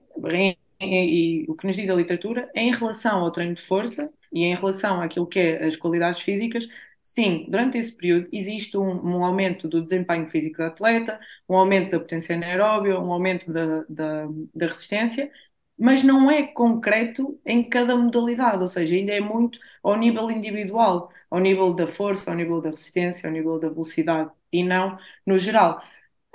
e, 0.81 1.45
o 1.47 1.55
que 1.55 1.65
nos 1.65 1.75
diz 1.75 1.89
a 1.89 1.95
literatura, 1.95 2.49
em 2.55 2.73
relação 2.73 3.19
ao 3.19 3.31
treino 3.31 3.55
de 3.55 3.61
força 3.61 4.09
e 4.31 4.43
em 4.43 4.55
relação 4.55 5.01
àquilo 5.01 5.27
que 5.27 5.39
é 5.39 5.65
as 5.65 5.75
qualidades 5.75 6.19
físicas, 6.19 6.67
sim, 7.13 7.45
durante 7.49 7.77
esse 7.77 7.95
período 7.95 8.29
existe 8.31 8.77
um, 8.77 8.83
um 9.17 9.23
aumento 9.25 9.67
do 9.67 9.83
desempenho 9.83 10.27
físico 10.29 10.57
do 10.57 10.63
atleta, 10.63 11.19
um 11.47 11.55
aumento 11.57 11.91
da 11.91 11.99
potência 11.99 12.35
anaeróbia, 12.35 12.99
um 12.99 13.11
aumento 13.11 13.51
da, 13.51 13.83
da, 13.89 14.27
da 14.53 14.65
resistência, 14.67 15.31
mas 15.77 16.03
não 16.03 16.29
é 16.29 16.43
concreto 16.47 17.39
em 17.45 17.63
cada 17.67 17.95
modalidade, 17.95 18.61
ou 18.61 18.67
seja, 18.67 18.95
ainda 18.95 19.13
é 19.13 19.19
muito 19.21 19.59
ao 19.83 19.95
nível 19.97 20.29
individual, 20.29 21.11
ao 21.29 21.39
nível 21.39 21.73
da 21.73 21.87
força, 21.87 22.29
ao 22.31 22.35
nível 22.37 22.61
da 22.61 22.69
resistência, 22.69 23.27
ao 23.27 23.33
nível 23.33 23.59
da 23.59 23.69
velocidade 23.69 24.31
e 24.51 24.63
não 24.63 24.97
no 25.25 25.37
geral. 25.39 25.81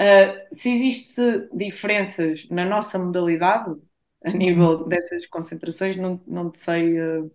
Uh, 0.00 0.54
se 0.54 0.70
existe 0.72 1.20
diferenças 1.52 2.48
na 2.50 2.64
nossa 2.64 2.98
modalidade, 2.98 3.70
a 4.24 4.30
nível 4.30 4.84
dessas 4.88 5.26
concentrações, 5.26 5.96
não, 5.96 6.20
não 6.26 6.52
sei 6.54 6.98
uh, 7.00 7.30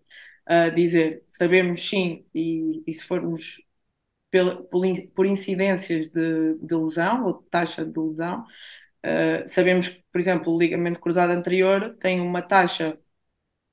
dizer. 0.74 1.24
Sabemos 1.28 1.88
sim, 1.88 2.26
e, 2.34 2.84
e 2.88 2.94
se 2.94 3.06
formos 3.06 3.62
pela, 4.32 4.64
por 5.16 5.26
incidências 5.26 6.10
de, 6.10 6.56
de, 6.56 6.76
lesão 6.76 7.26
ou 7.26 7.34
taxa 7.44 7.86
de 7.86 8.00
lesão, 8.00 8.42
uh, 9.06 9.48
sabemos 9.48 9.88
que, 9.90 10.04
por 10.12 10.22
exemplo, 10.22 10.54
o 10.54 10.60
ligamento 10.60 11.00
cruzado 11.00 11.32
anterior 11.32 11.96
tem 12.00 12.22
uma 12.22 12.42
taxa 12.42 12.98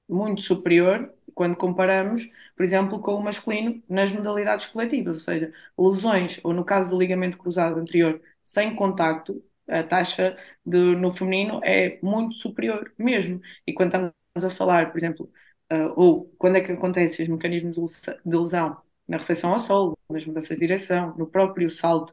muito 0.09 0.43
superior 0.43 1.13
quando 1.35 1.57
comparamos, 1.57 2.29
por 2.57 2.65
exemplo, 2.65 3.01
com 3.01 3.15
o 3.15 3.23
masculino 3.23 3.83
nas 3.89 4.13
modalidades 4.13 4.67
coletivas, 4.67 5.17
ou 5.17 5.21
seja, 5.21 5.53
lesões, 5.79 6.41
ou 6.43 6.53
no 6.55 6.65
caso 6.65 6.89
do 6.91 6.99
ligamento 6.99 7.37
cruzado 7.39 7.79
anterior 7.79 8.21
sem 8.43 8.75
contacto, 8.75 9.43
a 9.69 9.83
taxa 9.83 10.37
de, 10.65 10.79
no 10.97 11.13
feminino 11.13 11.61
é 11.65 11.99
muito 12.03 12.37
superior 12.37 12.93
mesmo. 12.99 13.41
E 13.67 13.73
quando 13.75 13.89
estamos 13.95 14.45
a 14.45 14.51
falar, 14.51 14.91
por 14.93 14.99
exemplo, 14.99 15.31
uh, 15.73 15.93
ou 15.97 16.27
quando 16.39 16.57
é 16.57 16.61
que 16.61 16.73
acontecem 16.73 17.25
os 17.25 17.31
mecanismos 17.31 18.03
de 18.25 18.37
lesão 18.37 18.77
na 19.07 19.19
recepção 19.19 19.53
ao 19.53 19.61
solo, 19.61 19.99
nas 20.11 20.25
mudanças 20.27 20.57
de 20.57 20.61
direção, 20.61 21.15
no 21.17 21.27
próprio 21.27 21.71
salto, 21.71 22.13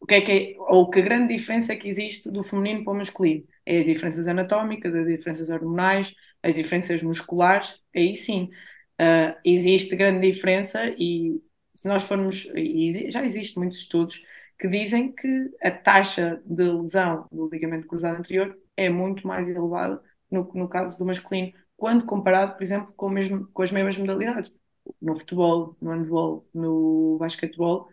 o 0.00 0.06
que 0.06 0.14
é 0.14 0.20
que 0.20 0.32
é, 0.32 0.54
ou 0.58 0.90
que 0.90 1.02
grande 1.02 1.34
diferença 1.34 1.72
é 1.72 1.76
que 1.76 1.88
existe 1.88 2.30
do 2.30 2.42
feminino 2.42 2.84
para 2.84 2.92
o 2.92 2.96
masculino? 2.96 3.44
É 3.64 3.78
as 3.78 3.86
diferenças 3.86 4.28
anatómicas, 4.28 4.94
as 4.94 5.06
diferenças 5.06 5.48
hormonais, 5.48 6.14
as 6.42 6.54
diferenças 6.54 7.02
musculares, 7.02 7.80
aí 7.94 8.16
sim. 8.16 8.50
Uh, 9.00 9.36
existe 9.44 9.94
grande 9.94 10.26
diferença 10.30 10.86
e 10.98 11.40
se 11.74 11.86
nós 11.88 12.04
formos, 12.04 12.48
já 13.08 13.22
existem 13.22 13.62
muitos 13.62 13.80
estudos 13.80 14.22
que 14.58 14.68
dizem 14.68 15.12
que 15.12 15.50
a 15.62 15.70
taxa 15.70 16.40
de 16.46 16.64
lesão 16.64 17.26
do 17.30 17.48
ligamento 17.50 17.86
cruzado 17.86 18.18
anterior 18.18 18.58
é 18.76 18.88
muito 18.88 19.26
mais 19.26 19.48
elevada 19.48 20.02
no, 20.30 20.50
no 20.54 20.68
caso 20.68 20.98
do 20.98 21.04
masculino, 21.04 21.52
quando 21.76 22.06
comparado, 22.06 22.54
por 22.54 22.62
exemplo, 22.62 22.92
com, 22.94 23.08
mesmo, 23.10 23.48
com 23.52 23.62
as 23.62 23.72
mesmas 23.72 23.98
modalidades. 23.98 24.50
No 25.00 25.16
futebol, 25.16 25.76
no 25.80 25.90
handball, 25.90 26.48
no 26.54 27.16
basquetebol, 27.18 27.88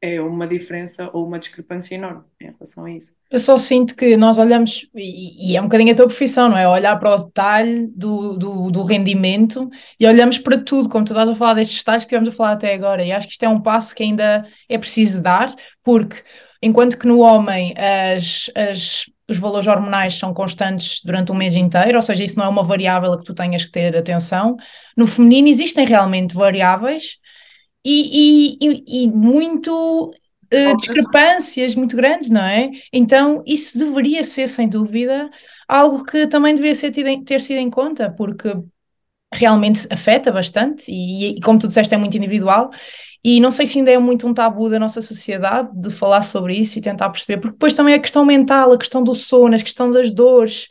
é 0.00 0.20
uma 0.20 0.46
diferença 0.46 1.10
ou 1.12 1.26
uma 1.26 1.38
discrepância 1.38 1.94
enorme 1.94 2.22
em 2.40 2.52
relação 2.52 2.84
a 2.84 2.90
isso. 2.90 3.12
Eu 3.30 3.40
só 3.40 3.58
sinto 3.58 3.96
que 3.96 4.16
nós 4.16 4.38
olhamos, 4.38 4.88
e, 4.94 5.52
e, 5.52 5.56
é 5.56 5.60
um 5.60 5.64
bocadinho 5.64 5.92
a 5.92 5.96
tua 5.96 6.06
profissão, 6.06 6.48
não 6.48 6.56
é? 6.56 6.68
Olhar 6.68 6.96
para 6.98 7.14
o 7.14 7.24
detalhe 7.24 7.88
do, 7.88 8.34
do, 8.34 8.70
do, 8.70 8.82
rendimento 8.84 9.68
e 9.98 10.06
olhamos 10.06 10.38
para 10.38 10.56
tudo, 10.56 10.88
como 10.88 11.04
tu 11.04 11.12
estás 11.12 11.28
a 11.28 11.34
falar 11.34 11.54
destes 11.54 11.78
detalhes 11.78 12.04
que 12.04 12.14
estivemos 12.14 12.28
a 12.28 12.36
falar 12.36 12.52
até 12.52 12.74
agora, 12.74 13.04
e 13.04 13.10
acho 13.10 13.26
que 13.26 13.32
isto 13.32 13.42
é 13.42 13.48
um 13.48 13.60
passo 13.60 13.94
que 13.94 14.04
ainda 14.04 14.46
é 14.68 14.78
preciso 14.78 15.20
dar, 15.20 15.54
porque 15.82 16.22
enquanto 16.62 16.96
que 16.96 17.06
no 17.06 17.18
homem 17.18 17.74
as, 17.76 18.50
as, 18.54 19.10
os 19.28 19.38
valores 19.38 19.66
hormonais 19.66 20.14
são 20.14 20.32
constantes 20.32 21.00
durante 21.04 21.30
um 21.30 21.34
mês 21.34 21.54
inteiro, 21.54 21.96
ou 21.96 22.02
seja, 22.02 22.24
isso 22.24 22.38
não 22.38 22.46
é 22.46 22.48
uma 22.48 22.64
variável 22.64 23.12
a 23.12 23.18
que 23.18 23.24
tu 23.24 23.34
tenhas 23.34 23.64
que 23.64 23.70
ter 23.70 23.96
atenção, 23.96 24.56
no 24.96 25.06
feminino 25.06 25.48
existem 25.48 25.84
realmente 25.84 26.34
variáveis 26.34 27.18
e, 27.84 28.56
e, 28.60 29.04
e 29.04 29.12
muito 29.12 30.10
uh, 30.10 30.76
discrepâncias 30.78 31.74
muito 31.74 31.96
grandes, 31.96 32.30
não 32.30 32.42
é? 32.42 32.70
Então, 32.92 33.42
isso 33.46 33.78
deveria 33.78 34.24
ser, 34.24 34.48
sem 34.48 34.68
dúvida, 34.68 35.30
algo 35.66 36.04
que 36.04 36.26
também 36.26 36.54
deveria 36.54 36.74
ser 36.74 36.90
tido, 36.90 37.24
ter 37.24 37.40
sido 37.40 37.58
em 37.58 37.70
conta, 37.70 38.10
porque 38.10 38.48
realmente 39.32 39.86
afeta 39.90 40.32
bastante 40.32 40.84
e, 40.88 41.36
e, 41.36 41.40
como 41.40 41.58
tu 41.58 41.68
disseste, 41.68 41.94
é 41.94 41.98
muito 41.98 42.16
individual. 42.16 42.70
E 43.22 43.40
não 43.40 43.50
sei 43.50 43.66
se 43.66 43.78
ainda 43.78 43.90
é 43.90 43.98
muito 43.98 44.26
um 44.26 44.32
tabu 44.32 44.68
da 44.68 44.78
nossa 44.78 45.02
sociedade 45.02 45.68
de 45.74 45.90
falar 45.90 46.22
sobre 46.22 46.54
isso 46.54 46.78
e 46.78 46.82
tentar 46.82 47.10
perceber, 47.10 47.38
porque 47.38 47.54
depois 47.54 47.74
também 47.74 47.94
a 47.94 47.98
questão 47.98 48.24
mental, 48.24 48.72
a 48.72 48.78
questão 48.78 49.02
do 49.02 49.14
sono, 49.14 49.56
a 49.56 49.58
questão 49.58 49.90
das 49.90 50.12
dores. 50.12 50.68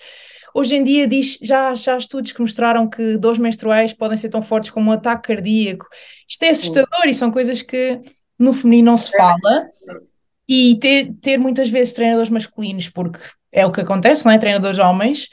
Hoje 0.54 0.76
em 0.76 0.84
dia 0.84 1.08
diz, 1.08 1.38
já, 1.42 1.76
já 1.76 1.96
há 1.96 1.98
estudos 1.98 2.32
que 2.32 2.42
mostraram 2.42 2.90
que 2.90 3.18
dores 3.18 3.38
menstruais 3.38 3.94
podem 3.94 4.18
ser 4.18 4.30
tão 4.30 4.42
fortes 4.42 4.72
como 4.72 4.90
um 4.90 4.94
ataque 4.94 5.28
cardíaco. 5.28 5.86
Isto 6.28 6.44
é 6.44 6.50
assustador 6.50 7.06
e 7.06 7.14
são 7.14 7.30
coisas 7.30 7.62
que 7.62 8.00
no 8.40 8.54
feminino 8.54 8.92
não 8.92 8.98
se 8.98 9.12
fala. 9.12 9.68
E 10.48 10.78
ter, 10.80 11.14
ter 11.22 11.38
muitas 11.38 11.70
vezes 11.70 11.94
treinadores 11.94 12.30
masculinos, 12.30 12.88
porque 12.88 13.20
é 13.52 13.66
o 13.66 13.72
que 13.72 13.82
acontece, 13.82 14.26
não 14.26 14.32
é? 14.32 14.40
Treinadores 14.40 14.80
homens, 14.80 15.28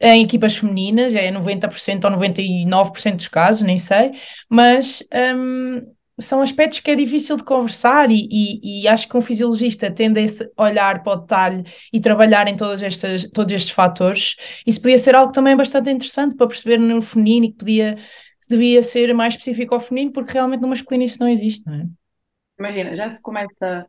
em 0.00 0.22
equipas 0.22 0.56
femininas, 0.56 1.14
é 1.14 1.30
90% 1.30 2.04
ou 2.04 2.10
99% 2.10 3.16
dos 3.16 3.28
casos, 3.28 3.62
nem 3.62 3.78
sei, 3.78 4.12
mas 4.48 5.02
um, 5.36 5.82
são 6.18 6.42
aspectos 6.42 6.80
que 6.80 6.90
é 6.90 6.96
difícil 6.96 7.36
de 7.36 7.44
conversar 7.44 8.10
e, 8.10 8.28
e, 8.30 8.82
e, 8.82 8.88
acho 8.88 9.08
que 9.08 9.16
um 9.16 9.22
fisiologista 9.22 9.90
tende 9.90 10.20
a 10.56 10.62
olhar 10.62 11.02
para 11.02 11.12
o 11.12 11.16
detalhe 11.16 11.64
e 11.92 12.00
trabalhar 12.00 12.46
em 12.48 12.56
todas 12.56 12.82
estas, 12.82 13.28
todos 13.30 13.52
estes 13.52 13.72
fatores. 13.72 14.36
Isso 14.66 14.80
podia 14.80 14.98
ser 14.98 15.14
algo 15.14 15.32
também 15.32 15.56
bastante 15.56 15.90
interessante 15.90 16.36
para 16.36 16.46
perceber 16.46 16.78
no 16.78 17.00
feminino 17.00 17.46
e 17.46 17.52
que 17.52 17.58
podia 17.58 17.94
que 17.94 18.48
devia 18.48 18.82
ser 18.82 19.14
mais 19.14 19.34
específico 19.34 19.74
ao 19.74 19.80
feminino, 19.80 20.12
porque 20.12 20.32
realmente 20.32 20.60
no 20.60 20.68
masculino 20.68 21.04
isso 21.04 21.18
não 21.20 21.28
existe, 21.28 21.66
não 21.66 21.74
é? 21.74 21.86
Imagina, 22.58 22.88
já 22.94 23.08
se 23.08 23.20
começa 23.22 23.86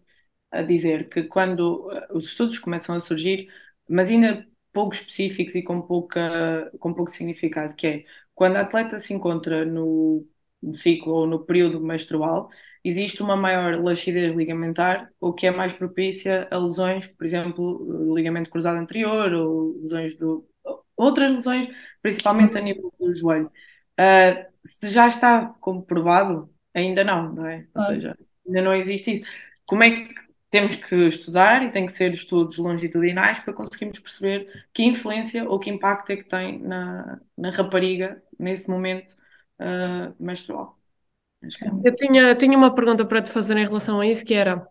a 0.52 0.62
dizer 0.62 1.10
que 1.10 1.24
quando 1.24 1.86
uh, 1.86 2.18
os 2.18 2.30
estudos 2.30 2.60
começam 2.60 2.96
a 2.96 3.00
surgir, 3.00 3.48
mas 3.90 4.10
ainda 4.10 4.46
pouco 4.72 4.94
específicos 4.94 5.56
e 5.56 5.64
com, 5.64 5.82
pouca, 5.82 6.72
com 6.80 6.94
pouco 6.94 7.12
significado, 7.12 7.76
que 7.76 7.88
é 7.88 8.06
quando 8.34 8.56
a 8.56 8.62
atleta 8.62 8.98
se 8.98 9.14
encontra 9.14 9.66
no 9.66 10.26
ciclo 10.74 11.14
ou 11.14 11.28
no 11.28 11.46
período 11.46 11.80
menstrual, 11.80 12.50
existe 12.84 13.22
uma 13.22 13.36
maior 13.36 13.82
laxidez 13.82 14.36
ligamentar, 14.36 15.12
o 15.20 15.34
que 15.34 15.48
é 15.48 15.52
mais 15.52 15.74
propícia 15.74 16.48
a 16.50 16.58
lesões, 16.58 17.08
por 17.08 17.26
exemplo, 17.26 18.14
ligamento 18.16 18.50
cruzado 18.50 18.78
anterior 18.78 19.34
ou 19.34 19.80
lesões 19.82 20.16
do 20.16 20.48
outras 20.96 21.32
lesões, 21.32 21.68
principalmente 22.02 22.58
a 22.58 22.62
nível 22.62 22.94
do 23.00 23.12
joelho. 23.14 23.52
Uh, 24.00 24.46
se 24.64 24.92
já 24.92 25.08
está 25.08 25.48
comprovado, 25.60 26.50
ainda 26.74 27.04
não, 27.04 27.34
não 27.34 27.48
é? 27.48 27.66
Ou 27.76 27.82
seja, 27.84 28.18
ainda 28.46 28.62
não 28.62 28.74
existe 28.74 29.14
isso. 29.14 29.24
Como 29.66 29.84
é 29.84 29.90
que 29.90 30.14
temos 30.52 30.76
que 30.76 30.96
estudar 31.08 31.64
e 31.64 31.72
tem 31.72 31.86
que 31.86 31.94
ser 31.94 32.14
estudos 32.14 32.58
longitudinais 32.58 33.40
para 33.40 33.54
conseguirmos 33.54 34.00
perceber 34.00 34.66
que 34.74 34.84
influência 34.84 35.50
ou 35.50 35.58
que 35.58 35.70
impacto 35.70 36.12
é 36.12 36.18
que 36.18 36.26
tem 36.26 36.60
na, 36.60 37.20
na 37.38 37.50
rapariga 37.52 38.22
nesse 38.38 38.70
momento 38.70 39.16
uh, 39.60 40.14
menstrual. 40.20 40.78
É 41.42 41.88
Eu 41.88 41.96
tinha, 41.96 42.36
tinha 42.36 42.58
uma 42.58 42.76
pergunta 42.76 43.06
para 43.06 43.22
te 43.22 43.30
fazer 43.30 43.58
em 43.58 43.66
relação 43.66 44.02
a 44.02 44.06
isso, 44.06 44.26
que 44.26 44.34
era, 44.34 44.68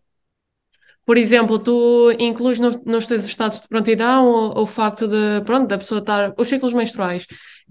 por 1.07 1.17
exemplo, 1.17 1.59
tu 1.59 2.13
incluís 2.19 2.61
nos, 2.61 2.85
nos 2.85 3.07
teus 3.07 3.25
estados 3.25 3.63
de 3.63 3.67
prontidão 3.67 4.27
o, 4.27 4.63
o 4.63 4.67
facto 4.67 5.09
de, 5.09 5.43
pronto, 5.47 5.67
da 5.67 5.79
pessoa 5.79 6.01
estar, 6.01 6.35
os 6.37 6.47
ciclos 6.47 6.75
menstruais. 6.75 7.27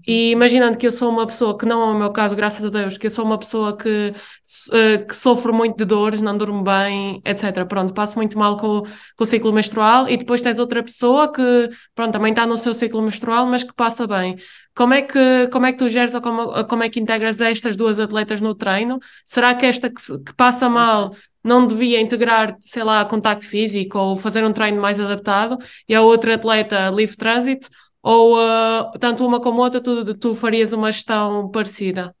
E 0.06 0.30
imaginando 0.30 0.78
que 0.78 0.86
eu 0.86 0.92
sou 0.92 1.10
uma 1.10 1.26
pessoa, 1.26 1.56
que 1.56 1.66
não 1.66 1.82
é 1.82 1.94
o 1.94 1.98
meu 1.98 2.12
caso, 2.12 2.34
graças 2.34 2.64
a 2.64 2.70
Deus, 2.70 2.96
que 2.96 3.06
eu 3.06 3.10
sou 3.10 3.24
uma 3.24 3.38
pessoa 3.38 3.76
que, 3.76 4.12
uh, 4.12 5.06
que 5.06 5.14
sofre 5.14 5.52
muito 5.52 5.76
de 5.76 5.84
dores, 5.84 6.20
não 6.22 6.36
durmo 6.36 6.62
bem, 6.62 7.20
etc. 7.24 7.64
Pronto, 7.66 7.92
passo 7.92 8.16
muito 8.16 8.38
mal 8.38 8.56
com, 8.56 8.82
com 9.16 9.24
o 9.24 9.26
ciclo 9.26 9.52
menstrual 9.52 10.08
e 10.08 10.16
depois 10.16 10.42
tens 10.42 10.58
outra 10.58 10.82
pessoa 10.82 11.32
que, 11.32 11.70
pronto, 11.94 12.12
também 12.12 12.30
está 12.32 12.46
no 12.46 12.56
seu 12.56 12.72
ciclo 12.74 13.02
menstrual, 13.02 13.46
mas 13.46 13.62
que 13.62 13.74
passa 13.74 14.06
bem. 14.06 14.36
Como 14.74 14.94
é 14.94 15.02
que, 15.02 15.48
como 15.52 15.66
é 15.66 15.72
que 15.72 15.78
tu 15.78 15.88
geres 15.88 16.14
ou 16.14 16.22
como, 16.22 16.64
como 16.66 16.82
é 16.82 16.88
que 16.88 17.00
integras 17.00 17.40
estas 17.40 17.76
duas 17.76 17.98
atletas 17.98 18.40
no 18.40 18.54
treino? 18.54 18.98
Será 19.26 19.54
que 19.54 19.66
esta 19.66 19.90
que, 19.90 19.96
que 20.24 20.34
passa 20.34 20.68
mal 20.68 21.14
não 21.42 21.66
devia 21.66 22.00
integrar, 22.00 22.56
sei 22.60 22.84
lá, 22.84 23.04
contacto 23.04 23.46
físico 23.46 23.98
ou 23.98 24.16
fazer 24.16 24.44
um 24.44 24.52
treino 24.52 24.80
mais 24.80 25.00
adaptado 25.00 25.58
e 25.88 25.94
a 25.94 26.02
outra 26.02 26.34
atleta 26.34 26.88
livre 26.90 27.16
trânsito? 27.16 27.68
Ou 28.02 28.36
uh, 28.38 28.90
tanto 28.98 29.26
uma 29.26 29.40
como 29.40 29.60
outra, 29.62 29.82
tu, 29.82 30.14
tu 30.14 30.34
farias 30.34 30.72
uma 30.72 30.90
gestão 30.90 31.50
parecida? 31.50 32.14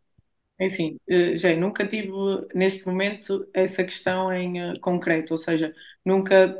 É 0.58 0.66
assim, 0.66 0.98
uh, 1.08 1.36
já 1.36 1.54
nunca 1.56 1.86
tive 1.86 2.10
neste 2.54 2.86
momento 2.86 3.48
essa 3.54 3.82
questão 3.82 4.32
em 4.32 4.72
uh, 4.72 4.80
concreto, 4.80 5.32
ou 5.32 5.38
seja, 5.38 5.74
nunca 6.04 6.54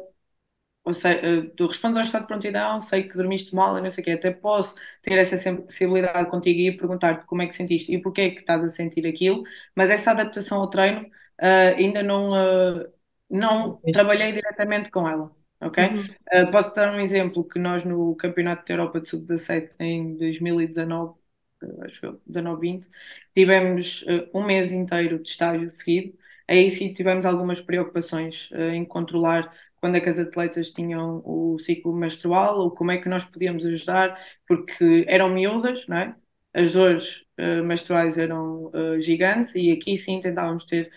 ou 0.85 0.95
seja, 0.95 1.41
uh, 1.41 1.51
tu 1.57 1.67
respondes 1.67 1.97
ao 1.99 2.03
estado 2.03 2.23
de 2.23 2.29
prontidão, 2.29 2.81
sei 2.81 3.05
que 3.09 3.17
dormiste 3.17 3.55
mal 3.55 3.77
e 3.79 3.83
não 3.83 3.91
sei 3.91 4.03
o 4.03 4.05
quê, 4.05 4.13
até 4.13 4.31
posso 4.31 4.75
ter 5.03 5.19
essa 5.19 5.37
sensibilidade 5.37 6.31
contigo 6.31 6.59
e 6.61 6.77
perguntar-te 6.77 7.27
como 7.27 7.43
é 7.43 7.47
que 7.47 7.55
sentiste 7.55 7.93
e 7.95 8.01
porquê 8.01 8.23
é 8.23 8.31
que 8.31 8.41
estás 8.41 8.65
a 8.65 8.69
sentir 8.69 9.07
aquilo, 9.07 9.43
mas 9.75 9.91
essa 9.91 10.13
adaptação 10.13 10.59
ao 10.61 10.71
treino 10.71 11.03
uh, 11.03 11.77
ainda 11.77 12.03
não, 12.03 12.33
uh, 12.33 12.93
não 13.29 13.83
trabalhei 13.93 14.33
diretamente 14.33 14.91
com 14.91 15.07
ela 15.09 15.31
ok? 15.61 15.85
Uhum. 15.85 16.05
Uh, 16.33 16.51
posso 16.51 16.75
dar 16.75 16.93
um 16.93 17.01
exemplo 17.01 17.45
que 17.45 17.59
nós 17.59 17.85
no 17.85 18.15
Campeonato 18.17 18.65
da 18.67 18.75
Europa 18.75 19.01
de 19.01 19.09
Sub-17 19.09 19.77
em 19.79 20.17
2019, 20.17 21.19
uh, 21.63 21.85
acho 21.85 22.07
eu, 22.07 22.21
19-20, 22.27 22.89
tivemos 23.35 24.03
uh, 24.03 24.29
um 24.35 24.45
mês 24.45 24.73
inteiro 24.73 25.19
de 25.23 25.29
estágio 25.29 25.71
seguido, 25.71 26.17
aí 26.49 26.69
sim 26.71 26.93
tivemos 26.93 27.27
algumas 27.27 27.61
preocupações 27.61 28.51
uh, 28.53 28.71
em 28.71 28.85
controlar 28.85 29.53
quando 29.77 29.97
é 29.97 30.01
que 30.01 30.09
as 30.09 30.19
atletas 30.19 30.71
tinham 30.71 31.23
o 31.25 31.59
ciclo 31.59 31.95
menstrual 31.95 32.59
ou 32.59 32.71
como 32.71 32.91
é 32.91 32.99
que 32.99 33.09
nós 33.09 33.25
podíamos 33.25 33.65
ajudar, 33.65 34.19
porque 34.47 35.07
eram 35.09 35.31
miúdas, 35.31 35.87
não 35.87 35.97
é? 35.97 36.15
As 36.53 36.73
dores 36.73 37.25
menstruais 37.65 38.19
eram 38.19 38.71
gigantes 38.99 39.55
e 39.55 39.71
aqui 39.71 39.97
sim 39.97 40.21
tentávamos 40.21 40.65
ter 40.65 40.91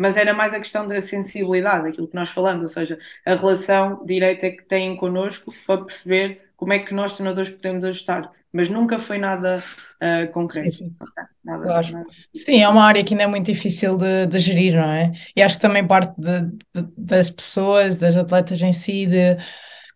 mas 0.00 0.16
era 0.16 0.32
mais 0.32 0.54
a 0.54 0.58
questão 0.58 0.88
da 0.88 0.98
sensibilidade, 0.98 1.88
aquilo 1.88 2.08
que 2.08 2.14
nós 2.14 2.30
falamos, 2.30 2.62
ou 2.62 2.68
seja, 2.68 2.98
a 3.22 3.34
relação 3.34 4.02
direta 4.06 4.50
que 4.50 4.64
têm 4.64 4.96
connosco 4.96 5.52
para 5.66 5.84
perceber 5.84 6.40
como 6.56 6.72
é 6.72 6.78
que 6.78 6.94
nós, 6.94 7.16
treinadores, 7.16 7.50
podemos 7.50 7.84
ajustar. 7.84 8.32
Mas 8.50 8.70
nunca 8.70 8.98
foi 8.98 9.18
nada 9.18 9.62
uh, 10.00 10.32
concreto. 10.32 10.78
Sim, 10.78 10.94
nada, 11.44 11.62
claro. 11.62 11.92
nada. 11.92 12.06
Sim, 12.34 12.62
é 12.62 12.68
uma 12.70 12.82
área 12.82 13.04
que 13.04 13.12
ainda 13.12 13.24
é 13.24 13.26
muito 13.26 13.44
difícil 13.44 13.98
de, 13.98 14.24
de 14.24 14.38
gerir, 14.38 14.74
não 14.74 14.90
é? 14.90 15.12
E 15.36 15.42
acho 15.42 15.56
que 15.56 15.62
também 15.62 15.86
parte 15.86 16.18
de, 16.18 16.46
de, 16.74 16.88
das 16.96 17.28
pessoas, 17.28 17.98
das 17.98 18.16
atletas 18.16 18.62
em 18.62 18.72
si, 18.72 19.04
de 19.04 19.36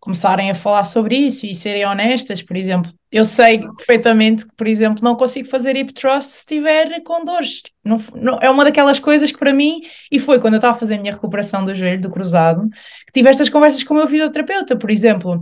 começarem 0.05 0.51
a 0.51 0.55
falar 0.55 0.83
sobre 0.83 1.15
isso 1.15 1.47
e 1.47 1.55
serem 1.55 1.83
honestas, 1.83 2.39
por 2.43 2.55
exemplo. 2.55 2.93
Eu 3.11 3.25
sei 3.25 3.59
perfeitamente 3.75 4.45
que, 4.45 4.55
por 4.55 4.67
exemplo, 4.67 5.03
não 5.03 5.15
consigo 5.15 5.49
fazer 5.49 5.75
hip 5.75 5.91
thrust 5.91 6.29
se 6.29 6.37
estiver 6.37 7.01
com 7.01 7.25
dores. 7.25 7.63
Não, 7.83 7.99
não, 8.13 8.37
é 8.39 8.47
uma 8.47 8.63
daquelas 8.63 8.99
coisas 8.99 9.31
que 9.31 9.39
para 9.39 9.51
mim, 9.51 9.81
e 10.11 10.19
foi 10.19 10.39
quando 10.39 10.53
eu 10.53 10.57
estava 10.59 10.77
a 10.77 10.79
fazer 10.79 10.95
a 10.95 10.99
minha 10.99 11.11
recuperação 11.11 11.65
do 11.65 11.73
joelho, 11.73 12.01
do 12.01 12.11
cruzado, 12.11 12.69
que 13.07 13.13
tive 13.13 13.29
estas 13.29 13.49
conversas 13.49 13.81
com 13.81 13.95
o 13.95 13.97
meu 13.97 14.07
fisioterapeuta, 14.07 14.77
por 14.77 14.91
exemplo. 14.91 15.41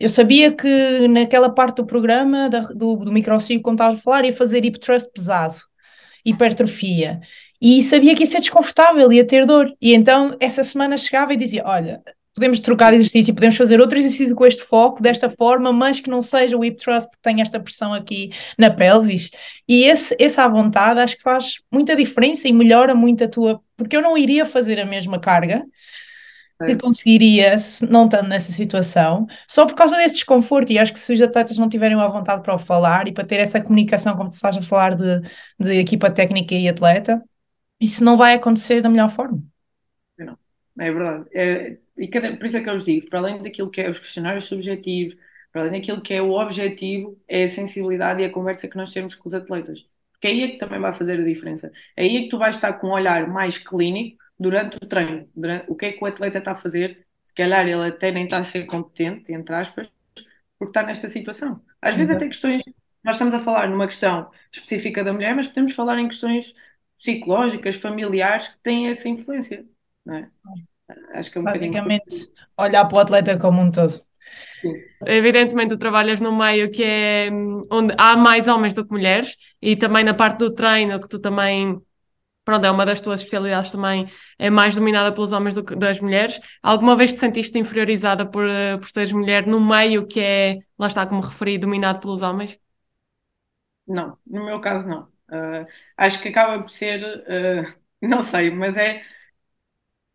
Eu 0.00 0.08
sabia 0.08 0.50
que 0.50 1.06
naquela 1.06 1.48
parte 1.48 1.76
do 1.76 1.86
programa, 1.86 2.50
da, 2.50 2.62
do, 2.62 2.96
do 2.96 3.12
microciclo, 3.12 3.62
como 3.62 3.76
estava 3.76 3.94
a 3.94 3.98
falar, 3.98 4.24
ia 4.24 4.32
fazer 4.32 4.64
hip 4.64 4.80
thrust 4.80 5.12
pesado, 5.14 5.54
hipertrofia. 6.24 7.20
E 7.60 7.82
sabia 7.84 8.16
que 8.16 8.24
ia 8.24 8.26
ser 8.26 8.40
desconfortável, 8.40 9.12
ia 9.12 9.24
ter 9.24 9.46
dor. 9.46 9.72
E 9.80 9.94
então, 9.94 10.36
essa 10.40 10.64
semana 10.64 10.98
chegava 10.98 11.32
e 11.32 11.36
dizia: 11.36 11.62
Olha, 11.64 12.02
podemos 12.36 12.60
trocar 12.60 12.90
de 12.90 12.98
exercício, 12.98 13.34
podemos 13.34 13.56
fazer 13.56 13.80
outro 13.80 13.98
exercício 13.98 14.34
com 14.36 14.44
este 14.44 14.62
foco, 14.62 15.02
desta 15.02 15.30
forma, 15.30 15.72
mas 15.72 16.00
que 16.00 16.10
não 16.10 16.20
seja 16.20 16.54
o 16.54 16.62
hip 16.62 16.76
thrust, 16.76 17.08
porque 17.08 17.22
tem 17.22 17.40
esta 17.40 17.58
pressão 17.58 17.94
aqui 17.94 18.30
na 18.58 18.70
pelvis. 18.70 19.30
E 19.66 19.84
esse, 19.84 20.14
essa 20.20 20.44
à 20.44 20.48
vontade 20.48 21.00
acho 21.00 21.16
que 21.16 21.22
faz 21.22 21.62
muita 21.72 21.96
diferença 21.96 22.46
e 22.46 22.52
melhora 22.52 22.94
muito 22.94 23.24
a 23.24 23.28
tua. 23.28 23.62
Porque 23.74 23.96
eu 23.96 24.02
não 24.02 24.18
iria 24.18 24.44
fazer 24.44 24.78
a 24.78 24.84
mesma 24.84 25.18
carga 25.18 25.64
que 26.66 26.76
conseguiria 26.76 27.58
se 27.58 27.90
não 27.90 28.04
estando 28.04 28.28
nessa 28.28 28.52
situação, 28.52 29.26
só 29.48 29.66
por 29.66 29.74
causa 29.74 29.96
desse 29.96 30.16
desconforto. 30.16 30.70
E 30.70 30.78
acho 30.78 30.92
que 30.92 30.98
se 30.98 31.14
os 31.14 31.20
atletas 31.22 31.56
não 31.56 31.70
tiverem 31.70 31.98
a 31.98 32.08
vontade 32.08 32.42
para 32.42 32.54
o 32.54 32.58
falar 32.58 33.08
e 33.08 33.12
para 33.12 33.24
ter 33.24 33.40
essa 33.40 33.62
comunicação, 33.62 34.14
como 34.14 34.30
tu 34.30 34.34
estás 34.34 34.56
a 34.58 34.62
falar 34.62 34.94
de, 34.94 35.22
de 35.58 35.72
equipa 35.78 36.10
técnica 36.10 36.54
e 36.54 36.68
atleta, 36.68 37.22
isso 37.80 38.04
não 38.04 38.16
vai 38.18 38.34
acontecer 38.34 38.82
da 38.82 38.90
melhor 38.90 39.10
forma. 39.10 39.42
Não, 40.18 40.38
é 40.78 40.92
verdade. 40.92 41.24
É, 41.34 41.76
e 41.96 42.08
cada, 42.08 42.36
por 42.36 42.46
isso 42.46 42.56
é 42.58 42.62
que 42.62 42.68
eu 42.68 42.74
os 42.74 42.84
digo, 42.84 43.08
para 43.08 43.18
além 43.20 43.42
daquilo 43.42 43.70
que 43.70 43.80
é 43.80 43.88
os 43.88 43.98
questionários 43.98 44.44
subjetivos, 44.44 45.16
para 45.52 45.62
além 45.62 45.80
daquilo 45.80 46.02
que 46.02 46.14
é 46.14 46.22
o 46.22 46.32
objetivo, 46.32 47.18
é 47.28 47.44
a 47.44 47.48
sensibilidade 47.48 48.22
e 48.22 48.24
a 48.26 48.30
conversa 48.30 48.68
que 48.68 48.76
nós 48.76 48.92
temos 48.92 49.14
com 49.14 49.28
os 49.28 49.34
atletas. 49.34 49.86
Porque 50.12 50.28
aí 50.28 50.42
é 50.42 50.48
que 50.48 50.58
também 50.58 50.80
vai 50.80 50.92
fazer 50.92 51.20
a 51.20 51.24
diferença. 51.24 51.72
Aí 51.96 52.16
é 52.16 52.20
que 52.22 52.28
tu 52.28 52.38
vais 52.38 52.54
estar 52.54 52.74
com 52.74 52.88
um 52.88 52.92
olhar 52.92 53.26
mais 53.28 53.58
clínico 53.58 54.18
durante 54.38 54.76
o 54.76 54.86
treino. 54.86 55.28
Durante, 55.34 55.70
o 55.70 55.74
que 55.74 55.86
é 55.86 55.92
que 55.92 56.02
o 56.02 56.06
atleta 56.06 56.38
está 56.38 56.52
a 56.52 56.54
fazer? 56.54 57.06
Se 57.24 57.34
calhar 57.34 57.66
ele 57.66 57.86
até 57.88 58.10
nem 58.12 58.24
está 58.24 58.38
a 58.38 58.44
ser 58.44 58.64
competente, 58.66 59.32
entre 59.32 59.54
aspas, 59.54 59.88
porque 60.58 60.70
está 60.70 60.82
nesta 60.82 61.08
situação. 61.08 61.62
Às 61.80 61.90
Exato. 61.90 61.98
vezes 61.98 62.10
até 62.16 62.26
questões, 62.26 62.62
nós 63.04 63.16
estamos 63.16 63.34
a 63.34 63.40
falar 63.40 63.68
numa 63.68 63.86
questão 63.86 64.30
específica 64.52 65.04
da 65.04 65.12
mulher, 65.12 65.34
mas 65.34 65.48
podemos 65.48 65.74
falar 65.74 65.98
em 65.98 66.08
questões 66.08 66.54
psicológicas, 66.98 67.76
familiares, 67.76 68.48
que 68.48 68.58
têm 68.62 68.88
essa 68.88 69.08
influência. 69.08 69.66
Não 70.04 70.16
é? 70.16 70.30
Acho 71.14 71.30
que 71.30 71.38
é 71.38 71.40
um 71.40 71.44
Basicamente, 71.44 72.04
bocadinho... 72.04 72.28
olhar 72.58 72.84
para 72.86 72.96
o 72.96 73.00
atleta 73.00 73.38
como 73.38 73.60
um 73.60 73.70
todo. 73.70 73.94
Sim. 74.60 74.74
Evidentemente, 75.06 75.70
tu 75.74 75.78
trabalhas 75.78 76.20
num 76.20 76.36
meio 76.36 76.70
que 76.70 76.82
é 76.82 77.30
onde 77.70 77.94
há 77.98 78.16
mais 78.16 78.48
homens 78.48 78.74
do 78.74 78.84
que 78.84 78.92
mulheres 78.92 79.36
e 79.60 79.76
também 79.76 80.04
na 80.04 80.14
parte 80.14 80.38
do 80.38 80.54
treino, 80.54 81.00
que 81.00 81.08
tu 81.08 81.18
também, 81.20 81.80
pronto, 82.44 82.64
é 82.64 82.70
uma 82.70 82.86
das 82.86 83.00
tuas 83.00 83.20
especialidades 83.20 83.70
também, 83.70 84.06
é 84.38 84.50
mais 84.50 84.74
dominada 84.74 85.12
pelos 85.12 85.32
homens 85.32 85.54
do 85.54 85.64
que 85.64 85.76
das 85.76 86.00
mulheres. 86.00 86.40
Alguma 86.62 86.96
vez 86.96 87.14
te 87.14 87.20
sentiste 87.20 87.58
inferiorizada 87.58 88.26
por, 88.26 88.48
eh, 88.48 88.78
por 88.78 88.88
seres 88.88 89.12
mulher 89.12 89.46
num 89.46 89.64
meio 89.64 90.06
que 90.06 90.20
é, 90.20 90.58
lá 90.78 90.86
está 90.86 91.06
como 91.06 91.20
referi, 91.20 91.58
dominado 91.58 92.00
pelos 92.00 92.22
homens? 92.22 92.58
Não, 93.86 94.18
no 94.26 94.44
meu 94.44 94.60
caso 94.60 94.86
não. 94.88 95.02
Uh, 95.28 95.66
acho 95.96 96.20
que 96.22 96.28
acaba 96.28 96.60
por 96.62 96.70
ser, 96.70 97.02
uh, 97.02 97.74
não 98.00 98.22
sei, 98.22 98.50
mas 98.50 98.76
é 98.76 99.02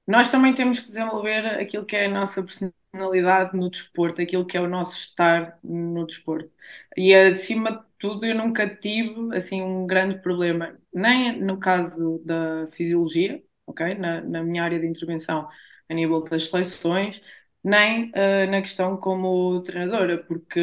nós 0.08 0.32
também 0.32 0.54
temos 0.54 0.80
que 0.80 0.90
desenvolver 0.90 1.46
aquilo 1.60 1.86
que 1.86 1.96
é 1.96 2.06
a 2.06 2.10
nossa 2.10 2.44
personalidade 2.44 3.56
no 3.56 3.70
desporto, 3.70 4.22
aquilo 4.22 4.46
que 4.46 4.58
é 4.58 4.62
o 4.62 4.68
nosso 4.70 4.94
estar 5.00 5.60
no 5.64 6.06
desporto. 6.06 6.52
E 6.98 7.14
acima 7.14 7.72
de 7.72 7.84
tudo, 8.00 8.26
eu 8.26 8.36
nunca 8.36 8.68
tive 8.76 9.36
assim 9.36 9.62
um 9.62 9.86
grande 9.88 10.20
problema, 10.22 10.78
nem 10.94 11.40
no 11.42 11.60
caso 11.60 12.22
da 12.26 12.68
fisiologia, 12.74 13.42
ok, 13.66 13.96
na, 13.96 14.22
na 14.22 14.44
minha 14.44 14.64
área 14.64 14.80
de 14.80 14.88
intervenção 14.88 15.48
a 15.90 15.94
nível 15.94 16.24
das 16.24 16.48
seleções, 16.50 17.22
nem 17.64 18.10
uh, 18.12 18.50
na 18.50 18.62
questão 18.62 18.98
como 18.98 19.62
treinadora, 19.64 20.18
porque 20.24 20.60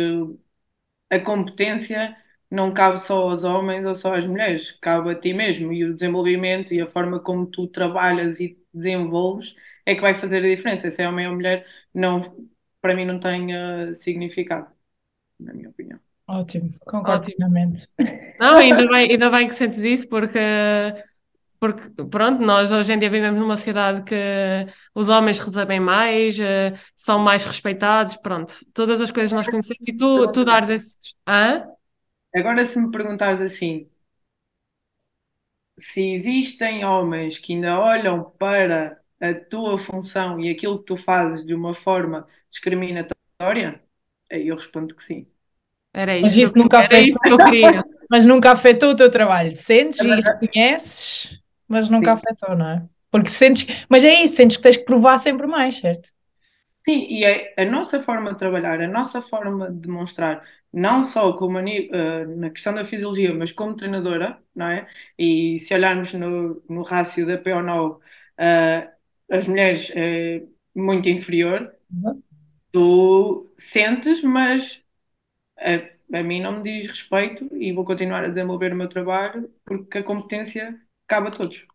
a 1.10 1.18
competência 1.20 2.16
não 2.50 2.72
cabe 2.72 2.98
só 3.00 3.30
aos 3.30 3.44
homens 3.44 3.84
ou 3.86 3.94
só 3.94 4.14
às 4.14 4.26
mulheres, 4.26 4.72
cabe 4.80 5.10
a 5.10 5.14
ti 5.20 5.32
mesmo 5.34 5.72
e 5.72 5.84
o 5.84 5.94
desenvolvimento 5.94 6.72
e 6.74 6.80
a 6.80 6.86
forma 6.86 7.20
como 7.20 7.46
tu 7.46 7.66
trabalhas 7.68 8.40
e 8.40 8.58
desenvolves 8.78 9.54
é 9.84 9.94
que 9.94 10.00
vai 10.00 10.14
fazer 10.14 10.38
a 10.38 10.48
diferença. 10.48 10.90
Se 10.90 11.02
é 11.02 11.08
homem 11.08 11.26
ou 11.26 11.34
mulher, 11.34 11.66
não, 11.92 12.46
para 12.80 12.94
mim 12.94 13.04
não 13.04 13.18
tem 13.18 13.54
uh, 13.54 13.94
significado, 13.94 14.68
na 15.38 15.52
minha 15.52 15.68
opinião. 15.68 15.98
Ótimo, 16.26 16.68
concordo 16.84 17.24
plenamente. 17.24 17.88
Não, 18.38 18.56
ainda 18.56 18.86
bem, 18.86 19.10
ainda 19.10 19.30
bem 19.30 19.48
que 19.48 19.54
sentes 19.54 19.78
isso, 19.78 20.08
porque, 20.10 20.38
porque, 21.58 22.04
pronto, 22.04 22.42
nós 22.42 22.70
hoje 22.70 22.92
em 22.92 22.98
dia 22.98 23.08
vivemos 23.08 23.40
numa 23.40 23.56
sociedade 23.56 24.02
que 24.02 24.14
os 24.94 25.08
homens 25.08 25.38
recebem 25.38 25.80
mais, 25.80 26.38
uh, 26.38 26.78
são 26.94 27.18
mais 27.18 27.44
respeitados, 27.46 28.14
pronto, 28.16 28.54
todas 28.74 29.00
as 29.00 29.10
coisas 29.10 29.32
nós 29.32 29.48
conhecemos 29.48 29.88
e 29.88 29.96
tu, 29.96 30.30
tu 30.30 30.44
dares 30.44 30.68
esses. 30.68 31.14
Hã? 31.26 31.64
Agora, 32.34 32.62
se 32.64 32.78
me 32.78 32.90
perguntares 32.90 33.40
assim, 33.40 33.88
se 35.78 36.12
existem 36.12 36.84
homens 36.84 37.38
que 37.38 37.54
ainda 37.54 37.80
olham 37.80 38.30
para 38.32 39.00
a 39.20 39.34
tua 39.34 39.78
função 39.78 40.40
e 40.40 40.50
aquilo 40.50 40.78
que 40.80 40.86
tu 40.86 40.96
fazes 40.96 41.44
de 41.46 41.54
uma 41.54 41.74
forma 41.74 42.26
discriminatória, 42.50 43.82
eu 44.30 44.56
respondo 44.56 44.94
que 44.96 45.04
sim. 45.04 45.26
Era 45.92 46.16
isso, 46.18 46.32
Mas 46.32 46.36
que 46.36 46.44
eu- 46.44 46.52
isso 46.52 46.56
nunca 46.56 46.78
era 46.78 46.98
afetou. 46.98 47.08
isso 47.08 47.24
que 47.24 47.32
eu 47.32 47.40
queria. 47.42 47.84
Mas 48.10 48.24
nunca 48.24 48.52
afetou 48.52 48.90
o 48.90 48.96
teu 48.96 49.10
trabalho. 49.10 49.54
Sentes 49.56 50.00
É 50.00 50.02
e 50.02 50.20
reconheces, 50.20 51.40
mas 51.68 51.90
nunca 51.90 52.12
Sim. 52.12 52.14
afetou, 52.14 52.56
não 52.56 52.68
é? 52.68 52.88
Porque 53.10 53.30
sentes, 53.30 53.66
mas 53.88 54.04
é 54.04 54.22
isso, 54.22 54.36
sentes 54.36 54.56
que 54.56 54.62
tens 54.62 54.76
que 54.78 54.84
provar 54.84 55.18
sempre 55.18 55.46
mais, 55.46 55.76
certo? 55.78 56.10
Sim, 56.88 57.06
e 57.10 57.24
é 57.24 57.54
a 57.60 57.64
nossa 57.66 58.00
forma 58.00 58.32
de 58.32 58.38
trabalhar, 58.38 58.80
a 58.80 58.88
nossa 58.88 59.20
forma 59.20 59.70
de 59.70 59.78
demonstrar, 59.80 60.42
não 60.72 61.04
só 61.04 61.34
como 61.36 61.58
a 61.58 61.62
eh, 61.92 62.24
na 62.26 62.48
questão 62.50 62.74
da 62.74 62.84
fisiologia, 62.84 63.34
mas 63.34 63.52
como 63.52 63.76
treinadora, 63.76 64.42
não 64.54 64.66
é? 64.70 64.88
E 65.18 65.58
se 65.58 65.74
olharmos 65.74 66.14
no, 66.14 66.62
no 66.68 66.82
rácio 66.82 67.26
da 67.26 67.36
PO9, 67.36 68.00
eh, 68.38 68.90
as 69.30 69.46
mulheres 69.48 69.90
é 69.94 70.42
muito 70.74 71.08
inferior, 71.10 71.74
Exato. 71.92 72.22
tu 72.72 73.52
sentes, 73.58 74.22
mas 74.22 74.82
a, 75.58 76.18
a 76.20 76.22
mim 76.24 76.40
não 76.42 76.58
me 76.58 76.64
diz 76.64 76.88
respeito 76.88 77.48
e 77.56 77.72
vou 77.72 77.84
continuar 77.84 78.24
a 78.24 78.28
desenvolver 78.28 78.72
o 78.72 78.76
meu 78.76 78.88
trabalho 78.88 79.52
porque 79.64 79.98
a 79.98 80.04
competência 80.04 80.80
cabe 81.08 81.28
a 81.28 81.30
todos. 81.32 81.66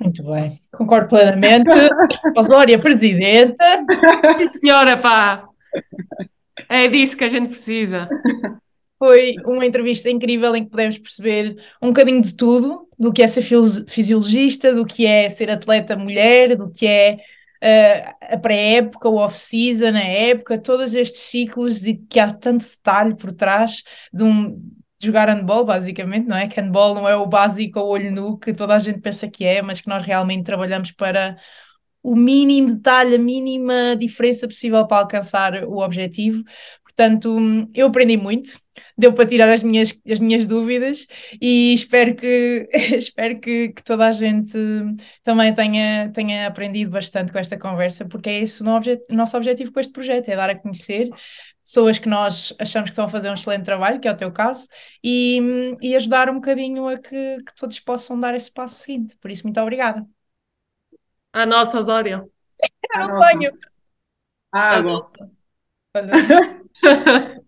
Muito 0.00 0.22
bem, 0.24 0.50
concordo 0.72 1.08
plenamente. 1.08 1.70
Osória, 2.36 2.78
presidenta. 2.78 3.64
Sim, 4.38 4.46
senhora, 4.46 4.96
pá! 4.96 5.48
É 6.68 6.88
disso 6.88 7.16
que 7.16 7.24
a 7.24 7.28
gente 7.28 7.48
precisa. 7.48 8.08
Foi 8.98 9.34
uma 9.44 9.66
entrevista 9.66 10.08
incrível 10.08 10.54
em 10.54 10.64
que 10.64 10.70
pudemos 10.70 10.98
perceber 10.98 11.56
um 11.82 11.88
bocadinho 11.88 12.22
de 12.22 12.36
tudo, 12.36 12.88
do 12.98 13.12
que 13.12 13.22
é 13.22 13.28
ser 13.28 13.42
fisi- 13.42 13.84
fisiologista, 13.88 14.72
do 14.72 14.86
que 14.86 15.04
é 15.04 15.28
ser 15.28 15.50
atleta 15.50 15.96
mulher, 15.96 16.56
do 16.56 16.70
que 16.70 16.86
é 16.86 17.18
eh, 17.60 18.14
a 18.20 18.38
pré-época, 18.38 19.08
o 19.08 19.16
off-season, 19.16 19.94
a 19.96 20.02
época, 20.02 20.58
todos 20.58 20.94
estes 20.94 21.22
ciclos 21.22 21.80
de 21.80 21.94
que 21.94 22.20
há 22.20 22.32
tanto 22.32 22.64
detalhe 22.64 23.14
por 23.16 23.32
trás 23.32 23.82
de 24.12 24.22
um 24.22 24.60
jogar 25.02 25.28
handball, 25.28 25.64
basicamente, 25.64 26.26
não 26.26 26.36
é? 26.36 26.48
Que 26.48 26.60
handball 26.60 26.94
não 26.94 27.08
é 27.08 27.16
o 27.16 27.26
básico 27.26 27.78
ao 27.78 27.88
olho 27.88 28.10
nu 28.12 28.38
que 28.38 28.52
toda 28.54 28.74
a 28.74 28.78
gente 28.78 29.00
pensa 29.00 29.28
que 29.28 29.44
é, 29.44 29.62
mas 29.62 29.80
que 29.80 29.88
nós 29.88 30.02
realmente 30.02 30.44
trabalhamos 30.44 30.92
para 30.92 31.36
o 32.02 32.14
mínimo 32.16 32.68
detalhe, 32.76 33.16
a 33.16 33.18
mínima 33.18 33.96
diferença 33.96 34.46
possível 34.46 34.86
para 34.86 34.98
alcançar 35.02 35.64
o 35.64 35.78
objetivo. 35.78 36.44
Portanto, 36.96 37.36
eu 37.74 37.88
aprendi 37.88 38.16
muito, 38.16 38.50
deu 38.96 39.12
para 39.12 39.26
tirar 39.26 39.48
as 39.48 39.64
minhas, 39.64 39.92
as 40.08 40.20
minhas 40.20 40.46
dúvidas 40.46 41.08
e 41.40 41.74
espero 41.74 42.14
que, 42.14 42.68
espero 42.96 43.40
que, 43.40 43.70
que 43.70 43.82
toda 43.82 44.06
a 44.06 44.12
gente 44.12 44.56
também 45.24 45.52
tenha, 45.52 46.10
tenha 46.12 46.46
aprendido 46.46 46.92
bastante 46.92 47.32
com 47.32 47.38
esta 47.38 47.58
conversa, 47.58 48.06
porque 48.06 48.30
é 48.30 48.40
esse 48.40 48.62
o 48.62 48.66
nosso 49.10 49.36
objetivo 49.36 49.72
com 49.72 49.80
este 49.80 49.92
projeto, 49.92 50.28
é 50.28 50.36
dar 50.36 50.50
a 50.50 50.54
conhecer 50.54 51.08
pessoas 51.64 51.98
que 51.98 52.08
nós 52.08 52.54
achamos 52.60 52.90
que 52.90 52.92
estão 52.92 53.06
a 53.06 53.10
fazer 53.10 53.30
um 53.30 53.34
excelente 53.34 53.64
trabalho, 53.64 53.98
que 53.98 54.06
é 54.06 54.12
o 54.12 54.16
teu 54.16 54.30
caso, 54.30 54.68
e, 55.02 55.40
e 55.80 55.96
ajudar 55.96 56.30
um 56.30 56.34
bocadinho 56.34 56.86
a 56.86 56.98
que, 56.98 57.42
que 57.42 57.54
todos 57.56 57.80
possam 57.80 58.20
dar 58.20 58.34
esse 58.34 58.52
passo 58.52 58.82
seguinte. 58.82 59.16
Por 59.16 59.30
isso, 59.30 59.44
muito 59.44 59.60
obrigada. 59.60 60.06
A 61.32 61.44
nossa, 61.44 61.78
Osória. 61.78 62.24
Eu 62.94 63.08
não 63.08 63.18
tenho. 63.18 63.50
A 64.52 64.76
Água. 64.76 64.92
nossa. 64.92 65.30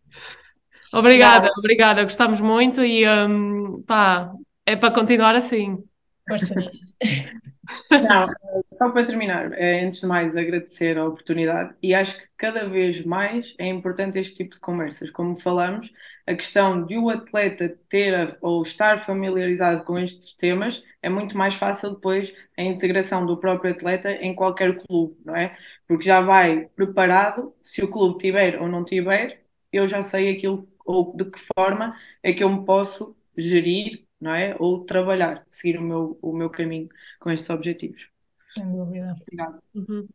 Obrigada, 0.92 1.50
obrigada. 1.58 2.02
Gostamos 2.04 2.40
muito 2.40 2.84
e 2.84 3.06
hum, 3.06 3.82
pá, 3.86 4.32
é 4.64 4.76
para 4.76 4.94
continuar 4.94 5.34
assim. 5.34 5.84
força 6.28 6.54
nisso. 6.54 6.94
Não, 7.90 8.30
só 8.72 8.90
para 8.90 9.04
terminar, 9.04 9.52
é, 9.52 9.84
antes 9.84 10.00
de 10.00 10.06
mais 10.06 10.36
agradecer 10.36 10.96
a 10.96 11.04
oportunidade 11.04 11.74
e 11.82 11.92
acho 11.92 12.16
que 12.16 12.28
cada 12.36 12.68
vez 12.68 13.04
mais 13.04 13.54
é 13.58 13.66
importante 13.66 14.18
este 14.18 14.36
tipo 14.36 14.54
de 14.54 14.60
conversas. 14.60 15.10
Como 15.10 15.36
falamos, 15.36 15.92
a 16.26 16.34
questão 16.34 16.84
de 16.84 16.96
o 16.98 17.08
atleta 17.08 17.78
ter 17.88 18.14
a- 18.14 18.36
ou 18.40 18.62
estar 18.62 18.98
familiarizado 19.04 19.84
com 19.84 19.98
estes 19.98 20.34
temas 20.34 20.82
é 21.02 21.08
muito 21.08 21.36
mais 21.36 21.54
fácil 21.54 21.94
depois 21.94 22.34
a 22.58 22.62
integração 22.62 23.24
do 23.26 23.36
próprio 23.38 23.72
atleta 23.72 24.10
em 24.12 24.34
qualquer 24.34 24.76
clube, 24.86 25.16
não 25.24 25.36
é? 25.36 25.56
Porque 25.86 26.04
já 26.04 26.20
vai 26.20 26.66
preparado, 26.74 27.54
se 27.62 27.82
o 27.82 27.90
clube 27.90 28.18
tiver 28.18 28.60
ou 28.60 28.68
não 28.68 28.84
tiver, 28.84 29.42
eu 29.72 29.86
já 29.88 30.02
sei 30.02 30.30
aquilo 30.36 30.68
ou 30.84 31.16
de 31.16 31.24
que 31.30 31.38
forma 31.56 31.96
é 32.22 32.32
que 32.32 32.42
eu 32.44 32.48
me 32.48 32.64
posso 32.64 33.16
gerir, 33.36 34.04
não 34.20 34.34
é? 34.34 34.56
Ou 34.58 34.84
trabalhar, 34.84 35.44
seguir 35.48 35.78
o 35.78 35.82
meu, 35.82 36.18
o 36.22 36.32
meu 36.32 36.50
caminho 36.50 36.88
com 37.20 37.30
estes 37.30 37.50
objetivos. 37.50 38.08
Sem 38.48 38.72
dúvida. 38.72 39.20
Obrigada. 39.20 39.60
Uhum. 39.74 40.08